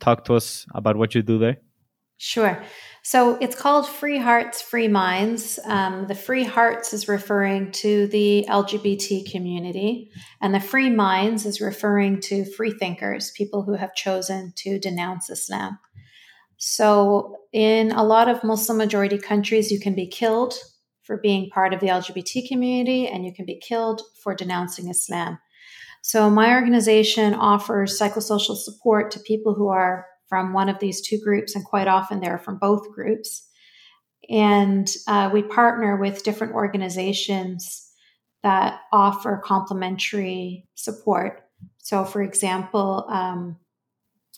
talk 0.00 0.24
to 0.24 0.34
us 0.34 0.66
about 0.74 0.96
what 0.96 1.14
you 1.14 1.22
do 1.22 1.38
there? 1.38 1.58
Sure. 2.18 2.60
So 3.04 3.36
it's 3.40 3.54
called 3.54 3.86
Free 3.86 4.18
Hearts, 4.18 4.60
Free 4.60 4.88
Minds. 4.88 5.60
Um, 5.66 6.08
the 6.08 6.16
Free 6.16 6.42
Hearts 6.42 6.92
is 6.92 7.06
referring 7.06 7.70
to 7.72 8.08
the 8.08 8.44
LGBT 8.48 9.30
community, 9.30 10.10
and 10.40 10.52
the 10.52 10.58
Free 10.58 10.90
Minds 10.90 11.46
is 11.46 11.60
referring 11.60 12.20
to 12.22 12.44
free 12.44 12.72
thinkers, 12.72 13.30
people 13.30 13.62
who 13.62 13.74
have 13.74 13.94
chosen 13.94 14.52
to 14.56 14.80
denounce 14.80 15.30
Islam. 15.30 15.78
So, 16.56 17.36
in 17.52 17.92
a 17.92 18.02
lot 18.02 18.28
of 18.28 18.42
Muslim 18.42 18.78
majority 18.78 19.18
countries, 19.18 19.70
you 19.70 19.78
can 19.78 19.94
be 19.94 20.08
killed 20.08 20.54
for 21.02 21.18
being 21.18 21.50
part 21.50 21.72
of 21.72 21.78
the 21.78 21.86
LGBT 21.86 22.48
community 22.48 23.06
and 23.06 23.24
you 23.24 23.32
can 23.32 23.44
be 23.44 23.60
killed 23.60 24.02
for 24.20 24.34
denouncing 24.34 24.88
Islam. 24.88 25.38
So, 26.06 26.30
my 26.30 26.54
organization 26.54 27.34
offers 27.34 27.98
psychosocial 27.98 28.56
support 28.56 29.10
to 29.10 29.18
people 29.18 29.54
who 29.54 29.66
are 29.70 30.06
from 30.28 30.52
one 30.52 30.68
of 30.68 30.78
these 30.78 31.00
two 31.00 31.18
groups, 31.18 31.56
and 31.56 31.64
quite 31.64 31.88
often 31.88 32.20
they're 32.20 32.38
from 32.38 32.58
both 32.58 32.92
groups. 32.92 33.44
And 34.30 34.88
uh, 35.08 35.30
we 35.32 35.42
partner 35.42 35.96
with 35.96 36.22
different 36.22 36.52
organizations 36.52 37.90
that 38.44 38.82
offer 38.92 39.42
complementary 39.44 40.68
support. 40.76 41.42
So, 41.78 42.04
for 42.04 42.22
example, 42.22 43.04
um, 43.10 43.56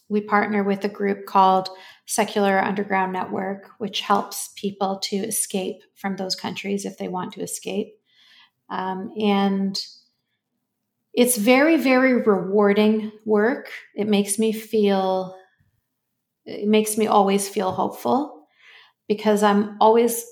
we 0.08 0.22
partner 0.22 0.64
with 0.64 0.82
a 0.86 0.88
group 0.88 1.26
called 1.26 1.68
Secular 2.06 2.58
Underground 2.58 3.12
Network, 3.12 3.72
which 3.76 4.00
helps 4.00 4.52
people 4.56 5.00
to 5.00 5.16
escape 5.16 5.82
from 5.96 6.16
those 6.16 6.34
countries 6.34 6.86
if 6.86 6.96
they 6.96 7.08
want 7.08 7.34
to 7.34 7.42
escape. 7.42 7.88
Um, 8.70 9.12
and 9.20 9.78
it's 11.18 11.36
very, 11.36 11.76
very 11.76 12.14
rewarding 12.14 13.10
work. 13.26 13.70
It 13.96 14.06
makes 14.06 14.38
me 14.38 14.52
feel, 14.52 15.36
it 16.46 16.68
makes 16.68 16.96
me 16.96 17.08
always 17.08 17.48
feel 17.48 17.72
hopeful 17.72 18.46
because 19.08 19.42
I'm 19.42 19.76
always 19.80 20.24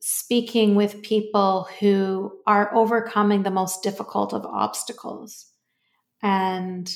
speaking 0.00 0.76
with 0.76 1.02
people 1.02 1.68
who 1.78 2.32
are 2.46 2.74
overcoming 2.74 3.42
the 3.42 3.50
most 3.50 3.82
difficult 3.82 4.32
of 4.32 4.46
obstacles. 4.46 5.44
And 6.22 6.90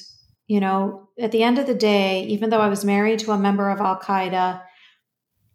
you 0.46 0.60
know, 0.60 1.10
at 1.18 1.30
the 1.30 1.42
end 1.42 1.58
of 1.58 1.66
the 1.66 1.74
day, 1.74 2.24
even 2.24 2.48
though 2.48 2.62
I 2.62 2.68
was 2.68 2.82
married 2.82 3.18
to 3.20 3.32
a 3.32 3.38
member 3.38 3.68
of 3.68 3.80
Al 3.80 3.98
Qaeda, 3.98 4.62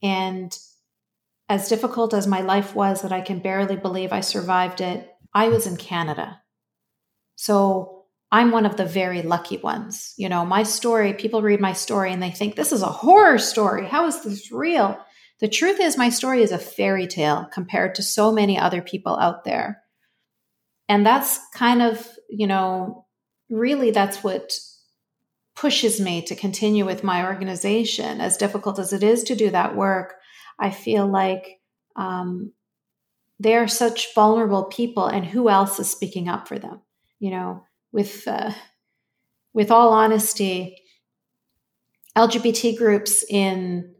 and 0.03 0.55
as 1.47 1.69
difficult 1.69 2.13
as 2.13 2.27
my 2.27 2.41
life 2.41 2.75
was, 2.75 3.01
that 3.01 3.11
I 3.11 3.21
can 3.21 3.39
barely 3.39 3.77
believe 3.77 4.13
I 4.13 4.21
survived 4.21 4.79
it, 4.79 5.09
I 5.33 5.49
was 5.49 5.65
in 5.65 5.77
Canada. 5.77 6.39
So 7.41 8.03
I'm 8.33 8.51
one 8.51 8.65
of 8.65 8.75
the 8.75 8.83
very 8.83 9.21
lucky 9.21 9.55
ones. 9.55 10.13
You 10.17 10.27
know, 10.27 10.45
my 10.45 10.63
story, 10.63 11.13
people 11.13 11.41
read 11.41 11.61
my 11.61 11.71
story 11.71 12.11
and 12.11 12.21
they 12.21 12.31
think, 12.31 12.57
this 12.57 12.73
is 12.73 12.81
a 12.81 12.87
horror 12.87 13.37
story. 13.37 13.87
How 13.87 14.07
is 14.07 14.21
this 14.25 14.51
real? 14.51 14.99
The 15.39 15.47
truth 15.47 15.79
is, 15.79 15.97
my 15.97 16.09
story 16.09 16.43
is 16.43 16.51
a 16.51 16.57
fairy 16.57 17.07
tale 17.07 17.47
compared 17.49 17.95
to 17.95 18.03
so 18.03 18.33
many 18.33 18.59
other 18.59 18.81
people 18.81 19.17
out 19.17 19.45
there. 19.45 19.81
And 20.89 21.05
that's 21.05 21.39
kind 21.53 21.81
of, 21.81 22.05
you 22.29 22.45
know, 22.45 23.05
really 23.49 23.91
that's 23.91 24.21
what 24.21 24.59
pushes 25.55 26.01
me 26.01 26.21
to 26.23 26.35
continue 26.35 26.85
with 26.85 27.05
my 27.05 27.25
organization. 27.25 28.19
As 28.19 28.35
difficult 28.35 28.79
as 28.79 28.91
it 28.91 29.01
is 29.01 29.23
to 29.23 29.35
do 29.35 29.49
that 29.51 29.77
work, 29.77 30.15
I 30.59 30.71
feel 30.71 31.07
like 31.07 31.61
um, 31.95 32.51
they're 33.39 33.69
such 33.69 34.13
vulnerable 34.13 34.65
people, 34.65 35.05
and 35.05 35.25
who 35.25 35.47
else 35.47 35.79
is 35.79 35.89
speaking 35.89 36.27
up 36.27 36.45
for 36.45 36.59
them? 36.59 36.81
You 37.19 37.31
know, 37.31 37.63
with 37.91 38.27
uh, 38.27 38.51
with 39.53 39.71
all 39.71 39.91
honesty, 39.93 40.77
LGBT 42.17 42.77
groups 42.77 43.23
in 43.29 43.95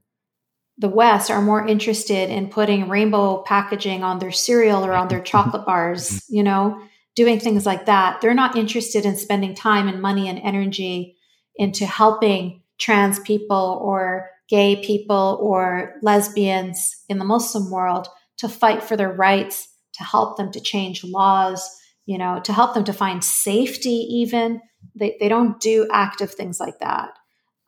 the 0.78 0.89
West 0.89 1.30
are 1.30 1.41
more 1.41 1.67
interested 1.67 2.30
in 2.30 2.49
putting 2.49 2.88
rainbow 2.88 3.43
packaging 3.43 4.03
on 4.03 4.20
their 4.20 4.32
cereal 4.32 4.86
or 4.86 4.93
on 4.93 5.09
their 5.09 5.22
chocolate 5.32 5.65
bars, 5.65 6.24
you 6.30 6.43
know, 6.43 6.82
doing 7.15 7.39
things 7.39 7.65
like 7.65 7.86
that. 7.86 8.22
They're 8.22 8.34
not 8.34 8.55
interested 8.55 9.05
in 9.05 9.17
spending 9.17 9.53
time 9.53 9.88
and 9.88 10.01
money 10.01 10.30
and 10.30 10.39
energy 10.39 11.17
into 11.55 11.86
helping 11.86 12.63
trans 12.80 13.20
people 13.20 13.80
or 13.84 14.30
gay 14.47 14.78
people 14.78 15.38
or 15.41 15.95
lesbians 16.01 17.03
in 17.09 17.20
the 17.20 17.26
Muslim 17.26 17.70
world 17.70 18.07
to 18.38 18.47
fight 18.47 18.82
for 18.82 18.95
their 18.95 19.11
rights, 19.11 19.67
to 19.93 20.03
help 20.03 20.38
them 20.38 20.51
to 20.53 20.61
change 20.61 21.03
laws, 21.03 21.70
you 22.10 22.18
know, 22.18 22.39
to 22.43 22.51
help 22.51 22.74
them 22.74 22.86
to 22.86 22.91
find 22.91 23.24
safety, 23.24 23.91
even. 23.91 24.62
They, 24.95 25.16
they 25.20 25.30
don't 25.30 25.60
do 25.60 25.88
active 25.93 26.34
things 26.34 26.60
like 26.60 26.80
that. 26.80 27.12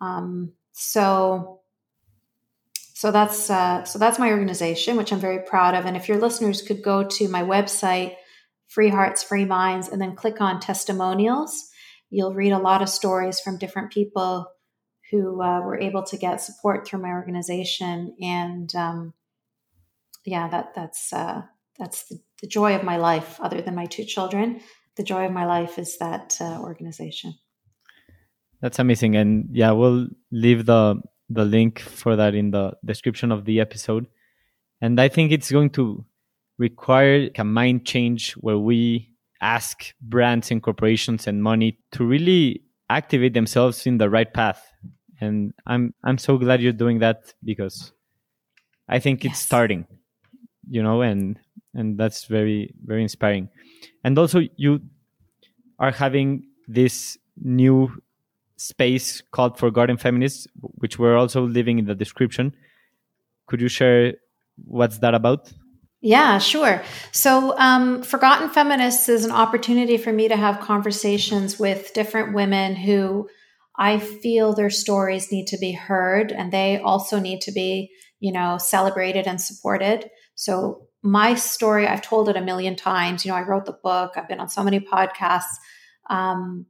Um, 0.02 0.54
so, 0.72 1.62
so 2.74 3.12
that's 3.12 3.52
uh, 3.52 3.84
so 3.84 4.00
that's 4.00 4.18
my 4.18 4.32
organization, 4.32 4.98
which 4.98 5.14
I'm 5.14 5.20
very 5.20 5.44
proud 5.44 5.76
of. 5.76 5.86
And 5.86 5.96
if 5.96 6.10
your 6.10 6.18
listeners 6.18 6.64
could 6.64 6.82
go 6.82 7.04
to 7.04 7.28
my 7.28 7.44
website, 7.44 8.16
Free 8.68 8.90
Hearts, 8.90 9.22
Free 9.22 9.46
Minds, 9.46 9.90
and 9.90 10.02
then 10.02 10.16
click 10.16 10.42
on 10.42 10.60
testimonials, 10.60 11.70
you'll 12.10 12.34
read 12.34 12.52
a 12.52 12.58
lot 12.58 12.82
of 12.82 12.90
stories 12.90 13.40
from 13.40 13.60
different 13.60 13.92
people 13.92 14.48
who 15.12 15.40
uh, 15.40 15.62
were 15.62 15.80
able 15.80 16.02
to 16.06 16.18
get 16.18 16.42
support 16.42 16.88
through 16.88 17.04
my 17.04 17.10
organization. 17.10 18.16
And 18.20 18.74
um, 18.74 19.14
yeah, 20.26 20.50
that 20.50 20.74
that's 20.74 21.14
uh, 21.14 21.44
that's 21.78 22.08
the, 22.08 22.20
the, 22.42 22.48
joy 22.48 22.76
of 22.76 22.84
my 22.84 22.98
life. 22.98 23.40
Other 23.40 23.62
than 23.62 23.76
my 23.76 23.86
two 23.86 24.04
children, 24.04 24.62
the 24.98 25.04
joy 25.04 25.26
of 25.26 25.32
my 25.32 25.46
life 25.46 25.80
is 25.80 25.98
that 26.00 26.38
uh, 26.42 26.60
organization. 26.62 27.36
That's 28.62 28.80
amazing, 28.80 29.16
and 29.16 29.48
yeah, 29.52 29.72
we'll 29.72 30.08
leave 30.32 30.66
the 30.66 31.02
the 31.30 31.46
link 31.46 31.80
for 31.80 32.16
that 32.16 32.36
in 32.36 32.52
the 32.52 32.74
description 32.84 33.32
of 33.32 33.46
the 33.46 33.60
episode. 33.60 34.06
And 34.82 35.00
I 35.00 35.08
think 35.08 35.32
it's 35.32 35.52
going 35.52 35.70
to 35.72 36.06
require 36.58 37.30
a 37.36 37.44
mind 37.44 37.86
change 37.86 38.34
where 38.34 38.58
we 38.58 39.12
ask 39.42 39.94
brands 40.02 40.52
and 40.52 40.62
corporations 40.62 41.28
and 41.28 41.42
money 41.42 41.80
to 41.94 42.06
really 42.06 42.64
activate 42.90 43.34
themselves 43.34 43.88
in 43.88 43.98
the 43.98 44.10
right 44.10 44.32
path. 44.32 44.62
And 45.20 45.54
I'm 45.66 45.94
I'm 46.04 46.18
so 46.18 46.38
glad 46.38 46.62
you're 46.62 46.74
doing 46.74 47.00
that 47.00 47.34
because 47.44 47.94
I 48.88 49.00
think 49.00 49.24
yes. 49.24 49.34
it's 49.34 49.42
starting, 49.42 49.88
you 50.70 50.84
know, 50.84 51.02
and 51.02 51.40
and 51.74 51.98
that's 51.98 52.26
very 52.26 52.74
very 52.84 53.02
inspiring. 53.02 53.50
And 54.04 54.18
also 54.18 54.42
you 54.56 54.82
are 55.80 55.92
having 55.92 56.44
this 56.68 57.18
new 57.38 57.92
space 58.58 59.22
called 59.32 59.58
Forgotten 59.58 59.98
Feminists, 59.98 60.48
which 60.60 61.00
we're 61.00 61.18
also 61.18 61.42
leaving 61.42 61.80
in 61.80 61.86
the 61.86 61.96
description. 61.96 62.56
Could 63.48 63.62
you 63.62 63.68
share 63.68 64.14
what's 64.64 65.00
that 65.00 65.16
about? 65.16 65.52
Yeah, 66.02 66.40
sure. 66.40 66.82
So, 67.12 67.58
um, 67.60 68.02
Forgotten 68.02 68.50
Feminists 68.50 69.08
is 69.08 69.24
an 69.24 69.32
opportunity 69.32 69.98
for 69.98 70.12
me 70.12 70.28
to 70.30 70.36
have 70.36 70.60
conversations 70.60 71.60
with 71.60 71.94
different 71.94 72.34
women 72.34 72.76
who 72.76 73.30
I 73.78 74.00
feel 74.00 74.54
their 74.54 74.72
stories 74.72 75.32
need 75.32 75.48
to 75.48 75.60
be 75.60 75.74
heard 75.74 76.32
and 76.32 76.52
they 76.52 76.80
also 76.80 77.20
need 77.20 77.42
to 77.42 77.52
be, 77.52 77.92
you 78.20 78.32
know, 78.32 78.58
celebrated 78.58 79.28
and 79.28 79.40
supported. 79.40 80.10
So, 80.34 80.88
my 81.04 81.36
story, 81.36 81.88
I've 81.88 82.02
told 82.02 82.30
it 82.30 82.38
a 82.38 82.42
million 82.42 82.76
times. 82.76 83.26
You 83.26 83.32
know, 83.32 83.38
I 83.38 83.42
wrote 83.42 83.66
the 83.66 83.78
book, 83.84 84.14
I've 84.16 84.28
been 84.28 84.40
on 84.40 84.50
so 84.50 84.64
many 84.64 84.80
podcasts. 84.80 85.56
Um, 86.10 86.66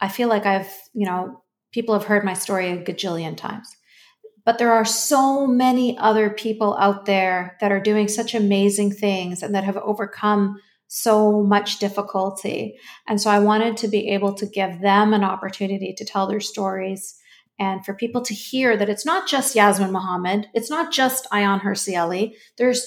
I 0.00 0.08
feel 0.08 0.28
like 0.28 0.46
I've, 0.46 0.72
you 0.92 1.06
know, 1.06 1.42
people 1.72 1.94
have 1.94 2.04
heard 2.04 2.24
my 2.24 2.34
story 2.34 2.70
a 2.70 2.82
gajillion 2.82 3.36
times. 3.36 3.68
But 4.44 4.58
there 4.58 4.72
are 4.72 4.84
so 4.84 5.46
many 5.46 5.96
other 5.98 6.30
people 6.30 6.76
out 6.78 7.06
there 7.06 7.56
that 7.60 7.72
are 7.72 7.80
doing 7.80 8.08
such 8.08 8.34
amazing 8.34 8.92
things 8.92 9.42
and 9.42 9.54
that 9.54 9.64
have 9.64 9.78
overcome 9.78 10.60
so 10.86 11.42
much 11.42 11.78
difficulty. 11.78 12.76
And 13.08 13.20
so 13.20 13.30
I 13.30 13.38
wanted 13.38 13.78
to 13.78 13.88
be 13.88 14.10
able 14.10 14.34
to 14.34 14.46
give 14.46 14.80
them 14.80 15.14
an 15.14 15.24
opportunity 15.24 15.94
to 15.96 16.04
tell 16.04 16.26
their 16.26 16.40
stories 16.40 17.18
and 17.58 17.84
for 17.84 17.94
people 17.94 18.22
to 18.22 18.34
hear 18.34 18.76
that 18.76 18.88
it's 18.88 19.06
not 19.06 19.28
just 19.28 19.54
Yasmine 19.54 19.92
Mohammed, 19.92 20.48
it's 20.54 20.70
not 20.70 20.92
just 20.92 21.28
Ayaan 21.30 21.60
Hirsi 21.60 21.98
Ali. 21.98 22.36
There's 22.58 22.86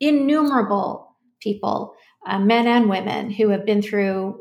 innumerable 0.00 1.16
people, 1.40 1.94
uh, 2.26 2.38
men 2.38 2.66
and 2.66 2.88
women, 2.88 3.30
who 3.30 3.50
have 3.50 3.66
been 3.66 3.82
through 3.82 4.40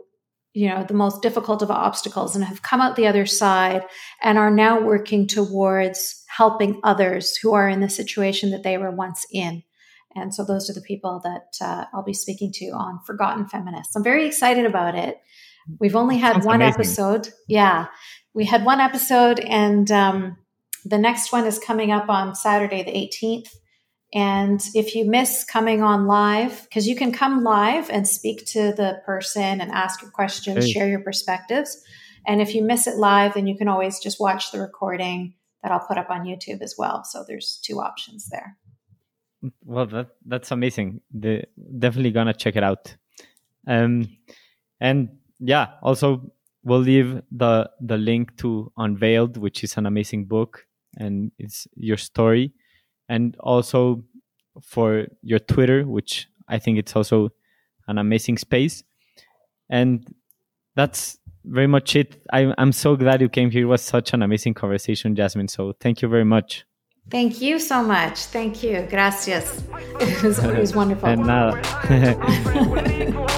you 0.54 0.70
know 0.70 0.86
the 0.88 0.94
most 0.94 1.22
difficult 1.22 1.62
of 1.62 1.70
obstacles 1.70 2.34
and 2.34 2.46
have 2.46 2.62
come 2.62 2.80
out 2.80 2.96
the 2.96 3.08
other 3.08 3.26
side 3.26 3.84
and 4.24 4.38
are 4.38 4.50
now 4.50 4.82
working 4.82 5.28
towards 5.28 6.24
helping 6.28 6.80
others 6.84 7.36
who 7.38 7.54
are 7.54 7.68
in 7.68 7.82
the 7.82 7.90
situation 7.90 8.52
that 8.52 8.64
they 8.64 8.78
were 8.78 8.92
once 8.92 9.26
in. 9.32 9.64
And 10.16 10.34
so 10.34 10.46
those 10.46 10.70
are 10.70 10.74
the 10.74 10.82
people 10.82 11.22
that 11.26 11.58
uh, 11.62 11.86
i'll 11.94 12.04
be 12.04 12.14
speaking 12.14 12.52
to 12.56 12.68
on 12.68 13.02
forgotten 13.06 13.48
feminists. 13.48 13.96
I'm 13.96 14.04
very 14.04 14.26
excited 14.26 14.66
about 14.66 14.96
it. 14.96 15.18
We've 15.80 15.96
only 15.96 16.18
had 16.18 16.34
Sounds 16.34 16.46
one 16.46 16.62
amazing. 16.62 16.80
episode. 16.80 17.30
Yeah. 17.50 17.88
We 18.34 18.46
had 18.46 18.64
one 18.64 18.80
episode 18.80 19.40
and 19.42 19.92
um, 19.92 20.38
the 20.86 20.98
next 20.98 21.34
one 21.34 21.46
is 21.46 21.60
coming 21.60 21.92
up 21.92 22.10
on 22.10 22.36
saturday 22.36 22.84
the 22.84 22.92
18th 22.92 23.50
and 24.14 24.62
if 24.74 24.96
you 24.96 25.06
miss 25.06 25.44
coming 25.44 25.82
on 25.82 26.08
live, 26.08 26.64
because 26.64 26.88
you 26.88 26.96
can 26.96 27.12
come 27.12 27.44
live 27.44 27.90
and 27.90 28.08
speak 28.08 28.46
to 28.48 28.72
the 28.72 29.02
person 29.06 29.62
and 29.62 29.72
ask 29.72 30.02
your 30.02 30.12
questions, 30.12 30.70
share 30.70 30.88
your 30.88 31.02
perspectives. 31.02 31.82
And 32.28 32.42
if 32.42 32.56
you 32.56 32.64
miss 32.64 32.88
it 32.88 32.96
live, 32.96 33.34
then 33.34 33.48
you 33.48 33.58
can 33.58 33.68
always 33.68 34.00
just 34.00 34.20
watch 34.20 34.52
the 34.52 34.60
recording 34.60 35.36
that 35.62 35.72
I'll 35.72 35.86
put 35.86 35.98
up 35.98 36.10
on 36.10 36.26
YouTube 36.26 36.62
as 36.62 36.76
well. 36.78 37.04
So 37.04 37.24
there's 37.28 37.60
two 37.64 37.82
options 37.82 38.30
there. 38.30 38.58
Well, 39.64 39.86
that 39.88 40.10
that's 40.26 40.52
amazing. 40.52 41.02
The, 41.14 41.44
definitely 41.78 42.12
gonna 42.12 42.34
check 42.34 42.56
it 42.56 42.64
out. 42.64 42.96
Um, 43.68 44.08
and 44.80 45.10
yeah, 45.40 45.68
also 45.84 46.32
we'll 46.64 46.80
leave 46.80 47.22
the 47.32 47.70
the 47.80 47.98
link 47.98 48.38
to 48.38 48.72
Unveiled, 48.78 49.38
which 49.38 49.64
is 49.64 49.78
an 49.78 49.86
amazing 49.86 50.26
book, 50.26 50.66
and 50.98 51.32
it's 51.38 51.68
your 51.76 51.98
story 51.98 52.54
and 53.10 53.36
also 53.40 54.04
for 54.62 55.08
your 55.22 55.40
Twitter, 55.40 55.84
which 55.84 56.28
I 56.48 56.60
think 56.60 56.78
it's 56.78 56.96
also 56.96 57.30
an 57.88 57.98
amazing 57.98 58.38
space. 58.38 58.84
And 59.70 60.06
that's 60.76 61.18
very 61.44 61.68
much 61.68 61.96
it. 61.96 62.22
I, 62.32 62.54
I'm 62.58 62.72
so 62.72 62.96
glad 62.96 63.22
you 63.22 63.30
came 63.30 63.52
here. 63.52 63.64
It 63.64 63.66
was 63.66 63.82
such 63.82 64.14
an 64.14 64.22
amazing 64.22 64.54
conversation, 64.54 65.16
Jasmine. 65.16 65.48
So 65.48 65.74
thank 65.80 66.02
you 66.02 66.08
very 66.08 66.26
much. 66.26 66.66
Thank 67.10 67.42
you 67.42 67.60
so 67.60 67.84
much. 67.84 68.26
Thank 68.26 68.64
you. 68.64 68.88
Gracias. 68.90 69.64
It 70.02 70.24
was, 70.24 70.40
it 70.40 70.58
was 70.58 70.76
wonderful. 70.76 71.08
and 71.08 71.26
nada. 71.26 71.62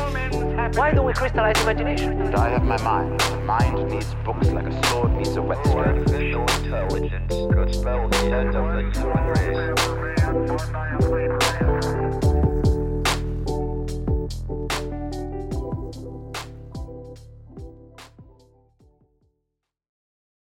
Why 0.76 0.94
do 0.94 1.02
we 1.02 1.14
crystallize 1.14 1.62
imagination? 1.62 2.36
I 2.36 2.50
have 2.50 2.64
my 2.64 2.78
mind. 2.82 3.20
The 3.20 3.38
mind 3.38 3.90
needs 3.90 4.14
books 4.26 4.50
like 4.50 4.68
a 4.68 4.88
sword 4.88 5.14
needs 5.14 5.36
a 5.36 5.42
whetstone. 5.42 5.78
Artificial 5.78 6.42
intelligence 6.42 7.34
could 7.54 7.74
spell 7.74 8.10
the 8.10 8.18
end 8.18 8.56
of 8.56 8.74
the 8.74 8.82
human 9.00 9.28
race. 9.28 9.48